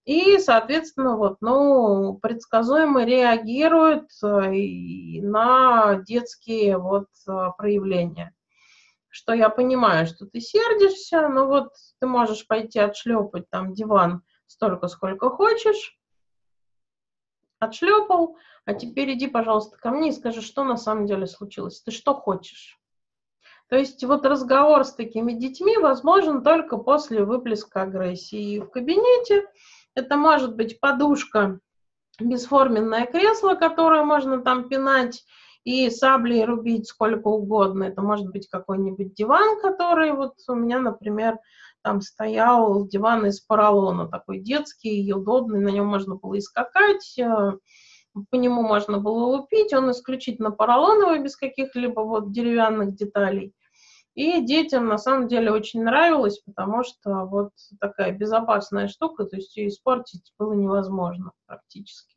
и, 0.04 0.38
соответственно, 0.38 1.16
вот, 1.16 1.38
ну, 1.40 2.18
предсказуемо 2.20 3.04
реагируют 3.04 4.10
э, 4.22 5.20
на 5.22 5.94
детские 6.06 6.76
вот 6.76 7.06
проявления. 7.56 8.34
Что 9.08 9.32
я 9.32 9.48
понимаю, 9.48 10.06
что 10.06 10.26
ты 10.26 10.40
сердишься, 10.40 11.28
но 11.28 11.46
вот 11.46 11.70
ты 12.00 12.06
можешь 12.06 12.46
пойти 12.46 12.80
отшлепать 12.80 13.48
там 13.48 13.72
диван 13.72 14.22
столько, 14.46 14.88
сколько 14.88 15.30
хочешь, 15.30 15.96
отшлепал, 17.64 18.36
а 18.64 18.74
теперь 18.74 19.12
иди, 19.14 19.26
пожалуйста, 19.26 19.76
ко 19.76 19.90
мне 19.90 20.10
и 20.10 20.12
скажи, 20.12 20.40
что 20.40 20.64
на 20.64 20.76
самом 20.76 21.06
деле 21.06 21.26
случилось, 21.26 21.82
ты 21.82 21.90
что 21.90 22.14
хочешь. 22.14 22.78
То 23.68 23.76
есть 23.76 24.04
вот 24.04 24.26
разговор 24.26 24.84
с 24.84 24.92
такими 24.92 25.32
детьми 25.32 25.76
возможен 25.78 26.42
только 26.42 26.76
после 26.76 27.24
выплеска 27.24 27.82
агрессии. 27.82 28.56
И 28.56 28.60
в 28.60 28.68
кабинете 28.70 29.46
это 29.94 30.16
может 30.16 30.54
быть 30.54 30.80
подушка, 30.80 31.60
бесформенное 32.20 33.06
кресло, 33.06 33.54
которое 33.54 34.04
можно 34.04 34.42
там 34.42 34.68
пинать 34.68 35.24
и 35.64 35.88
саблей 35.88 36.44
рубить 36.44 36.88
сколько 36.88 37.28
угодно. 37.28 37.84
Это 37.84 38.02
может 38.02 38.30
быть 38.30 38.48
какой-нибудь 38.48 39.14
диван, 39.14 39.60
который 39.60 40.12
вот 40.12 40.34
у 40.48 40.54
меня, 40.54 40.78
например, 40.78 41.38
там 41.84 42.00
стоял 42.00 42.88
диван 42.88 43.26
из 43.26 43.40
поролона, 43.40 44.08
такой 44.08 44.40
детский 44.40 45.04
и 45.04 45.12
удобный, 45.12 45.60
на 45.60 45.68
нем 45.68 45.86
можно 45.86 46.16
было 46.16 46.34
и 46.34 46.40
скакать, 46.40 47.16
э, 47.18 47.52
по 48.30 48.34
нему 48.36 48.62
можно 48.62 48.98
было 48.98 49.24
лупить, 49.26 49.74
он 49.74 49.90
исключительно 49.90 50.50
поролоновый, 50.50 51.22
без 51.22 51.36
каких-либо 51.36 52.00
вот 52.00 52.32
деревянных 52.32 52.94
деталей. 52.94 53.52
И 54.14 54.40
детям 54.40 54.86
на 54.86 54.96
самом 54.96 55.28
деле 55.28 55.50
очень 55.50 55.82
нравилось, 55.82 56.38
потому 56.38 56.84
что 56.84 57.26
вот 57.26 57.50
такая 57.80 58.12
безопасная 58.12 58.88
штука, 58.88 59.24
то 59.24 59.36
есть 59.36 59.54
ее 59.56 59.68
испортить 59.68 60.32
было 60.38 60.54
невозможно 60.54 61.32
практически. 61.46 62.16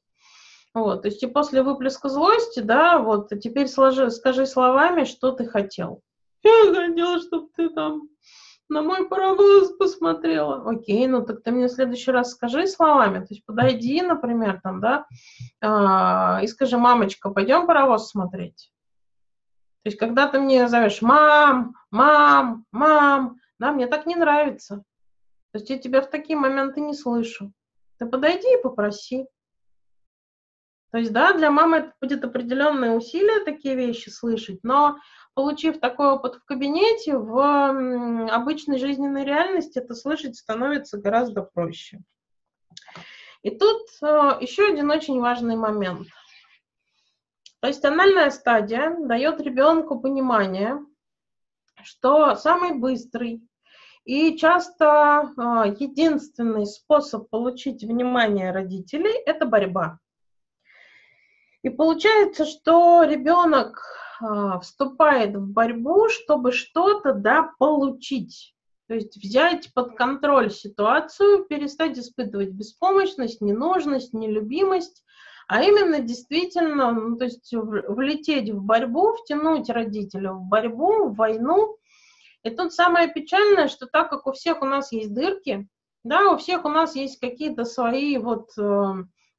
Вот, 0.74 1.02
то 1.02 1.08
есть 1.10 1.24
и 1.24 1.28
после 1.28 1.62
выплеска 1.62 2.08
злости, 2.08 2.60
да, 2.60 3.00
вот, 3.00 3.32
а 3.34 3.38
теперь 3.38 3.68
сложи, 3.68 4.12
скажи 4.12 4.46
словами, 4.46 5.04
что 5.04 5.32
ты 5.32 5.46
хотел. 5.46 6.02
Я 6.44 6.74
хотел, 6.74 7.20
чтобы 7.20 7.50
ты 7.56 7.70
там 7.70 8.10
на 8.70 8.82
мой 8.82 9.08
паровоз 9.08 9.72
посмотрела. 9.78 10.70
Окей, 10.70 11.08
ну 11.08 11.24
так 11.24 11.42
ты 11.44 11.52
мне 11.52 11.68
в 11.68 11.72
следующий 11.72 12.12
раз 12.12 12.32
скажи 12.32 12.68
словами, 12.68 13.20
то 13.20 13.28
есть 13.30 13.46
подойди, 13.46 14.02
например, 14.02 14.60
там, 14.62 14.82
да, 14.82 15.06
э, 15.62 16.44
и 16.44 16.48
скажи, 16.48 16.78
мамочка, 16.78 17.30
пойдем 17.30 17.66
паровоз 17.66 18.10
смотреть. 18.10 18.72
То 19.84 19.90
есть, 19.90 19.98
когда 19.98 20.28
ты 20.28 20.40
мне 20.40 20.68
зовешь 20.68 21.02
мам, 21.02 21.74
мам, 21.92 22.66
мам, 22.72 23.38
да, 23.58 23.72
мне 23.72 23.88
так 23.88 24.06
не 24.06 24.16
нравится. 24.16 24.84
То 25.52 25.60
есть 25.60 25.70
я 25.70 25.78
тебя 25.78 26.02
в 26.02 26.10
такие 26.10 26.38
моменты 26.38 26.82
не 26.82 26.94
слышу. 26.94 27.54
Ты 27.98 28.06
подойди 28.06 28.54
и 28.54 28.62
попроси. 28.62 29.28
То 30.92 31.00
есть, 31.00 31.12
да, 31.12 31.34
для 31.34 31.52
мамы 31.52 31.78
это 31.78 31.94
будет 32.02 32.24
определенные 32.24 32.92
усилия 32.92 33.44
такие 33.44 33.76
вещи 33.76 34.10
слышать, 34.10 34.60
но 34.64 34.98
получив 35.34 35.80
такой 35.80 36.12
опыт 36.12 36.36
в 36.36 36.46
кабинете, 36.46 37.18
в 37.18 38.30
обычной 38.32 38.80
жизненной 38.80 39.26
реальности 39.26 39.80
это 39.80 39.96
слышать 39.96 40.38
становится 40.38 40.98
гораздо 40.98 41.42
проще. 41.42 42.00
И 43.44 43.52
тут 43.52 43.88
э, 44.02 44.38
еще 44.42 44.68
один 44.68 44.90
очень 44.90 45.20
важный 45.20 45.56
момент. 45.56 46.08
То 47.60 47.68
есть 47.68 47.84
анальная 47.86 48.30
стадия 48.30 48.96
дает 49.00 49.42
ребенку 49.42 50.00
понимание, 50.00 50.80
что 51.84 52.36
самый 52.36 52.74
быстрый 52.74 53.42
и 54.06 54.38
часто 54.38 55.34
э, 55.38 55.76
единственный 55.80 56.66
способ 56.66 57.30
получить 57.30 57.84
внимание 57.84 58.52
родителей– 58.52 59.14
это 59.26 59.46
борьба. 59.46 60.00
И 61.64 61.70
получается, 61.70 62.46
что 62.46 63.04
ребенок 63.04 63.82
э, 64.22 64.60
вступает 64.62 65.36
в 65.36 65.52
борьбу, 65.52 66.08
чтобы 66.10 66.52
что-то 66.52 67.14
да, 67.14 67.52
получить. 67.58 68.54
То 68.88 68.94
есть 68.94 69.18
взять 69.18 69.74
под 69.74 69.98
контроль 69.98 70.50
ситуацию, 70.50 71.44
перестать 71.46 71.98
испытывать 72.00 72.52
беспомощность, 72.52 73.42
ненужность, 73.42 74.14
нелюбимость, 74.14 75.04
а 75.48 75.62
именно 75.64 76.00
действительно, 76.00 76.92
ну, 76.92 77.18
то 77.18 77.26
есть 77.26 77.54
влететь 77.54 78.50
в 78.50 78.62
борьбу, 78.62 79.14
втянуть 79.14 79.70
родителей 79.70 80.30
в 80.30 80.42
борьбу, 80.42 81.08
в 81.08 81.16
войну. 81.16 81.78
И 82.44 82.50
тут 82.50 82.74
самое 82.74 83.12
печальное, 83.12 83.68
что 83.68 83.88
так 83.88 84.10
как 84.10 84.28
у 84.28 84.32
всех 84.32 84.62
у 84.62 84.66
нас 84.66 84.92
есть 84.92 85.14
дырки, 85.14 85.68
да, 86.04 86.32
у 86.32 86.38
всех 86.38 86.64
у 86.66 86.70
нас 86.70 86.96
есть 86.96 87.20
какие-то 87.20 87.66
свои 87.66 88.18
вот, 88.18 88.52
э, 88.58 88.94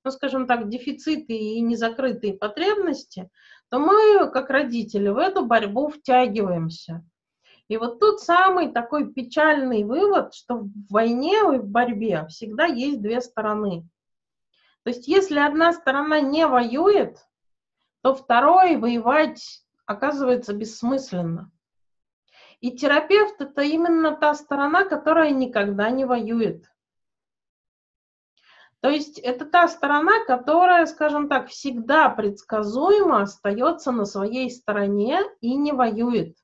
ну, 0.08 0.12
скажем 0.12 0.46
так, 0.46 0.70
дефициты 0.70 1.34
и 1.34 1.60
незакрытые 1.60 2.32
потребности, 2.32 3.28
то 3.68 3.78
мы, 3.78 4.30
как 4.30 4.48
родители, 4.48 5.10
в 5.10 5.18
эту 5.18 5.44
борьбу 5.44 5.88
втягиваемся. 5.88 7.04
И 7.68 7.76
вот 7.76 8.00
тут 8.00 8.20
самый 8.20 8.72
такой 8.72 9.12
печальный 9.12 9.84
вывод, 9.84 10.32
что 10.32 10.60
в 10.60 10.70
войне 10.88 11.36
и 11.40 11.58
в 11.58 11.66
борьбе 11.66 12.26
всегда 12.28 12.64
есть 12.64 13.02
две 13.02 13.20
стороны. 13.20 13.86
То 14.84 14.88
есть 14.88 15.06
если 15.08 15.38
одна 15.38 15.74
сторона 15.74 16.20
не 16.20 16.46
воюет, 16.46 17.18
то 18.00 18.14
второй 18.14 18.78
воевать 18.78 19.62
оказывается 19.84 20.54
бессмысленно. 20.54 21.50
И 22.60 22.70
терапевт 22.70 23.42
это 23.42 23.60
именно 23.60 24.16
та 24.16 24.32
сторона, 24.32 24.84
которая 24.84 25.32
никогда 25.32 25.90
не 25.90 26.06
воюет. 26.06 26.64
То 28.80 28.90
есть 28.90 29.18
это 29.18 29.44
та 29.44 29.66
сторона, 29.68 30.24
которая, 30.24 30.86
скажем 30.86 31.28
так, 31.28 31.48
всегда 31.48 32.08
предсказуемо 32.10 33.22
остается 33.22 33.90
на 33.90 34.04
своей 34.04 34.50
стороне 34.50 35.20
и 35.40 35.56
не 35.56 35.72
воюет. 35.72 36.36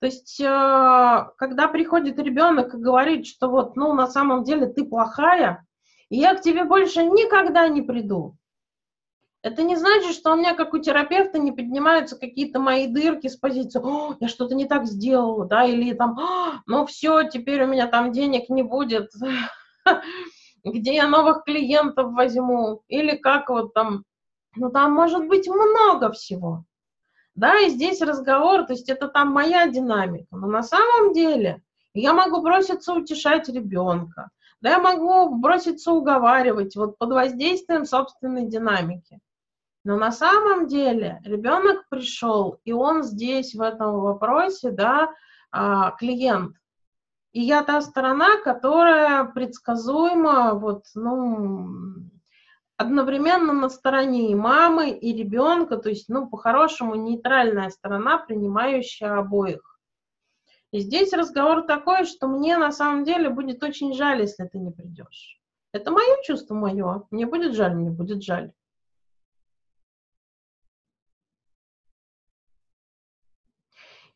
То 0.00 0.06
есть, 0.06 0.40
э, 0.40 1.26
когда 1.36 1.68
приходит 1.68 2.18
ребенок 2.18 2.74
и 2.74 2.78
говорит, 2.78 3.26
что 3.26 3.50
вот, 3.50 3.76
ну, 3.76 3.92
на 3.92 4.06
самом 4.06 4.44
деле 4.44 4.66
ты 4.66 4.84
плохая, 4.86 5.66
и 6.08 6.16
я 6.16 6.34
к 6.34 6.40
тебе 6.40 6.64
больше 6.64 7.04
никогда 7.04 7.68
не 7.68 7.82
приду. 7.82 8.36
Это 9.42 9.62
не 9.62 9.76
значит, 9.76 10.14
что 10.14 10.32
у 10.32 10.36
меня, 10.36 10.54
как 10.54 10.72
у 10.72 10.78
терапевта, 10.78 11.38
не 11.38 11.52
поднимаются 11.52 12.18
какие-то 12.18 12.60
мои 12.60 12.86
дырки 12.86 13.26
с 13.26 13.36
позиции, 13.36 13.80
О, 13.82 14.16
я 14.20 14.28
что-то 14.28 14.54
не 14.54 14.66
так 14.66 14.86
сделала, 14.86 15.46
да, 15.46 15.64
или 15.64 15.92
там, 15.92 16.18
ну 16.66 16.86
все, 16.86 17.24
теперь 17.24 17.64
у 17.64 17.66
меня 17.66 17.86
там 17.86 18.12
денег 18.12 18.48
не 18.48 18.62
будет, 18.62 19.10
где 20.64 20.94
я 20.94 21.08
новых 21.08 21.44
клиентов 21.44 22.12
возьму, 22.12 22.82
или 22.88 23.16
как 23.16 23.48
вот 23.48 23.74
там, 23.74 24.04
ну 24.56 24.70
там 24.70 24.92
может 24.92 25.26
быть 25.28 25.48
много 25.48 26.12
всего. 26.12 26.64
Да, 27.34 27.58
и 27.60 27.70
здесь 27.70 28.02
разговор, 28.02 28.64
то 28.64 28.72
есть 28.72 28.88
это 28.88 29.08
там 29.08 29.28
моя 29.28 29.66
динамика, 29.68 30.36
но 30.36 30.46
на 30.46 30.62
самом 30.62 31.12
деле 31.12 31.62
я 31.94 32.12
могу 32.12 32.42
броситься 32.42 32.92
утешать 32.92 33.48
ребенка, 33.48 34.30
да, 34.60 34.70
я 34.70 34.78
могу 34.78 35.36
броситься 35.36 35.92
уговаривать 35.92 36.76
вот 36.76 36.98
под 36.98 37.10
воздействием 37.10 37.86
собственной 37.86 38.46
динамики. 38.46 39.20
Но 39.84 39.96
на 39.96 40.12
самом 40.12 40.66
деле 40.66 41.20
ребенок 41.24 41.88
пришел, 41.88 42.60
и 42.64 42.72
он 42.72 43.02
здесь 43.02 43.54
в 43.54 43.62
этом 43.62 44.00
вопросе, 44.00 44.70
да, 44.70 45.10
а, 45.50 45.92
клиент. 45.92 46.56
И 47.32 47.42
я 47.42 47.62
та 47.62 47.80
сторона, 47.80 48.38
которая 48.42 49.24
предсказуемо, 49.24 50.54
вот, 50.54 50.86
ну, 50.94 51.68
одновременно 52.76 53.52
на 53.52 53.68
стороне 53.68 54.32
и 54.32 54.34
мамы, 54.34 54.90
и 54.90 55.12
ребенка, 55.12 55.76
то 55.76 55.88
есть, 55.90 56.08
ну, 56.08 56.28
по-хорошему, 56.28 56.96
нейтральная 56.96 57.70
сторона, 57.70 58.18
принимающая 58.18 59.16
обоих. 59.18 59.78
И 60.72 60.80
здесь 60.80 61.12
разговор 61.12 61.62
такой, 61.66 62.04
что 62.04 62.26
мне 62.26 62.56
на 62.56 62.72
самом 62.72 63.04
деле 63.04 63.28
будет 63.28 63.62
очень 63.62 63.92
жаль, 63.92 64.20
если 64.20 64.46
ты 64.46 64.58
не 64.58 64.70
придешь. 64.70 65.40
Это 65.72 65.90
мое 65.90 66.22
чувство 66.24 66.54
мое. 66.54 67.04
Мне 67.10 67.26
будет 67.26 67.54
жаль, 67.54 67.74
мне 67.74 67.90
будет 67.90 68.22
жаль. 68.22 68.52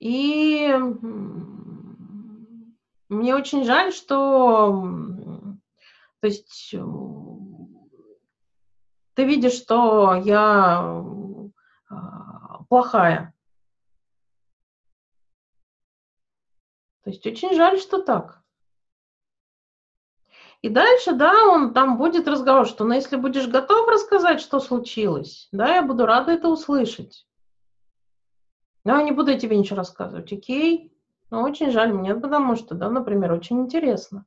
И 0.00 0.74
мне 3.08 3.34
очень 3.34 3.64
жаль, 3.64 3.92
что 3.92 5.54
то 6.20 6.26
есть 6.26 6.74
ты 9.14 9.24
видишь, 9.24 9.52
что 9.52 10.14
я 10.14 11.04
а, 11.90 12.64
плохая. 12.70 13.34
То 17.02 17.10
есть 17.10 17.26
очень 17.26 17.54
жаль, 17.54 17.78
что 17.78 18.00
так. 18.00 18.42
И 20.62 20.70
дальше, 20.70 21.12
да, 21.12 21.46
он 21.48 21.74
там 21.74 21.98
будет 21.98 22.26
разговор, 22.26 22.66
что, 22.66 22.84
ну, 22.84 22.94
если 22.94 23.16
будешь 23.16 23.46
готов 23.46 23.86
рассказать, 23.86 24.40
что 24.40 24.60
случилось, 24.60 25.48
да, 25.52 25.74
я 25.74 25.82
буду 25.82 26.06
рада 26.06 26.32
это 26.32 26.48
услышать. 26.48 27.26
Но 28.82 28.96
я 28.96 29.02
не 29.02 29.12
буду 29.12 29.38
тебе 29.38 29.58
ничего 29.58 29.76
рассказывать, 29.76 30.32
окей? 30.32 30.93
Но 31.34 31.42
очень 31.42 31.72
жаль 31.72 31.92
мне, 31.92 32.14
потому 32.14 32.54
что, 32.54 32.76
да, 32.76 32.88
например, 32.88 33.32
очень 33.32 33.58
интересно. 33.62 34.24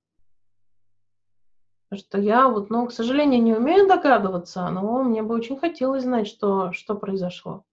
Что 1.93 2.17
я 2.19 2.49
вот, 2.49 2.69
ну, 2.69 2.85
к 2.85 2.91
сожалению, 2.91 3.41
не 3.41 3.53
умею 3.53 3.87
догадываться, 3.87 4.67
но 4.67 5.03
мне 5.03 5.23
бы 5.23 5.33
очень 5.33 5.57
хотелось 5.57 6.03
знать, 6.03 6.27
что, 6.27 6.73
что 6.73 6.95
произошло. 6.95 7.63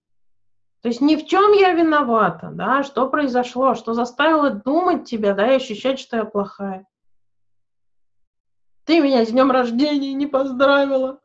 То 0.81 0.87
есть 0.87 1.01
ни 1.01 1.17
в 1.17 1.25
чем 1.25 1.51
я 1.51 1.73
виновата, 1.73 2.49
да, 2.53 2.83
что 2.83 3.09
произошло, 3.09 3.75
что 3.75 3.93
заставило 3.93 4.51
думать 4.51 5.03
тебя, 5.03 5.33
да, 5.33 5.51
и 5.51 5.57
ощущать, 5.57 5.99
что 5.99 6.15
я 6.15 6.23
плохая. 6.23 6.87
Ты 8.85 9.01
меня 9.01 9.25
с 9.25 9.31
днем 9.31 9.51
рождения 9.51 10.13
не 10.13 10.27
поздравила. 10.27 11.19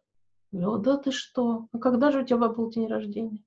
Ну, 0.50 0.78
да 0.78 0.96
ты 0.96 1.12
что? 1.12 1.68
А 1.72 1.78
когда 1.78 2.10
же 2.10 2.22
у 2.22 2.26
тебя 2.26 2.48
был 2.48 2.70
день 2.70 2.88
рождения? 2.88 3.44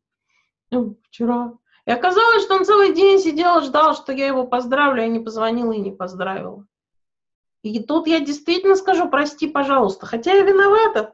Ну, 0.72 0.96
вчера. 1.04 1.52
И 1.86 1.92
оказалось, 1.92 2.44
что 2.44 2.56
он 2.56 2.66
целый 2.66 2.94
день 2.94 3.20
сидел, 3.20 3.62
ждал, 3.62 3.96
что 3.96 4.14
я 4.14 4.28
его 4.28 4.48
поздравлю, 4.48 5.02
я 5.02 5.08
не 5.08 5.20
позвонила 5.20 5.74
и 5.74 5.80
не 5.80 5.92
поздравила. 5.92 6.66
И 7.62 7.82
тут 7.84 8.08
я 8.08 8.20
действительно 8.20 8.76
скажу, 8.76 9.10
прости, 9.10 9.48
пожалуйста, 9.48 10.06
хотя 10.06 10.34
я 10.34 10.44
виновата, 10.44 11.14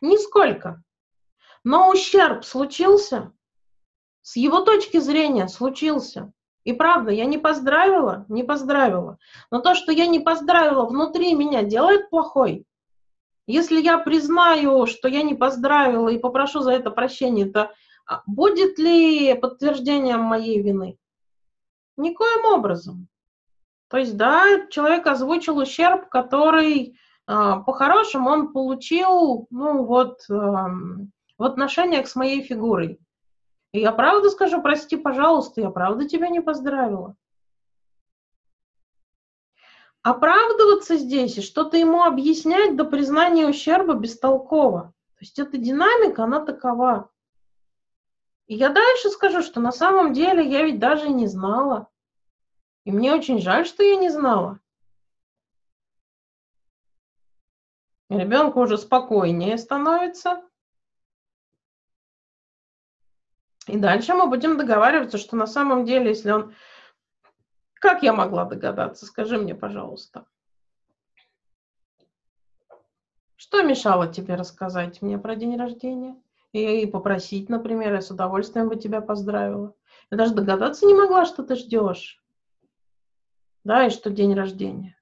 нисколько. 0.00 0.82
Но 1.62 1.90
ущерб 1.90 2.44
случился, 2.44 3.32
с 4.22 4.36
его 4.36 4.60
точки 4.60 4.98
зрения 4.98 5.48
случился. 5.48 6.32
И 6.64 6.72
правда, 6.72 7.10
я 7.10 7.26
не 7.26 7.38
поздравила, 7.38 8.24
не 8.28 8.42
поздравила. 8.42 9.18
Но 9.50 9.60
то, 9.60 9.74
что 9.74 9.92
я 9.92 10.06
не 10.06 10.18
поздравила, 10.18 10.86
внутри 10.86 11.34
меня 11.34 11.62
делает 11.62 12.08
плохой. 12.08 12.64
Если 13.46 13.80
я 13.80 13.98
признаю, 13.98 14.86
что 14.86 15.08
я 15.08 15.22
не 15.22 15.34
поздравила 15.34 16.08
и 16.08 16.18
попрошу 16.18 16.60
за 16.60 16.72
это 16.72 16.90
прощения, 16.90 17.44
то 17.44 17.64
а, 17.64 17.72
будет 18.26 18.78
ли 18.78 19.34
подтверждением 19.34 20.20
моей 20.20 20.62
вины? 20.62 20.98
Никоим 21.96 22.44
образом. 22.46 23.08
То 23.88 23.98
есть, 23.98 24.16
да, 24.16 24.66
человек 24.68 25.06
озвучил 25.06 25.58
ущерб, 25.58 26.08
который 26.08 26.98
а, 27.26 27.60
по-хорошему 27.60 28.30
он 28.30 28.52
получил, 28.52 29.46
ну 29.50 29.84
вот, 29.84 30.20
в 30.28 31.42
отношениях 31.42 32.08
с 32.08 32.16
моей 32.16 32.42
фигурой. 32.42 33.00
И 33.72 33.80
я 33.80 33.92
правда 33.92 34.30
скажу, 34.30 34.62
прости, 34.62 34.96
пожалуйста, 34.96 35.60
я 35.60 35.70
правда 35.70 36.08
тебя 36.08 36.28
не 36.28 36.40
поздравила. 36.40 37.16
Оправдываться 40.02 40.96
здесь 40.96 41.38
и 41.38 41.42
что-то 41.42 41.76
ему 41.76 42.02
объяснять 42.04 42.76
до 42.76 42.84
признания 42.84 43.48
ущерба 43.48 43.94
бестолково. 43.94 44.92
То 45.16 45.20
есть 45.20 45.38
эта 45.38 45.56
динамика, 45.56 46.24
она 46.24 46.44
такова. 46.44 47.10
И 48.46 48.54
я 48.56 48.68
дальше 48.68 49.08
скажу, 49.10 49.42
что 49.42 49.60
на 49.60 49.72
самом 49.72 50.12
деле 50.12 50.46
я 50.46 50.64
ведь 50.64 50.78
даже 50.78 51.08
не 51.08 51.26
знала. 51.26 51.88
И 52.84 52.92
мне 52.92 53.14
очень 53.14 53.40
жаль, 53.40 53.66
что 53.66 53.82
я 53.82 53.96
не 53.96 54.10
знала. 54.10 54.60
Ребенку 58.10 58.60
уже 58.60 58.76
спокойнее 58.76 59.56
становится. 59.56 60.42
И 63.66 63.78
дальше 63.78 64.12
мы 64.12 64.28
будем 64.28 64.58
договариваться, 64.58 65.16
что 65.16 65.36
на 65.36 65.46
самом 65.46 65.86
деле, 65.86 66.10
если 66.10 66.30
он... 66.30 66.54
Как 67.74 68.02
я 68.02 68.12
могла 68.12 68.44
догадаться? 68.44 69.06
Скажи 69.06 69.38
мне, 69.38 69.54
пожалуйста. 69.54 70.26
Что 73.36 73.62
мешало 73.62 74.12
тебе 74.12 74.34
рассказать 74.34 75.00
мне 75.00 75.18
про 75.18 75.34
день 75.34 75.56
рождения? 75.56 76.14
И 76.54 76.86
попросить, 76.86 77.48
например, 77.48 77.94
я 77.94 78.00
с 78.00 78.12
удовольствием 78.12 78.68
бы 78.68 78.76
тебя 78.76 79.00
поздравила. 79.00 79.74
Я 80.12 80.16
даже 80.16 80.34
догадаться 80.34 80.86
не 80.86 80.94
могла, 80.94 81.24
что 81.24 81.42
ты 81.42 81.56
ждешь. 81.56 82.22
Да, 83.64 83.86
и 83.86 83.90
что 83.90 84.08
день 84.08 84.34
рождения. 84.34 84.96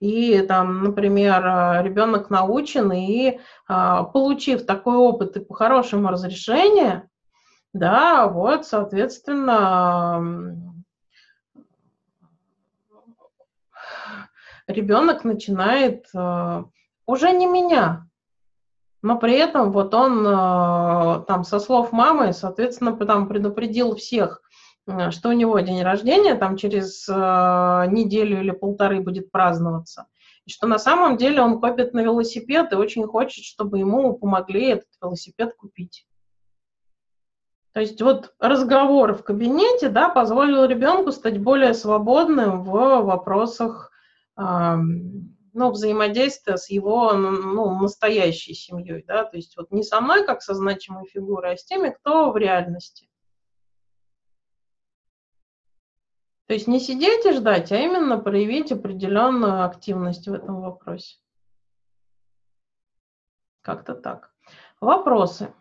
И 0.00 0.40
там, 0.40 0.82
например, 0.82 1.44
ребенок 1.84 2.30
научен, 2.30 2.90
и 2.90 3.38
а, 3.68 4.02
получив 4.02 4.66
такой 4.66 4.96
опыт 4.96 5.36
и 5.36 5.40
по 5.40 5.54
хорошему 5.54 6.08
разрешению, 6.08 7.08
да, 7.72 8.26
вот, 8.26 8.66
соответственно, 8.66 10.20
ребенок 14.66 15.22
начинает 15.22 16.08
а, 16.12 16.64
уже 17.06 17.30
не 17.30 17.46
меня, 17.46 18.08
но 19.02 19.18
при 19.18 19.34
этом 19.34 19.72
вот 19.72 19.92
он 19.94 20.24
а, 20.26 21.20
там 21.26 21.44
со 21.44 21.58
слов 21.58 21.92
мамы, 21.92 22.32
соответственно, 22.32 22.96
там 22.96 23.28
предупредил 23.28 23.94
всех, 23.96 24.42
Э, 24.86 25.10
что 25.10 25.28
у 25.28 25.32
него 25.32 25.58
день 25.60 25.82
рождения 25.82 26.34
там 26.34 26.56
через 26.56 27.08
э, 27.08 27.12
неделю 27.12 28.40
или 28.40 28.50
полторы 28.50 29.00
будет 29.00 29.30
праздноваться, 29.30 30.06
и 30.44 30.50
что 30.50 30.66
на 30.66 30.78
самом 30.78 31.16
деле 31.16 31.40
он 31.40 31.60
копит 31.60 31.94
на 31.94 32.00
велосипед 32.00 32.72
и 32.72 32.76
очень 32.76 33.06
хочет, 33.06 33.44
чтобы 33.44 33.78
ему 33.78 34.14
помогли 34.14 34.70
этот 34.70 34.88
велосипед 35.00 35.54
купить. 35.54 36.06
То 37.72 37.80
есть 37.80 38.02
вот 38.02 38.34
разговор 38.38 39.14
в 39.14 39.22
кабинете 39.22 39.88
да, 39.88 40.10
позволил 40.10 40.66
ребенку 40.66 41.10
стать 41.10 41.40
более 41.40 41.72
свободным 41.72 42.64
в 42.64 43.02
вопросах 43.02 43.92
э, 44.36 44.76
ну, 45.52 45.70
взаимодействия 45.70 46.56
с 46.56 46.70
его 46.70 47.12
ну, 47.12 47.78
настоящей 47.80 48.54
семьей. 48.54 49.04
Да? 49.06 49.24
То 49.24 49.36
есть 49.36 49.56
вот 49.56 49.70
не 49.70 49.82
со 49.82 50.00
мной 50.00 50.24
как 50.24 50.42
со 50.42 50.54
значимой 50.54 51.06
фигурой, 51.06 51.54
а 51.54 51.56
с 51.56 51.64
теми, 51.64 51.90
кто 51.90 52.30
в 52.30 52.36
реальности. 52.36 53.08
То 56.46 56.54
есть 56.54 56.66
не 56.66 56.80
сидеть 56.80 57.24
и 57.24 57.32
ждать, 57.32 57.72
а 57.72 57.76
именно 57.76 58.18
проявить 58.18 58.72
определенную 58.72 59.64
активность 59.64 60.28
в 60.28 60.34
этом 60.34 60.60
вопросе. 60.60 61.18
Как-то 63.62 63.94
так. 63.94 64.34
Вопросы. 64.80 65.54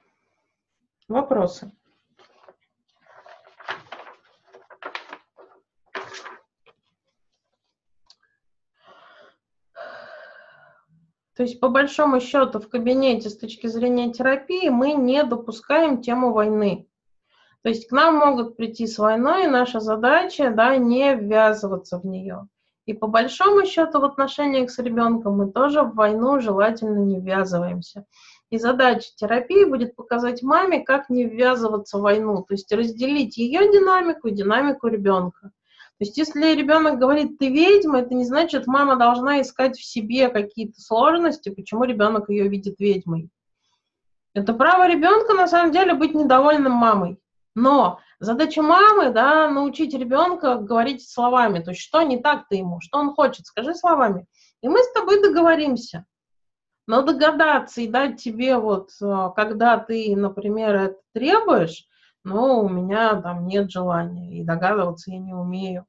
Вопросы. 1.07 1.71
То 11.41 11.45
есть, 11.45 11.59
по 11.59 11.69
большому 11.69 12.19
счету, 12.19 12.59
в 12.59 12.69
кабинете 12.69 13.31
с 13.31 13.35
точки 13.35 13.65
зрения 13.65 14.13
терапии 14.13 14.69
мы 14.69 14.93
не 14.93 15.23
допускаем 15.23 15.99
тему 15.99 16.33
войны. 16.33 16.87
То 17.63 17.69
есть 17.69 17.87
к 17.87 17.91
нам 17.91 18.17
могут 18.17 18.57
прийти 18.57 18.85
с 18.85 18.99
войной, 18.99 19.45
и 19.45 19.47
наша 19.47 19.79
задача, 19.79 20.51
да, 20.55 20.77
не 20.77 21.15
ввязываться 21.15 21.97
в 21.97 22.05
нее. 22.05 22.47
И 22.85 22.93
по 22.93 23.07
большому 23.07 23.65
счету 23.65 23.99
в 23.99 24.03
отношениях 24.03 24.69
с 24.69 24.77
ребенком 24.77 25.37
мы 25.37 25.51
тоже 25.51 25.81
в 25.81 25.95
войну 25.95 26.39
желательно 26.39 26.99
не 26.99 27.19
ввязываемся. 27.19 28.05
И 28.51 28.59
задача 28.59 29.09
терапии 29.15 29.65
будет 29.65 29.95
показать 29.95 30.43
маме, 30.43 30.83
как 30.83 31.09
не 31.09 31.25
ввязываться 31.25 31.97
в 31.97 32.01
войну, 32.01 32.45
то 32.47 32.53
есть 32.53 32.71
разделить 32.71 33.37
ее 33.37 33.61
динамику 33.61 34.27
и 34.27 34.31
динамику 34.31 34.85
ребенка. 34.89 35.49
То 36.02 36.06
есть 36.06 36.18
если 36.18 36.56
ребенок 36.56 36.97
говорит, 36.97 37.38
ты 37.38 37.49
ведьма, 37.49 37.99
это 37.99 38.16
не 38.16 38.26
значит, 38.26 38.66
мама 38.66 38.95
должна 38.95 39.39
искать 39.39 39.78
в 39.78 39.86
себе 39.86 40.30
какие-то 40.30 40.82
сложности, 40.82 41.49
почему 41.49 41.84
ребенок 41.84 42.28
ее 42.28 42.47
видит 42.47 42.80
ведьмой. 42.80 43.30
Это 44.34 44.56
право 44.56 44.88
ребенка 44.88 45.36
на 45.36 45.47
самом 45.47 45.72
деле 45.72 45.93
быть 45.93 46.16
недовольным 46.16 46.72
мамой. 46.72 47.20
Но 47.54 47.99
задача 48.20 48.64
мамы, 48.64 49.12
да, 49.12 49.47
научить 49.47 49.93
ребенка 49.93 50.56
говорить 50.56 51.08
словами. 51.08 51.60
То 51.60 51.70
есть, 51.70 51.82
что 51.82 52.02
не 52.02 52.18
так-то 52.18 52.56
ему, 52.56 52.82
что 52.82 52.97
он 52.97 53.14
хочет, 53.14 53.45
скажи 53.45 53.76
словами. 53.76 54.26
И 54.64 54.70
мы 54.70 54.80
с 54.80 54.91
тобой 54.93 55.22
договоримся. 55.22 56.08
Но 56.88 57.04
догадаться 57.04 57.80
и 57.82 57.88
дать 57.88 58.20
тебе 58.20 58.58
вот, 58.58 58.89
э, 59.04 59.30
когда 59.36 59.78
ты, 59.78 60.16
например, 60.16 60.76
это 60.76 60.97
требуешь, 61.14 61.86
ну, 62.24 62.64
у 62.64 62.70
меня 62.70 63.22
там 63.22 63.45
нет 63.45 63.70
желания, 63.70 64.39
и 64.39 64.43
догадываться 64.43 65.12
я 65.12 65.20
не 65.20 65.36
умею. 65.36 65.86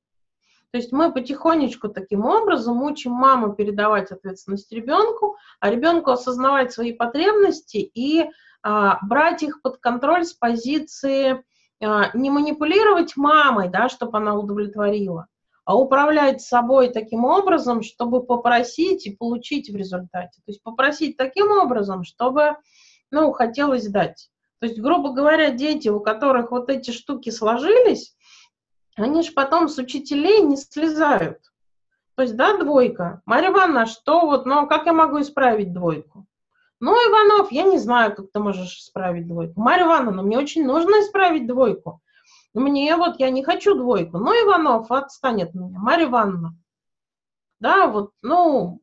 То 0.73 0.79
есть 0.79 0.91
мы 0.91 1.13
потихонечку 1.13 1.89
таким 1.89 2.25
образом 2.25 2.83
учим 2.83 3.13
маму 3.13 3.53
передавать 3.53 4.11
ответственность 4.11 4.73
ребенку, 4.73 5.37
а 5.61 5.71
ребенку 5.71 6.11
осознавать 6.11 6.73
свои 6.73 6.93
потребности 6.95 7.77
и 7.77 8.31
а, 8.63 8.99
брать 9.03 9.43
их 9.43 9.61
под 9.61 9.77
контроль 9.77 10.25
с 10.25 10.33
позиции 10.33 11.45
а, 11.83 12.17
не 12.17 12.31
манипулировать 12.31 13.19
мамой, 13.19 13.69
да, 13.69 13.91
чтобы 13.91 14.17
она 14.17 14.35
удовлетворила, 14.35 15.27
а 15.67 15.77
управлять 15.77 16.41
собой 16.41 16.89
таким 16.89 17.27
образом, 17.27 17.83
чтобы 17.83 18.25
попросить 18.25 19.07
и 19.07 19.15
получить 19.15 19.69
в 19.69 19.77
результате. 19.77 20.41
То 20.47 20.53
есть 20.53 20.63
попросить 20.63 21.19
таким 21.19 21.51
образом, 21.51 22.03
чтобы, 22.03 22.57
ну, 23.11 23.31
хотелось 23.33 23.89
дать. 23.89 24.31
То 24.61 24.67
есть, 24.67 24.81
грубо 24.81 25.11
говоря, 25.13 25.51
дети, 25.51 25.89
у 25.91 26.01
которых 26.01 26.51
вот 26.51 26.71
эти 26.71 26.93
штуки 26.93 27.29
сложились, 27.29 28.17
они 29.03 29.23
же 29.23 29.33
потом 29.33 29.69
с 29.69 29.79
учителей 29.79 30.43
не 30.43 30.57
слезают. 30.57 31.39
То 32.15 32.23
есть, 32.23 32.37
да, 32.37 32.59
двойка. 32.59 33.23
Марья 33.25 33.51
Ивановна, 33.51 33.87
что 33.87 34.27
вот, 34.27 34.47
ну, 34.47 34.67
как 34.67 34.87
я 34.87 34.93
могу 34.93 35.21
исправить 35.21 35.73
двойку? 35.73 36.27
Ну, 36.81 36.93
Иванов, 36.93 37.53
я 37.53 37.63
не 37.63 37.79
знаю, 37.79 38.15
как 38.15 38.33
ты 38.33 38.41
можешь 38.41 38.77
исправить 38.77 39.29
двойку. 39.29 39.61
Марья 39.61 39.85
Ивановна, 39.85 40.23
мне 40.23 40.37
очень 40.37 40.67
нужно 40.67 41.01
исправить 41.01 41.47
двойку. 41.47 42.01
Мне 42.55 42.97
вот, 42.97 43.21
я 43.21 43.31
не 43.31 43.45
хочу 43.45 43.75
двойку. 43.75 44.19
Ну, 44.19 44.33
Иванов, 44.33 44.91
отстань 44.91 45.45
от 45.45 45.55
меня. 45.55 45.79
Марья 45.79 46.07
Ивановна. 46.07 46.57
Да, 47.61 47.87
вот, 47.87 48.11
ну, 48.21 48.81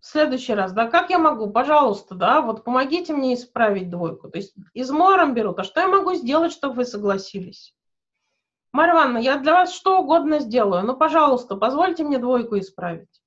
в 0.00 0.06
следующий 0.06 0.52
раз, 0.52 0.72
да, 0.72 0.86
как 0.88 1.10
я 1.10 1.18
могу, 1.18 1.50
пожалуйста, 1.50 2.14
да, 2.14 2.40
вот 2.40 2.64
помогите 2.64 3.14
мне 3.14 3.34
исправить 3.34 3.88
двойку. 3.88 4.28
То 4.28 4.36
есть 4.36 4.54
измором 4.74 5.32
берут, 5.32 5.60
а 5.60 5.64
что 5.64 5.80
я 5.80 5.88
могу 5.88 6.12
сделать, 6.14 6.52
чтобы 6.52 6.74
вы 6.74 6.84
согласились? 6.84 7.74
Марья 8.72 8.94
Ивановна, 8.94 9.18
я 9.18 9.36
для 9.36 9.52
вас 9.52 9.72
что 9.72 10.00
угодно 10.00 10.38
сделаю, 10.40 10.84
ну, 10.84 10.96
пожалуйста, 10.96 11.56
позвольте 11.56 12.04
мне 12.04 12.18
двойку 12.18 12.58
исправить. 12.58 13.22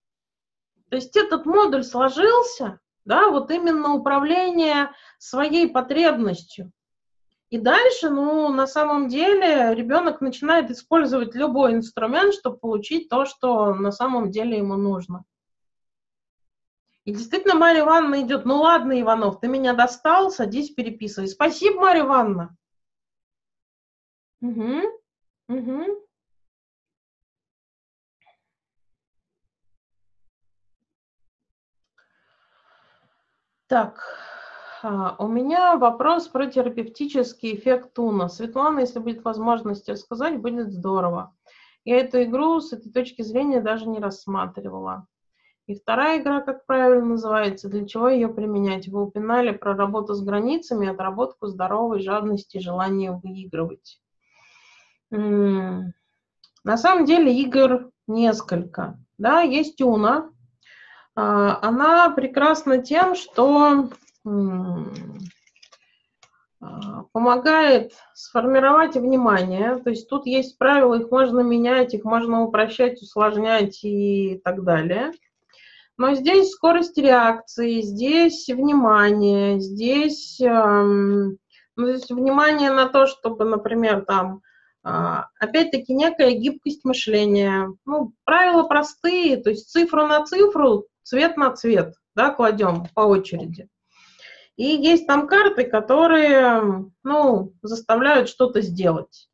То 0.90 0.96
есть 0.96 1.16
этот 1.16 1.46
модуль 1.46 1.84
сложился, 1.84 2.80
да, 3.06 3.30
вот 3.30 3.52
именно 3.52 3.94
управление 3.94 4.92
своей 5.20 5.70
потребностью. 5.70 6.72
И 7.52 7.60
дальше, 7.60 8.10
ну, 8.10 8.50
на 8.50 8.66
самом 8.66 9.08
деле, 9.08 9.76
ребенок 9.76 10.20
начинает 10.20 10.72
использовать 10.72 11.36
любой 11.36 11.76
инструмент, 11.76 12.34
чтобы 12.34 12.58
получить 12.58 13.08
то, 13.08 13.26
что 13.26 13.74
на 13.76 13.92
самом 13.92 14.32
деле 14.32 14.58
ему 14.58 14.76
нужно. 14.76 15.26
И 17.04 17.14
действительно, 17.14 17.54
Марья 17.54 17.82
Ивановна 17.82 18.22
идет, 18.22 18.46
ну 18.46 18.62
ладно, 18.62 19.00
Иванов, 19.00 19.40
ты 19.40 19.48
меня 19.48 19.74
достал, 19.74 20.32
садись, 20.32 20.72
переписывай. 20.72 21.28
Спасибо, 21.28 21.82
Марья 21.82 22.02
Ивановна. 22.02 22.58
Угу. 24.42 25.05
Угу. 25.50 26.06
Так, 33.68 34.00
а, 34.84 35.16
у 35.18 35.28
меня 35.28 35.78
вопрос 35.78 36.28
про 36.28 36.46
терапевтический 36.48 37.56
эффект 37.56 37.94
Туна. 37.94 38.30
Светлана, 38.30 38.80
если 38.82 39.00
будет 39.00 39.24
возможность 39.24 39.90
рассказать, 39.90 40.40
будет 40.40 40.72
здорово. 40.72 41.36
Я 41.84 42.00
эту 42.00 42.22
игру 42.24 42.60
с 42.60 42.74
этой 42.74 42.92
точки 42.92 43.24
зрения 43.24 43.62
даже 43.62 43.88
не 43.88 44.00
рассматривала. 44.00 45.08
И 45.68 45.74
вторая 45.74 46.22
игра, 46.22 46.42
как 46.42 46.68
правильно 46.68 47.06
называется, 47.06 47.70
для 47.70 47.88
чего 47.88 48.10
ее 48.10 48.28
применять? 48.28 48.88
Вы 48.88 49.04
упоминали 49.04 49.52
про 49.52 49.76
работу 49.76 50.14
с 50.14 50.24
границами, 50.24 50.88
отработку 50.88 51.48
здоровой 51.48 52.02
жадности, 52.02 52.60
желание 52.60 53.12
выигрывать. 53.12 54.00
На 55.16 56.78
самом 56.78 57.06
деле 57.06 57.34
игр 57.34 57.92
несколько. 58.08 58.98
Да, 59.18 59.42
есть 59.42 59.82
Уна. 59.82 60.32
А, 61.16 61.60
она 61.62 62.10
прекрасна 62.10 62.80
тем, 62.80 63.16
что 63.16 63.90
а, 66.60 67.04
помогает 67.14 67.94
сформировать 68.14 68.96
внимание. 68.96 69.78
То 69.78 69.92
есть 69.92 70.10
тут 70.10 70.26
есть 70.26 70.58
правила, 70.58 70.96
их 70.96 71.12
можно 71.12 71.40
менять, 71.42 71.94
их 71.94 72.04
можно 72.04 72.42
упрощать, 72.42 73.02
усложнять 73.02 73.84
и 73.84 74.42
так 74.44 74.64
далее. 74.64 75.12
Но 75.98 76.14
здесь 76.14 76.52
скорость 76.52 76.98
реакции, 76.98 77.80
здесь 77.80 78.48
внимание, 78.50 79.62
здесь, 79.62 80.42
ну, 80.42 81.38
здесь 81.78 82.10
внимание 82.10 82.70
на 82.72 82.90
то, 82.90 83.08
чтобы, 83.08 83.46
например, 83.46 84.04
там, 84.04 84.42
опять-таки 84.86 85.94
некая 85.94 86.32
гибкость 86.32 86.86
мышления. 86.86 87.74
Ну, 87.86 88.14
правила 88.24 88.64
простые, 88.64 89.38
то 89.38 89.50
есть 89.50 89.70
цифру 89.70 90.06
на 90.06 90.24
цифру, 90.26 90.86
цвет 91.04 91.38
на 91.38 91.52
цвет, 91.52 91.96
да, 92.16 92.30
кладем 92.30 92.88
по 92.94 93.02
очереди. 93.02 93.68
И 94.58 94.66
есть 94.66 95.08
там 95.08 95.28
карты, 95.28 95.66
которые, 95.66 96.92
ну, 97.04 97.54
заставляют 97.62 98.30
что-то 98.30 98.62
сделать. 98.62 99.28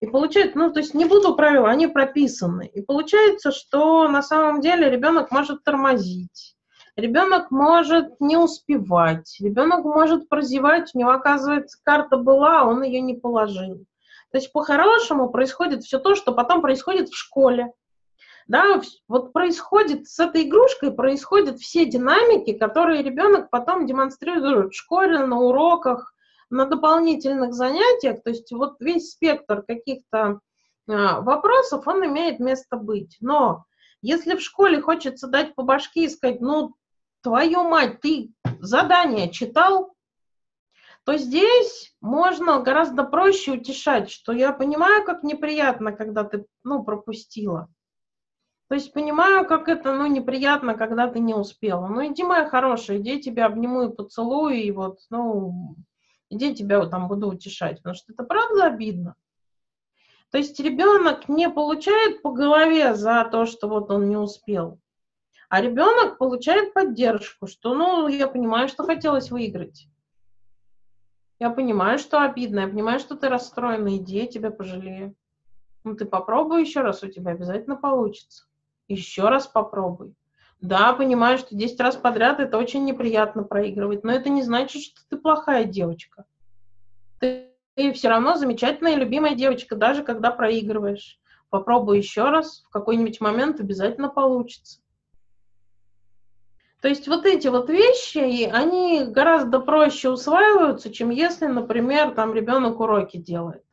И 0.00 0.06
получается, 0.06 0.58
ну, 0.58 0.72
то 0.72 0.80
есть 0.80 0.94
не 0.94 1.04
буду 1.04 1.36
правила, 1.36 1.68
они 1.68 1.86
прописаны. 1.86 2.66
И 2.66 2.82
получается, 2.82 3.52
что 3.52 4.08
на 4.08 4.22
самом 4.22 4.60
деле 4.60 4.90
ребенок 4.90 5.30
может 5.30 5.62
тормозить, 5.64 6.56
ребенок 6.96 7.50
может 7.50 8.20
не 8.20 8.36
успевать, 8.36 9.36
ребенок 9.38 9.84
может 9.84 10.28
прозевать, 10.28 10.90
у 10.94 10.98
него, 10.98 11.10
оказывается, 11.10 11.78
карта 11.82 12.16
была, 12.16 12.62
а 12.62 12.64
он 12.64 12.82
ее 12.82 13.00
не 13.00 13.14
положил. 13.14 13.84
То 14.34 14.38
есть 14.38 14.50
по-хорошему 14.50 15.30
происходит 15.30 15.84
все 15.84 16.00
то, 16.00 16.16
что 16.16 16.32
потом 16.32 16.60
происходит 16.60 17.08
в 17.08 17.16
школе. 17.16 17.72
Да, 18.48 18.80
вот 19.06 19.32
происходит 19.32 20.08
с 20.08 20.18
этой 20.18 20.48
игрушкой, 20.48 20.90
происходят 20.90 21.60
все 21.60 21.84
динамики, 21.84 22.52
которые 22.52 23.04
ребенок 23.04 23.48
потом 23.48 23.86
демонстрирует 23.86 24.72
в 24.72 24.76
школе, 24.76 25.20
на 25.20 25.38
уроках, 25.38 26.16
на 26.50 26.66
дополнительных 26.66 27.54
занятиях. 27.54 28.24
То 28.24 28.30
есть 28.30 28.50
вот 28.50 28.74
весь 28.80 29.12
спектр 29.12 29.62
каких-то 29.62 30.40
а, 30.88 31.20
вопросов, 31.20 31.86
он 31.86 32.04
имеет 32.04 32.40
место 32.40 32.76
быть. 32.76 33.16
Но 33.20 33.66
если 34.02 34.34
в 34.34 34.40
школе 34.40 34.80
хочется 34.80 35.28
дать 35.28 35.54
по 35.54 35.62
башке 35.62 36.06
и 36.06 36.08
сказать, 36.08 36.40
ну, 36.40 36.74
твою 37.22 37.62
мать, 37.62 38.00
ты 38.00 38.32
задание 38.58 39.30
читал, 39.30 39.93
то 41.04 41.18
здесь 41.18 41.94
можно 42.00 42.60
гораздо 42.60 43.04
проще 43.04 43.52
утешать, 43.52 44.10
что 44.10 44.32
я 44.32 44.52
понимаю, 44.52 45.04
как 45.04 45.22
неприятно, 45.22 45.92
когда 45.92 46.24
ты, 46.24 46.46
ну, 46.64 46.82
пропустила. 46.82 47.68
То 48.68 48.76
есть 48.76 48.92
понимаю, 48.94 49.46
как 49.46 49.68
это, 49.68 49.92
ну, 49.92 50.06
неприятно, 50.06 50.74
когда 50.74 51.06
ты 51.06 51.20
не 51.20 51.34
успела. 51.34 51.86
Ну, 51.86 52.06
иди, 52.06 52.22
моя 52.22 52.48
хорошая, 52.48 52.98
иди, 52.98 53.20
тебя 53.20 53.46
обниму 53.46 53.82
и 53.82 53.94
поцелую, 53.94 54.54
и 54.54 54.70
вот, 54.70 55.00
ну, 55.10 55.76
иди, 56.30 56.54
тебя 56.54 56.84
там 56.86 57.08
буду 57.08 57.28
утешать. 57.28 57.76
Потому 57.76 57.94
что 57.94 58.12
это 58.14 58.24
правда 58.24 58.64
обидно. 58.64 59.14
То 60.30 60.38
есть 60.38 60.58
ребенок 60.58 61.28
не 61.28 61.50
получает 61.50 62.22
по 62.22 62.32
голове 62.32 62.94
за 62.94 63.28
то, 63.30 63.44
что 63.44 63.68
вот 63.68 63.90
он 63.90 64.08
не 64.08 64.16
успел. 64.16 64.80
А 65.50 65.60
ребенок 65.60 66.16
получает 66.16 66.72
поддержку, 66.72 67.46
что, 67.46 67.74
ну, 67.74 68.08
я 68.08 68.26
понимаю, 68.26 68.68
что 68.68 68.84
хотелось 68.84 69.30
выиграть. 69.30 69.86
Я 71.44 71.50
понимаю, 71.50 71.98
что 71.98 72.22
обидно, 72.22 72.60
я 72.60 72.68
понимаю, 72.68 72.98
что 72.98 73.16
ты 73.16 73.28
расстроена, 73.28 73.98
иди, 73.98 74.16
я 74.16 74.26
тебя 74.26 74.50
пожалею. 74.50 75.14
Ну, 75.84 75.94
ты 75.94 76.06
попробуй 76.06 76.62
еще 76.62 76.80
раз, 76.80 77.02
у 77.02 77.08
тебя 77.08 77.32
обязательно 77.32 77.76
получится 77.76 78.46
еще 78.88 79.28
раз 79.28 79.46
попробуй. 79.46 80.14
Да, 80.62 80.94
понимаю, 80.94 81.36
что 81.36 81.54
10 81.54 81.78
раз 81.80 81.96
подряд 81.96 82.40
это 82.40 82.56
очень 82.56 82.86
неприятно 82.86 83.42
проигрывать, 83.42 84.04
но 84.04 84.12
это 84.12 84.30
не 84.30 84.42
значит, 84.42 84.80
что 84.80 85.02
ты 85.10 85.18
плохая 85.18 85.64
девочка. 85.64 86.24
Ты, 87.20 87.50
ты 87.74 87.92
все 87.92 88.08
равно 88.08 88.36
замечательная 88.36 88.94
и 88.94 88.98
любимая 88.98 89.34
девочка, 89.34 89.76
даже 89.76 90.02
когда 90.02 90.30
проигрываешь. 90.30 91.20
Попробуй 91.50 91.98
еще 91.98 92.30
раз, 92.30 92.64
в 92.66 92.70
какой-нибудь 92.70 93.20
момент 93.20 93.60
обязательно 93.60 94.08
получится. 94.08 94.80
То 96.84 96.88
есть 96.88 97.08
вот 97.08 97.24
эти 97.24 97.48
вот 97.48 97.70
вещи, 97.70 98.44
они 98.44 99.06
гораздо 99.06 99.58
проще 99.58 100.10
усваиваются, 100.10 100.92
чем 100.92 101.08
если, 101.08 101.46
например, 101.46 102.10
там 102.10 102.34
ребенок 102.34 102.78
уроки 102.78 103.16
делает. 103.16 103.64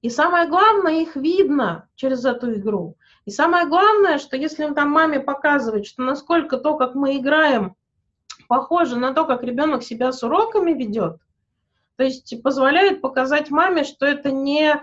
И 0.00 0.10
самое 0.10 0.48
главное, 0.48 0.94
их 0.94 1.14
видно 1.14 1.88
через 1.94 2.24
эту 2.24 2.54
игру. 2.54 2.96
И 3.24 3.30
самое 3.30 3.68
главное, 3.68 4.18
что 4.18 4.36
если 4.36 4.66
там 4.74 4.90
маме 4.90 5.20
показывать, 5.20 5.86
что 5.86 6.02
насколько 6.02 6.58
то, 6.58 6.76
как 6.76 6.96
мы 6.96 7.18
играем, 7.18 7.76
похоже 8.48 8.96
на 8.96 9.14
то, 9.14 9.24
как 9.24 9.44
ребенок 9.44 9.84
себя 9.84 10.10
с 10.10 10.24
уроками 10.24 10.72
ведет, 10.72 11.18
то 11.94 12.02
есть 12.02 12.42
позволяет 12.42 13.00
показать 13.00 13.48
маме, 13.50 13.84
что 13.84 14.06
это 14.06 14.32
не 14.32 14.74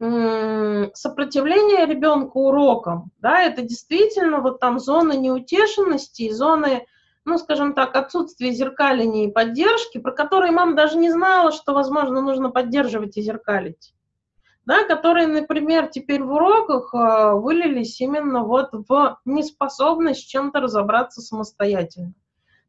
сопротивление 0.00 1.86
ребенка 1.86 2.36
урокам, 2.38 3.10
да, 3.18 3.42
это 3.42 3.62
действительно 3.62 4.40
вот 4.40 4.58
там 4.58 4.78
зоны 4.78 5.16
неутешенности, 5.16 6.30
зоны, 6.32 6.86
ну, 7.26 7.36
скажем 7.36 7.74
так, 7.74 7.94
отсутствия 7.94 8.50
зеркаления 8.52 9.26
и 9.26 9.32
поддержки, 9.32 9.98
про 9.98 10.12
которые 10.12 10.52
мама 10.52 10.74
даже 10.74 10.96
не 10.96 11.10
знала, 11.10 11.52
что, 11.52 11.74
возможно, 11.74 12.22
нужно 12.22 12.50
поддерживать 12.50 13.18
и 13.18 13.22
зеркалить 13.22 13.92
да, 14.70 14.84
которые, 14.84 15.26
например, 15.26 15.88
теперь 15.88 16.22
в 16.22 16.32
уроках 16.32 16.94
э, 16.94 17.32
вылились 17.34 18.00
именно 18.00 18.44
вот 18.44 18.68
в 18.72 19.18
неспособность 19.24 20.28
чем-то 20.28 20.60
разобраться 20.60 21.20
самостоятельно. 21.20 22.14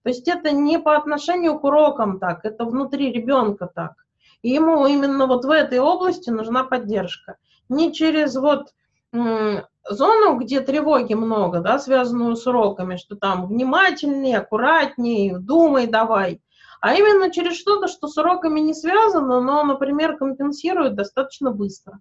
То 0.04 0.10
есть 0.10 0.28
это 0.28 0.52
не 0.52 0.80
по 0.80 0.98
отношению 0.98 1.60
к 1.60 1.64
урокам 1.64 2.20
так, 2.20 2.44
это 2.44 2.66
внутри 2.66 3.12
ребенка 3.12 3.68
так. 3.68 4.01
И 4.42 4.50
ему 4.50 4.88
именно 4.88 5.28
вот 5.28 5.46
в 5.46 5.50
этой 5.50 5.80
области 5.80 6.30
нужна 6.30 6.64
поддержка. 6.64 7.38
Не 7.70 7.94
через 7.94 8.36
вот 8.36 8.70
зону, 9.14 10.38
где 10.40 10.62
тревоги 10.62 11.14
много, 11.14 11.60
да, 11.60 11.80
связанную 11.80 12.36
с 12.36 12.48
уроками, 12.48 12.96
что 12.96 13.16
там 13.16 13.48
внимательнее, 13.48 14.38
аккуратнее, 14.38 15.38
думай 15.38 15.88
давай, 15.88 16.42
а 16.82 16.96
именно 16.96 17.30
через 17.30 17.58
что-то, 17.58 17.88
что 17.88 18.08
с 18.08 18.18
уроками 18.18 18.60
не 18.60 18.74
связано, 18.74 19.42
но, 19.42 19.64
например, 19.64 20.18
компенсирует 20.18 20.96
достаточно 20.96 21.52
быстро. 21.52 22.00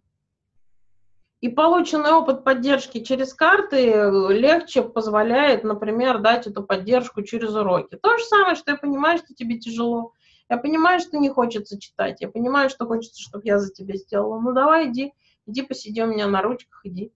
И 1.41 1.49
полученный 1.49 2.12
опыт 2.12 2.45
поддержки 2.45 3.03
через 3.03 3.32
карты 3.32 4.11
легче 4.30 4.82
позволяет, 4.82 5.64
например, 5.64 6.18
дать 6.18 6.47
эту 6.47 6.62
поддержку 6.62 7.22
через 7.22 7.55
уроки. 7.55 7.97
То 7.97 8.18
же 8.18 8.24
самое, 8.24 8.57
что 8.57 8.72
я 8.72 8.76
понимаю, 8.76 9.18
что 9.18 9.34
тебе 9.34 9.59
тяжело. 9.59 10.12
Я 10.51 10.59
понимаю, 10.59 10.99
что 10.99 11.17
не 11.17 11.29
хочется 11.31 11.79
читать. 11.79 12.21
Я 12.21 12.29
понимаю, 12.29 12.71
что 12.71 12.85
хочется, 12.85 13.23
чтобы 13.23 13.47
я 13.47 13.61
за 13.61 13.73
тебя 13.73 13.97
сделала. 13.97 14.41
Ну 14.41 14.53
давай, 14.53 14.91
иди, 14.91 15.15
иди 15.47 15.63
посиди 15.63 16.03
у 16.03 16.07
меня 16.07 16.27
на 16.27 16.43
ручках, 16.43 16.81
иди. 16.83 17.13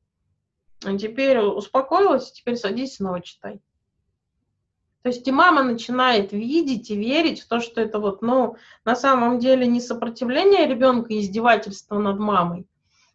А 0.85 0.97
теперь 0.97 1.41
успокоилась, 1.41 2.30
теперь 2.30 2.57
садись 2.57 2.97
снова 2.97 3.20
читай. 3.20 3.61
То 5.03 5.09
есть 5.09 5.26
и 5.26 5.32
мама 5.32 5.64
начинает 5.64 6.32
видеть 6.32 6.91
и 6.91 6.97
верить 6.97 7.43
в 7.43 7.49
то, 7.49 7.59
что 7.61 7.80
это 7.80 7.99
вот, 7.99 8.22
ну, 8.22 8.57
на 8.85 8.95
самом 8.95 9.41
деле 9.41 9.66
не 9.66 9.80
сопротивление 9.80 10.66
ребенка 10.66 11.12
и 11.12 11.20
издевательство 11.20 11.99
над 11.99 12.18
мамой, 12.20 12.68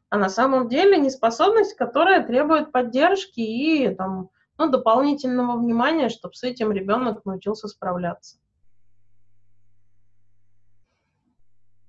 а 0.10 0.18
на 0.18 0.30
самом 0.30 0.68
деле 0.68 0.98
неспособность, 0.98 1.76
которая 1.76 2.28
требует 2.28 2.74
поддержки 2.74 3.40
и 3.40 3.90
там, 3.96 4.30
ну, 4.58 4.70
дополнительного 4.70 5.58
внимания, 5.58 6.10
чтобы 6.10 6.36
с 6.36 6.44
этим 6.44 6.74
ребенок 6.74 7.24
научился 7.26 7.70
справляться. 7.70 8.38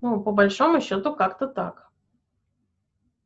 Ну, 0.01 0.21
по 0.21 0.33
большому 0.33 0.81
счету, 0.81 1.15
как-то 1.15 1.47
так. 1.47 1.91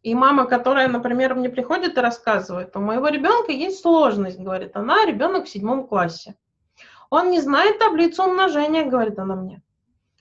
И 0.03 0.15
мама, 0.15 0.45
которая, 0.47 0.89
например, 0.89 1.35
мне 1.35 1.49
приходит 1.49 1.97
и 1.97 2.01
рассказывает, 2.01 2.77
у 2.77 2.81
моего 2.81 3.09
ребенка 3.09 3.53
есть 3.53 3.81
сложность, 3.81 4.39
говорит 4.39 4.77
она, 4.77 5.07
ребенок 5.07 5.47
в 5.47 5.49
седьмом 5.49 5.87
классе. 5.87 6.37
Он 7.09 7.31
не 7.31 7.41
знает 7.41 7.79
таблицу 7.79 8.25
умножения, 8.25 8.85
говорит 8.85 9.19
она 9.19 9.37
мне. 9.37 9.63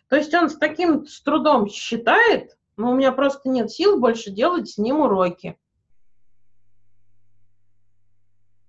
То 0.07 0.15
есть 0.15 0.33
он 0.33 0.49
с 0.49 0.57
таким 0.57 1.05
с 1.05 1.21
трудом 1.21 1.67
считает, 1.67 2.57
Но 2.75 2.91
у 2.91 2.95
меня 2.95 3.11
просто 3.11 3.49
нет 3.49 3.71
сил 3.71 3.99
больше 3.99 4.31
делать 4.31 4.69
с 4.69 4.77
ним 4.77 5.01
уроки. 5.01 5.59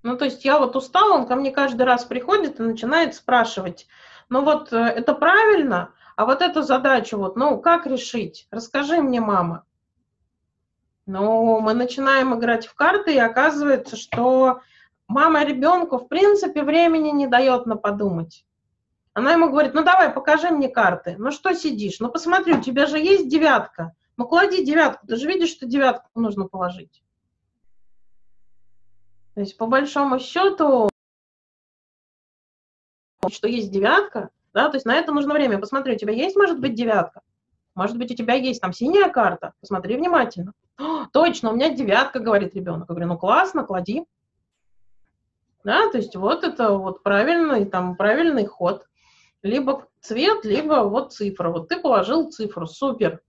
Ну, 0.02 0.18
то 0.18 0.26
есть 0.26 0.44
я 0.44 0.58
вот 0.58 0.76
устала, 0.76 1.14
он 1.14 1.26
ко 1.26 1.36
мне 1.36 1.50
каждый 1.50 1.82
раз 1.82 2.04
приходит 2.04 2.60
и 2.60 2.62
начинает 2.62 3.14
спрашивать, 3.14 3.86
ну 4.28 4.42
вот 4.42 4.70
э, 4.72 4.76
это 4.76 5.14
правильно, 5.14 5.92
а 6.16 6.26
вот 6.26 6.42
эту 6.42 6.62
задачу 6.62 7.18
вот, 7.18 7.36
ну, 7.36 7.60
как 7.60 7.86
решить? 7.86 8.46
Расскажи 8.50 9.00
мне, 9.00 9.20
мама. 9.20 9.64
Ну, 11.06 11.60
мы 11.60 11.74
начинаем 11.74 12.34
играть 12.38 12.66
в 12.66 12.74
карты, 12.74 13.14
и 13.14 13.18
оказывается, 13.18 13.96
что 13.96 14.60
мама 15.08 15.44
ребенку, 15.44 15.98
в 15.98 16.08
принципе, 16.08 16.62
времени 16.62 17.10
не 17.10 17.26
дает 17.26 17.66
на 17.66 17.76
подумать. 17.76 18.46
Она 19.12 19.32
ему 19.32 19.48
говорит, 19.48 19.74
ну 19.74 19.84
давай, 19.84 20.10
покажи 20.10 20.50
мне 20.50 20.68
карты. 20.68 21.14
Ну 21.18 21.30
что 21.30 21.54
сидишь? 21.54 22.00
Ну 22.00 22.10
посмотри, 22.10 22.54
у 22.54 22.60
тебя 22.60 22.86
же 22.86 22.98
есть 22.98 23.28
девятка. 23.28 23.94
Ну 24.16 24.26
клади 24.26 24.64
девятку, 24.64 25.06
ты 25.06 25.16
же 25.16 25.28
видишь, 25.28 25.50
что 25.50 25.66
девятку 25.66 26.08
нужно 26.14 26.48
положить. 26.48 27.02
То 29.34 29.40
есть 29.40 29.56
по 29.56 29.66
большому 29.66 30.18
счету, 30.18 30.88
что 33.30 33.48
есть 33.48 33.70
девятка, 33.70 34.30
да, 34.54 34.68
то 34.68 34.76
есть 34.76 34.86
на 34.86 34.94
это 34.94 35.12
нужно 35.12 35.34
время. 35.34 35.58
Посмотри, 35.58 35.94
у 35.94 35.98
тебя 35.98 36.12
есть, 36.12 36.36
может 36.36 36.60
быть, 36.60 36.74
девятка? 36.74 37.20
Может 37.74 37.98
быть, 37.98 38.12
у 38.12 38.14
тебя 38.14 38.34
есть 38.34 38.60
там 38.60 38.72
синяя 38.72 39.10
карта? 39.10 39.52
Посмотри 39.60 39.96
внимательно. 39.96 40.52
О, 40.78 41.06
точно, 41.12 41.50
у 41.50 41.56
меня 41.56 41.74
девятка, 41.74 42.20
говорит 42.20 42.54
ребенок. 42.54 42.88
Я 42.88 42.94
говорю, 42.94 43.08
ну 43.08 43.18
классно, 43.18 43.64
клади. 43.64 44.04
Да, 45.64 45.90
то 45.90 45.98
есть 45.98 46.14
вот 46.14 46.44
это 46.44 46.70
вот 46.70 47.02
правильный, 47.02 47.64
там, 47.64 47.96
правильный 47.96 48.46
ход. 48.46 48.86
Либо 49.42 49.88
цвет, 50.00 50.44
либо 50.44 50.84
вот 50.84 51.12
цифра. 51.12 51.50
Вот 51.50 51.68
ты 51.68 51.80
положил 51.80 52.30
цифру, 52.30 52.66
супер. 52.66 53.20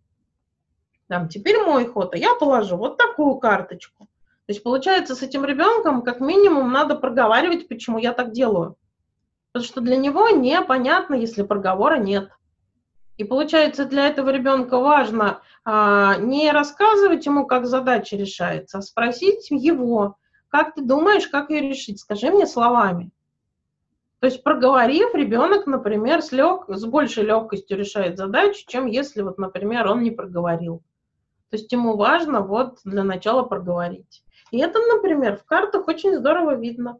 Там, 1.07 1.27
теперь 1.27 1.57
мой 1.59 1.87
ход, 1.87 2.13
а 2.13 2.17
я 2.17 2.35
положу 2.35 2.77
вот 2.77 2.97
такую 2.97 3.35
карточку. 3.35 4.05
То 4.45 4.51
есть, 4.51 4.61
получается, 4.61 5.15
с 5.15 5.23
этим 5.23 5.43
ребенком 5.43 6.03
как 6.03 6.19
минимум 6.19 6.71
надо 6.71 6.95
проговаривать, 6.95 7.67
почему 7.67 7.97
я 7.97 8.13
так 8.13 8.31
делаю. 8.31 8.77
Потому 9.55 9.67
что 9.67 9.79
для 9.79 9.95
него 9.95 10.27
непонятно, 10.31 11.13
если 11.15 11.41
проговора 11.41 11.95
нет. 11.95 12.29
И 13.15 13.23
получается, 13.23 13.85
для 13.85 14.09
этого 14.09 14.29
ребенка 14.29 14.77
важно 14.79 15.39
а, 15.63 16.17
не 16.17 16.51
рассказывать 16.51 17.25
ему, 17.25 17.47
как 17.47 17.65
задача 17.65 18.17
решается, 18.17 18.79
а 18.79 18.81
спросить 18.81 19.49
его, 19.51 20.17
как 20.49 20.75
ты 20.75 20.81
думаешь, 20.81 21.29
как 21.29 21.51
ее 21.51 21.69
решить? 21.69 22.01
Скажи 22.01 22.31
мне 22.31 22.47
словами. 22.47 23.11
То 24.19 24.27
есть, 24.27 24.43
проговорив, 24.43 25.15
ребенок, 25.15 25.67
например, 25.67 26.21
с, 26.21 26.33
лег... 26.33 26.65
с 26.67 26.83
большей 26.83 27.23
легкостью 27.23 27.77
решает 27.77 28.17
задачу, 28.17 28.65
чем 28.67 28.87
если, 28.87 29.21
вот, 29.21 29.37
например, 29.37 29.87
он 29.87 30.03
не 30.03 30.11
проговорил. 30.11 30.79
То 31.49 31.55
есть 31.55 31.71
ему 31.71 31.95
важно 31.95 32.41
вот 32.41 32.79
для 32.83 33.05
начала 33.05 33.43
проговорить. 33.43 34.21
И 34.51 34.59
это, 34.59 34.79
например, 34.79 35.37
в 35.37 35.45
картах 35.45 35.87
очень 35.87 36.13
здорово 36.17 36.55
видно. 36.55 36.99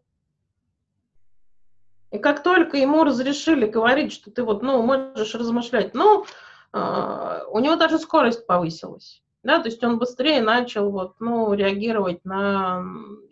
И 2.15 2.19
как 2.19 2.43
только 2.43 2.77
ему 2.77 3.03
разрешили 3.03 3.65
говорить, 3.65 4.13
что 4.13 4.31
ты 4.31 4.43
вот, 4.43 4.63
ну, 4.63 4.81
можешь 4.81 5.35
размышлять, 5.35 5.93
ну, 5.93 6.25
э, 6.73 7.41
у 7.49 7.59
него 7.59 7.75
даже 7.75 7.99
скорость 7.99 8.47
повысилась, 8.47 9.21
да, 9.43 9.59
то 9.59 9.67
есть 9.67 9.83
он 9.83 9.99
быстрее 9.99 10.41
начал 10.41 10.91
вот, 10.91 11.15
ну, 11.19 11.53
реагировать 11.53 12.23
на 12.23 12.83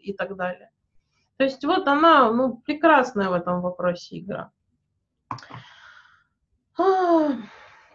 и 0.01 0.13
так 0.13 0.35
далее. 0.35 0.69
То 1.37 1.45
есть 1.45 1.63
вот 1.63 1.87
она, 1.87 2.31
ну, 2.31 2.57
прекрасная 2.57 3.29
в 3.29 3.33
этом 3.33 3.61
вопросе 3.61 4.19
игра. 4.19 4.51
А, 6.77 7.29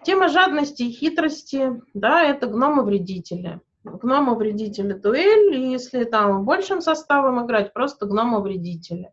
тема 0.05 0.29
жадности 0.29 0.85
и 0.85 0.91
хитрости, 0.91 1.83
да, 1.93 2.23
это 2.23 2.47
гномы-вредители 2.47 3.61
гнома-вредители 3.85 4.93
дуэль, 4.93 5.55
и 5.55 5.71
если 5.71 6.05
там 6.05 6.45
большим 6.45 6.81
составом 6.81 7.45
играть, 7.45 7.73
просто 7.73 8.07
гнома-вредители. 8.07 9.13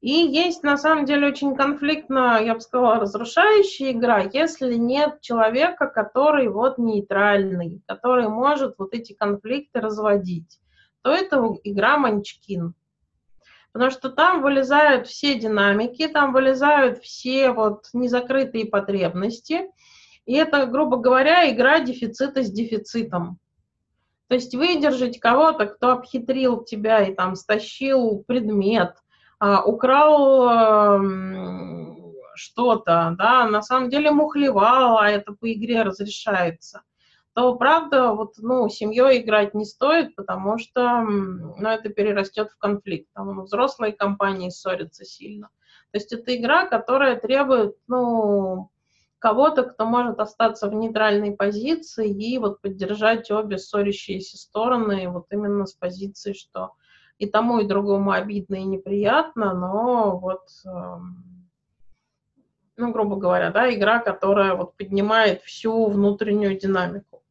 И 0.00 0.10
есть, 0.10 0.62
на 0.62 0.76
самом 0.76 1.06
деле, 1.06 1.28
очень 1.28 1.56
конфликтно, 1.56 2.38
я 2.42 2.54
бы 2.54 2.60
сказала, 2.60 3.00
разрушающая 3.00 3.92
игра, 3.92 4.20
если 4.20 4.74
нет 4.74 5.20
человека, 5.22 5.86
который 5.88 6.48
вот 6.48 6.78
нейтральный, 6.78 7.80
который 7.86 8.28
может 8.28 8.74
вот 8.78 8.92
эти 8.92 9.14
конфликты 9.14 9.80
разводить, 9.80 10.60
то 11.02 11.10
это 11.10 11.42
игра 11.64 11.96
Манчкин. 11.96 12.74
Потому 13.72 13.90
что 13.90 14.10
там 14.10 14.42
вылезают 14.42 15.06
все 15.06 15.38
динамики, 15.38 16.08
там 16.08 16.32
вылезают 16.32 16.98
все 16.98 17.50
вот 17.52 17.86
незакрытые 17.92 18.66
потребности, 18.66 19.70
и 20.26 20.34
это, 20.34 20.66
грубо 20.66 20.96
говоря, 20.96 21.50
игра 21.50 21.80
дефицита 21.80 22.42
с 22.42 22.50
дефицитом. 22.50 23.38
То 24.28 24.34
есть 24.34 24.54
выдержать 24.54 25.20
кого-то, 25.20 25.66
кто 25.66 25.92
обхитрил 25.92 26.64
тебя 26.64 27.02
и 27.02 27.14
там 27.14 27.36
стащил 27.36 28.24
предмет, 28.26 28.96
украл 29.40 30.48
эм, 30.48 32.14
что-то, 32.34 33.14
да, 33.18 33.46
на 33.46 33.62
самом 33.62 33.90
деле 33.90 34.10
мухлевал, 34.10 34.98
а 34.98 35.08
это 35.10 35.32
по 35.32 35.52
игре 35.52 35.82
разрешается, 35.82 36.82
то, 37.34 37.54
правда, 37.56 38.12
вот, 38.12 38.34
ну, 38.38 38.68
семьей 38.68 39.20
играть 39.20 39.52
не 39.54 39.66
стоит, 39.66 40.14
потому 40.14 40.58
что, 40.58 41.02
ну, 41.02 41.68
это 41.68 41.90
перерастет 41.90 42.50
в 42.50 42.56
конфликт. 42.56 43.08
Там 43.14 43.42
взрослые 43.44 43.92
компании 43.92 44.48
ссорятся 44.48 45.04
сильно. 45.04 45.50
То 45.90 45.98
есть 45.98 46.12
это 46.14 46.34
игра, 46.34 46.66
которая 46.66 47.20
требует, 47.20 47.76
ну, 47.88 48.70
кого-то, 49.18 49.64
кто 49.64 49.84
может 49.84 50.18
остаться 50.18 50.68
в 50.68 50.74
нейтральной 50.74 51.32
позиции 51.32 52.08
и 52.10 52.38
вот 52.38 52.60
поддержать 52.60 53.30
обе 53.30 53.58
ссорящиеся 53.58 54.38
стороны 54.38 55.08
вот 55.08 55.26
именно 55.30 55.66
с 55.66 55.74
позиции, 55.74 56.32
что 56.32 56.72
и 57.18 57.26
тому, 57.26 57.60
и 57.60 57.66
другому 57.66 58.12
обидно 58.12 58.56
и 58.56 58.64
неприятно, 58.64 59.54
но 59.54 60.18
вот, 60.18 60.48
эм, 60.66 61.48
ну, 62.76 62.92
грубо 62.92 63.16
говоря, 63.16 63.50
да, 63.50 63.72
игра, 63.72 63.98
которая 63.98 64.54
вот 64.54 64.76
поднимает 64.76 65.42
всю 65.42 65.86
внутреннюю 65.86 66.58
динамику. 66.58 67.22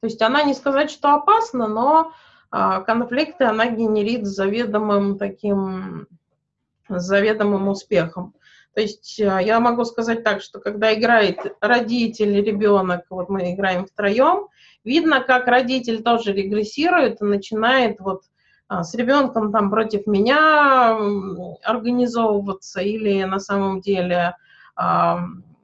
То 0.00 0.06
есть 0.06 0.20
она 0.20 0.42
не 0.42 0.54
сказать, 0.54 0.90
что 0.90 1.14
опасна, 1.14 1.68
но 1.68 2.12
а, 2.50 2.80
конфликты 2.80 3.44
она 3.44 3.70
генерит 3.70 4.26
с 4.26 4.34
заведомым 4.34 5.16
таким, 5.16 6.06
с 6.88 7.02
заведомым 7.02 7.68
успехом. 7.68 8.34
То 8.74 8.80
есть 8.80 9.20
э, 9.20 9.40
я 9.42 9.60
могу 9.60 9.84
сказать 9.84 10.24
так, 10.24 10.40
что 10.42 10.58
когда 10.58 10.94
играет 10.94 11.56
родитель 11.60 12.36
и 12.38 12.42
ребенок, 12.42 13.04
вот 13.10 13.28
мы 13.28 13.52
играем 13.52 13.86
втроем, 13.86 14.48
видно, 14.82 15.20
как 15.20 15.46
родитель 15.46 16.02
тоже 16.02 16.32
регрессирует 16.32 17.20
и 17.20 17.24
начинает 17.24 18.00
вот 18.00 18.22
а, 18.22 18.31
с 18.82 18.94
ребенком 18.94 19.52
там 19.52 19.70
против 19.70 20.06
меня 20.06 20.96
организовываться 21.62 22.80
или 22.80 23.22
на 23.24 23.38
самом 23.38 23.80
деле 23.80 24.36
а, 24.74 25.20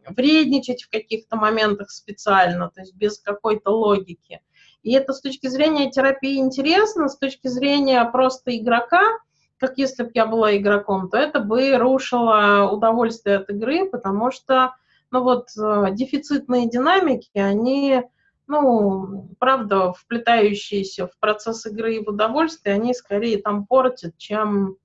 вредничать 0.07 0.83
в 0.85 0.91
каких-то 0.91 1.37
моментах 1.37 1.91
специально, 1.91 2.71
то 2.71 2.81
есть 2.81 2.95
без 2.95 3.19
какой-то 3.19 3.71
логики. 3.71 4.41
И 4.83 4.93
это 4.93 5.13
с 5.13 5.21
точки 5.21 5.49
зрения 5.49 5.91
терапии 5.91 6.39
интересно, 6.39 7.09
с 7.09 7.17
точки 7.17 7.49
зрения 7.49 8.05
просто 8.05 8.57
игрока– 8.57 9.03
как 9.59 9.77
если 9.77 10.05
бы 10.05 10.11
я 10.15 10.27
была 10.27 10.57
игроком, 10.57 11.09
то 11.09 11.17
это 11.19 11.41
бы 11.41 11.77
рушило 11.77 12.71
удовольствие 12.71 13.39
от 13.39 13.51
игры, 13.51 13.89
потому 13.91 14.31
что, 14.31 14.75
ну 15.11 15.23
вот, 15.23 15.49
э, 15.59 15.89
дефицитные 15.93 16.69
динамики, 16.69 17.39
они, 17.39 18.05
ну, 18.49 19.29
правда, 19.39 19.93
вплетающиеся 19.93 21.07
в 21.07 21.19
процесс 21.21 21.67
игры 21.67 21.97
и 21.97 22.05
в 22.05 22.09
удовольствие, 22.09 22.75
они 22.75 22.95
скорее 22.95 23.39
там 23.41 23.67
портят, 23.67 24.17
чем 24.17 24.77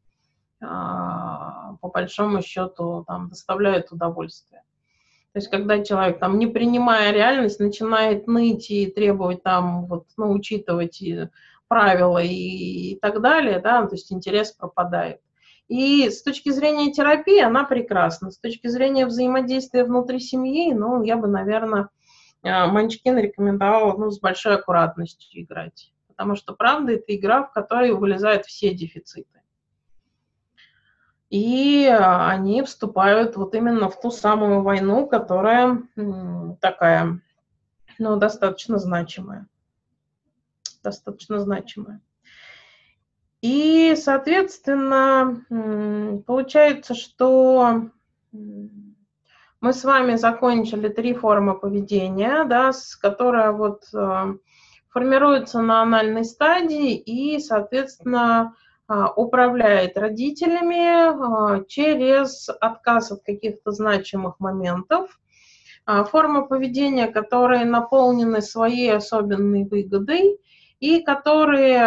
а, 0.61 1.75
по 1.81 1.89
большому 1.89 2.41
счету 2.41 3.03
там 3.07 3.29
доставляют 3.29 3.91
удовольствие. 3.91 4.63
То 5.33 5.39
есть, 5.39 5.49
когда 5.49 5.83
человек, 5.83 6.19
там, 6.19 6.37
не 6.37 6.45
принимая 6.45 7.11
реальность, 7.11 7.59
начинает 7.59 8.27
ныть 8.27 8.69
и 8.69 8.85
требовать 8.85 9.41
там, 9.41 9.87
вот, 9.87 10.05
ну, 10.15 10.31
учитывать 10.31 11.01
и 11.01 11.27
правила 11.67 12.21
и, 12.21 12.91
и 12.91 12.99
так 12.99 13.19
далее, 13.21 13.59
да, 13.59 13.87
то 13.87 13.95
есть 13.95 14.11
интерес 14.11 14.51
пропадает. 14.51 15.19
И 15.67 16.09
с 16.09 16.21
точки 16.21 16.49
зрения 16.49 16.91
терапии 16.91 17.39
она 17.39 17.63
прекрасна. 17.63 18.29
С 18.29 18.37
точки 18.37 18.67
зрения 18.67 19.07
взаимодействия 19.07 19.85
внутри 19.85 20.19
семьи, 20.19 20.71
ну, 20.73 21.01
я 21.01 21.17
бы, 21.17 21.27
наверное, 21.27 21.83
э, 21.83 21.87
Манчкин 22.43 23.17
рекомендовала 23.17 23.97
ну, 23.97 24.11
с 24.11 24.19
большой 24.19 24.55
аккуратностью 24.55 25.41
играть. 25.41 25.93
Потому 26.07 26.35
что, 26.35 26.53
правда, 26.53 26.93
это 26.93 27.15
игра, 27.15 27.43
в 27.43 27.51
которой 27.51 27.93
вылезают 27.93 28.45
все 28.45 28.73
дефициты. 28.73 29.41
И 31.29 31.87
они 31.87 32.61
вступают 32.61 33.35
вот 33.37 33.55
именно 33.55 33.89
в 33.89 33.99
ту 33.99 34.11
самую 34.11 34.61
войну, 34.61 35.07
которая 35.07 35.81
такая, 36.61 37.21
ну, 37.97 38.17
достаточно 38.17 38.77
значимая 38.77 39.47
достаточно 40.83 41.39
значимая. 41.39 42.01
И, 43.41 43.95
соответственно, 43.97 45.43
получается, 46.25 46.93
что 46.93 47.89
Мы 49.63 49.71
с 49.71 49.85
вами 49.85 50.17
закончили 50.17 50.89
три 50.89 51.13
формы 51.13 51.57
поведения, 51.57 52.43
да, 52.43 52.73
с, 52.73 52.97
которая 52.97 53.53
вот 53.53 53.83
э, 53.93 54.33
формируется 54.89 55.61
на 55.61 55.81
анальной 55.83 56.25
стадии 56.25 56.97
и, 56.97 57.39
соответственно, 57.39 58.55
э, 58.89 58.93
управляет 59.15 59.97
родителями 59.97 61.61
э, 61.61 61.63
через 61.69 62.49
отказ 62.59 63.13
от 63.13 63.23
каких-то 63.23 63.71
значимых 63.71 64.37
моментов. 64.41 65.17
Э, 65.87 66.03
форма 66.03 66.45
поведения, 66.45 67.07
которые 67.07 67.63
наполнены 67.63 68.41
своей 68.41 68.93
особенной 68.93 69.63
выгодой 69.63 70.41
и 70.81 71.01
которые 71.01 71.79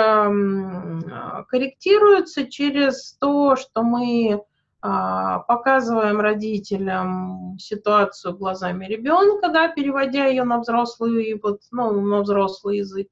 корректируются 1.50 2.46
через 2.46 3.18
то, 3.20 3.54
что 3.56 3.82
мы 3.82 4.32
а, 4.32 4.38
показываем 4.80 6.20
родителям 6.20 7.56
ситуацию 7.58 8.36
глазами 8.36 8.86
ребенка, 8.86 9.48
да, 9.48 9.68
переводя 9.68 10.26
ее 10.26 10.44
на 10.44 10.60
взрослый, 10.60 11.40
вот, 11.42 11.60
ну, 11.70 12.00
на 12.00 12.20
взрослый 12.20 12.78
язык. 12.78 13.08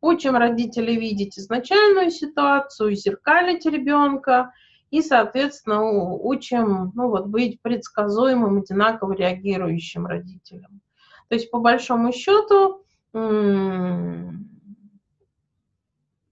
Учим 0.00 0.36
родителей 0.36 0.96
видеть 0.96 1.38
изначальную 1.38 2.10
ситуацию, 2.10 2.94
зеркалить 2.94 3.64
ребенка 3.64 4.52
и, 4.90 5.00
соответственно, 5.00 5.82
учим 5.82 6.92
ну, 6.94 7.08
вот, 7.08 7.26
быть 7.26 7.60
предсказуемым, 7.62 8.58
одинаково 8.58 9.14
реагирующим 9.14 10.06
родителям. 10.06 10.82
То 11.28 11.34
есть, 11.34 11.50
по 11.50 11.58
большому 11.58 12.12
счету, 12.12 12.84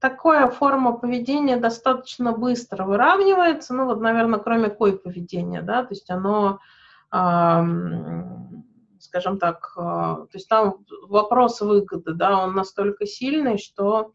такая 0.02 0.48
форма 0.48 0.94
поведения 0.98 1.56
достаточно 1.56 2.32
быстро 2.32 2.84
выравнивается, 2.84 3.72
ну 3.72 3.86
вот, 3.86 4.00
наверное, 4.00 4.40
кроме 4.40 4.68
кой 4.68 4.98
поведения, 4.98 5.62
да, 5.62 5.84
то 5.84 5.94
есть 5.94 6.10
оно, 6.10 6.58
скажем 8.98 9.38
так, 9.38 9.72
э, 9.76 9.80
то 9.80 10.28
есть 10.32 10.48
там 10.48 10.84
вопрос 11.08 11.60
выгоды, 11.60 12.14
да, 12.14 12.42
он 12.42 12.54
настолько 12.54 13.06
сильный, 13.06 13.58
что, 13.58 14.12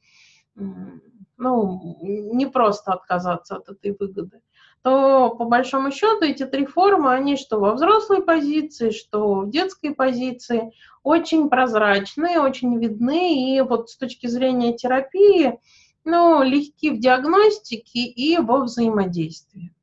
ну, 0.55 1.79
не 2.01 2.47
просто 2.47 2.91
отказаться 2.91 3.55
от 3.55 3.69
этой 3.69 3.95
выгоды 3.97 4.41
то 4.88 5.31
по 5.31 5.43
большому 5.43 5.91
счету 5.91 6.23
эти 6.23 6.45
три 6.45 6.65
формы, 6.65 7.11
они 7.11 7.35
что 7.35 7.59
во 7.59 7.73
взрослой 7.73 8.23
позиции, 8.23 8.91
что 8.91 9.41
в 9.41 9.49
детской 9.49 9.93
позиции, 9.93 10.71
очень 11.03 11.49
прозрачные, 11.49 12.39
очень 12.39 12.77
видны, 12.79 13.53
и 13.53 13.59
вот 13.59 13.89
с 13.89 13.97
точки 13.97 14.27
зрения 14.27 14.77
терапии, 14.77 15.59
ну, 16.05 16.41
легки 16.41 16.89
в 16.89 17.01
диагностике 17.01 17.99
и 17.99 18.38
во 18.38 18.59
взаимодействии. 18.59 19.73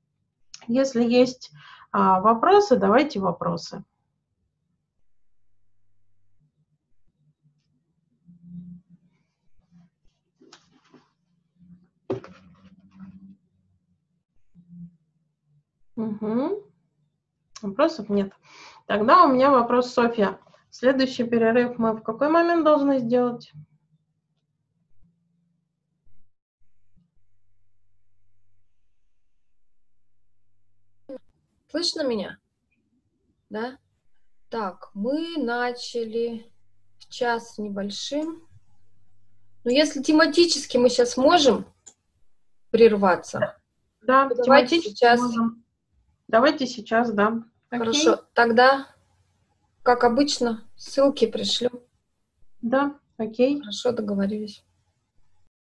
Если 0.68 1.04
есть 1.04 1.50
а, 1.92 2.22
вопросы, 2.22 2.76
давайте 2.76 3.20
вопросы. 3.20 3.84
Угу. 15.96 16.64
Вопросов 17.62 18.08
нет. 18.08 18.32
Тогда 18.86 19.24
у 19.24 19.32
меня 19.32 19.50
вопрос, 19.50 19.92
Софья. 19.92 20.38
Следующий 20.70 21.24
перерыв 21.24 21.78
мы 21.78 21.92
в 21.92 22.02
какой 22.02 22.28
момент 22.28 22.64
должны 22.64 22.98
сделать? 22.98 23.52
Слышно 31.68 32.06
меня? 32.06 32.38
Да? 33.50 33.78
Так, 34.48 34.90
мы 34.94 35.36
начали 35.38 36.52
в 36.98 37.08
час 37.08 37.58
небольшим. 37.58 38.46
Но 39.64 39.70
если 39.70 40.02
тематически 40.02 40.76
мы 40.76 40.88
сейчас 40.88 41.16
можем 41.16 41.66
прерваться, 42.70 43.58
да, 44.02 44.28
давайте 44.28 44.80
сейчас. 44.80 45.20
Можем. 45.20 45.63
Давайте 46.28 46.66
сейчас, 46.66 47.12
да. 47.12 47.44
Хорошо, 47.70 48.12
окей. 48.14 48.24
тогда, 48.34 48.86
как 49.82 50.04
обычно, 50.04 50.64
ссылки 50.76 51.26
пришлю. 51.26 51.70
Да, 52.62 52.98
окей. 53.16 53.60
Хорошо, 53.60 53.92
договорились. 53.92 54.64